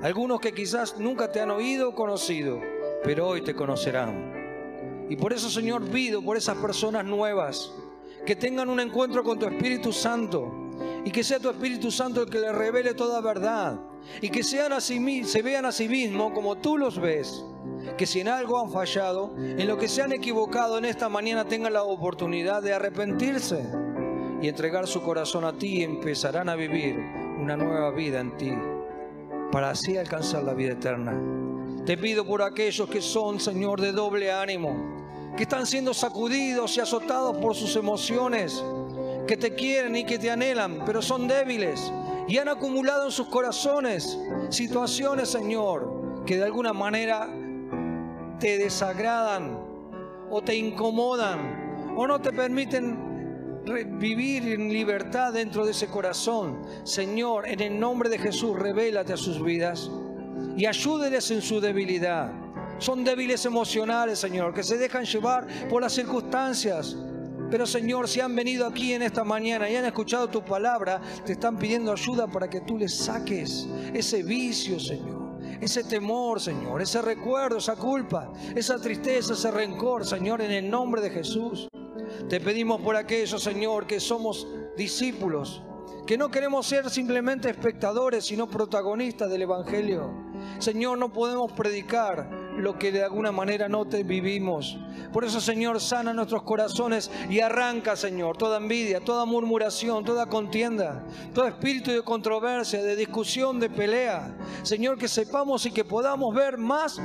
algunos 0.01 0.39
que 0.39 0.53
quizás 0.53 0.97
nunca 0.97 1.31
te 1.31 1.41
han 1.41 1.51
oído 1.51 1.89
o 1.89 1.95
conocido 1.95 2.59
pero 3.05 3.27
hoy 3.27 3.41
te 3.41 3.53
conocerán. 3.53 5.05
Y 5.07 5.15
por 5.15 5.31
eso, 5.31 5.49
Señor, 5.49 5.83
pido 5.89 6.23
por 6.23 6.35
esas 6.35 6.57
personas 6.57 7.05
nuevas 7.05 7.71
que 8.25 8.35
tengan 8.35 8.67
un 8.67 8.79
encuentro 8.79 9.23
con 9.23 9.37
tu 9.37 9.45
Espíritu 9.45 9.93
Santo 9.93 10.51
y 11.05 11.11
que 11.11 11.23
sea 11.23 11.39
tu 11.39 11.51
Espíritu 11.51 11.91
Santo 11.91 12.23
el 12.23 12.29
que 12.29 12.39
les 12.39 12.53
revele 12.53 12.95
toda 12.95 13.21
verdad 13.21 13.79
y 14.21 14.29
que 14.29 14.43
sean 14.43 14.79
se 14.81 15.41
vean 15.41 15.65
a 15.65 15.71
sí 15.71 15.87
mismos 15.87 16.31
como 16.33 16.55
tú 16.55 16.77
los 16.77 16.99
ves. 16.99 17.43
Que 17.97 18.05
si 18.05 18.21
en 18.21 18.27
algo 18.27 18.59
han 18.59 18.71
fallado, 18.71 19.35
en 19.37 19.67
lo 19.67 19.77
que 19.77 19.87
se 19.87 20.01
han 20.01 20.13
equivocado 20.13 20.77
en 20.77 20.85
esta 20.85 21.09
mañana 21.09 21.45
tengan 21.45 21.73
la 21.73 21.83
oportunidad 21.83 22.61
de 22.61 22.73
arrepentirse 22.73 23.65
y 24.41 24.47
entregar 24.47 24.87
su 24.87 25.01
corazón 25.01 25.45
a 25.45 25.53
ti 25.53 25.79
y 25.79 25.83
empezarán 25.83 26.49
a 26.49 26.55
vivir 26.55 26.97
una 27.39 27.55
nueva 27.55 27.91
vida 27.91 28.19
en 28.19 28.37
ti 28.37 28.53
para 29.51 29.69
así 29.69 29.97
alcanzar 29.97 30.43
la 30.43 30.53
vida 30.53 30.73
eterna. 30.73 31.13
Te 31.85 31.97
pido 31.97 32.25
por 32.25 32.41
aquellos 32.41 32.89
que 32.89 33.01
son, 33.01 33.39
Señor, 33.39 33.79
de 33.79 33.91
doble 33.91 34.31
ánimo, 34.31 35.33
que 35.37 35.43
están 35.43 35.65
siendo 35.65 35.93
sacudidos 35.93 36.75
y 36.77 36.79
azotados 36.79 37.37
por 37.37 37.55
sus 37.55 37.75
emociones, 37.75 38.63
que 39.27 39.37
te 39.37 39.53
quieren 39.53 39.95
y 39.95 40.05
que 40.05 40.17
te 40.17 40.31
anhelan, 40.31 40.83
pero 40.85 41.01
son 41.01 41.27
débiles 41.27 41.91
y 42.27 42.37
han 42.37 42.49
acumulado 42.49 43.05
en 43.05 43.11
sus 43.11 43.27
corazones 43.27 44.17
situaciones, 44.49 45.29
Señor, 45.29 46.23
que 46.25 46.37
de 46.37 46.45
alguna 46.45 46.73
manera 46.73 47.29
te 48.39 48.57
desagradan 48.57 49.59
o 50.29 50.41
te 50.41 50.55
incomodan 50.55 51.93
o 51.95 52.07
no 52.07 52.19
te 52.19 52.31
permiten 52.31 53.63
vivir 53.99 54.43
en 54.53 54.69
libertad 54.69 55.33
dentro 55.33 55.65
de 55.65 55.71
ese 55.71 55.87
corazón. 55.87 56.61
Señor, 56.83 57.47
en 57.47 57.61
el 57.61 57.79
nombre 57.79 58.09
de 58.09 58.19
Jesús, 58.19 58.57
revélate 58.57 59.13
a 59.13 59.17
sus 59.17 59.43
vidas 59.43 59.89
y 60.55 60.65
ayúdeles 60.65 61.31
en 61.31 61.41
su 61.41 61.59
debilidad. 61.59 62.31
Son 62.77 63.03
débiles 63.03 63.45
emocionales, 63.45 64.19
Señor, 64.19 64.53
que 64.53 64.63
se 64.63 64.77
dejan 64.77 65.05
llevar 65.05 65.47
por 65.69 65.81
las 65.81 65.93
circunstancias. 65.93 66.95
Pero 67.49 67.65
Señor, 67.65 68.07
si 68.07 68.19
han 68.19 68.35
venido 68.35 68.65
aquí 68.65 68.93
en 68.93 69.01
esta 69.01 69.23
mañana 69.23 69.69
y 69.69 69.75
han 69.75 69.85
escuchado 69.85 70.27
tu 70.27 70.43
palabra, 70.43 71.01
te 71.25 71.33
están 71.33 71.57
pidiendo 71.57 71.91
ayuda 71.91 72.27
para 72.27 72.49
que 72.49 72.61
tú 72.61 72.77
les 72.77 72.95
saques 72.95 73.67
ese 73.93 74.23
vicio, 74.23 74.79
Señor. 74.79 75.25
Ese 75.61 75.83
temor, 75.83 76.41
Señor, 76.41 76.81
ese 76.81 77.01
recuerdo, 77.01 77.57
esa 77.57 77.75
culpa, 77.75 78.31
esa 78.55 78.79
tristeza, 78.79 79.33
ese 79.33 79.51
rencor, 79.51 80.05
Señor, 80.05 80.41
en 80.41 80.51
el 80.51 80.69
nombre 80.69 81.01
de 81.01 81.09
Jesús. 81.09 81.67
Te 82.27 82.39
pedimos 82.41 82.81
por 82.81 82.95
aquellos, 82.95 83.41
Señor, 83.41 83.87
que 83.87 83.99
somos 83.99 84.47
discípulos, 84.75 85.61
que 86.05 86.17
no 86.17 86.29
queremos 86.29 86.67
ser 86.67 86.89
simplemente 86.89 87.49
espectadores, 87.49 88.25
sino 88.25 88.47
protagonistas 88.47 89.29
del 89.29 89.43
Evangelio. 89.43 90.11
Señor, 90.59 90.97
no 90.97 91.11
podemos 91.11 91.51
predicar 91.53 92.44
lo 92.57 92.77
que 92.77 92.91
de 92.91 93.03
alguna 93.03 93.31
manera 93.31 93.67
no 93.67 93.85
te 93.85 94.03
vivimos. 94.03 94.77
Por 95.11 95.23
eso, 95.23 95.39
Señor, 95.39 95.79
sana 95.79 96.13
nuestros 96.13 96.43
corazones 96.43 97.11
y 97.29 97.39
arranca, 97.39 97.95
Señor, 97.95 98.37
toda 98.37 98.57
envidia, 98.57 98.99
toda 98.99 99.25
murmuración, 99.25 100.03
toda 100.03 100.27
contienda, 100.27 101.05
todo 101.33 101.47
espíritu 101.47 101.91
de 101.91 102.01
controversia, 102.01 102.81
de 102.81 102.95
discusión, 102.95 103.59
de 103.59 103.69
pelea. 103.69 104.35
Señor, 104.63 104.97
que 104.97 105.07
sepamos 105.07 105.65
y 105.65 105.71
que 105.71 105.85
podamos 105.85 106.33
ver 106.33 106.57
más 106.57 106.99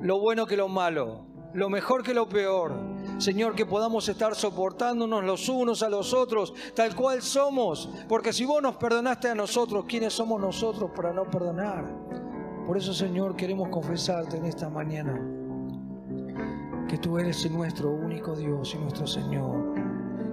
lo 0.00 0.18
bueno 0.18 0.46
que 0.46 0.56
lo 0.56 0.68
malo, 0.68 1.26
lo 1.54 1.70
mejor 1.70 2.02
que 2.02 2.14
lo 2.14 2.28
peor. 2.28 2.92
Señor, 3.18 3.54
que 3.54 3.66
podamos 3.66 4.08
estar 4.08 4.34
soportándonos 4.34 5.22
los 5.22 5.48
unos 5.48 5.82
a 5.82 5.88
los 5.88 6.12
otros, 6.12 6.52
tal 6.74 6.96
cual 6.96 7.22
somos. 7.22 7.88
Porque 8.08 8.32
si 8.32 8.44
vos 8.44 8.60
nos 8.60 8.76
perdonaste 8.76 9.28
a 9.28 9.34
nosotros, 9.34 9.84
¿quiénes 9.86 10.12
somos 10.12 10.40
nosotros 10.40 10.90
para 10.94 11.12
no 11.12 11.30
perdonar? 11.30 11.84
Por 12.66 12.76
eso, 12.76 12.94
Señor, 12.94 13.36
queremos 13.36 13.68
confesarte 13.68 14.36
en 14.36 14.46
esta 14.46 14.68
mañana 14.68 15.20
que 16.88 16.98
tú 16.98 17.18
eres 17.18 17.50
nuestro 17.50 17.90
único 17.90 18.36
Dios 18.36 18.74
y 18.74 18.78
nuestro 18.78 19.06
Señor. 19.06 19.74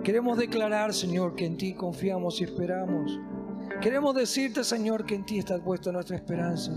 Queremos 0.03 0.37
declarar, 0.37 0.93
Señor, 0.93 1.35
que 1.35 1.45
en 1.45 1.57
ti 1.57 1.73
confiamos 1.73 2.39
y 2.39 2.43
esperamos. 2.43 3.19
Queremos 3.81 4.13
decirte, 4.15 4.63
Señor, 4.63 5.05
que 5.05 5.15
en 5.15 5.25
ti 5.25 5.39
está 5.39 5.57
puesta 5.57 5.91
nuestra 5.91 6.15
esperanza. 6.17 6.71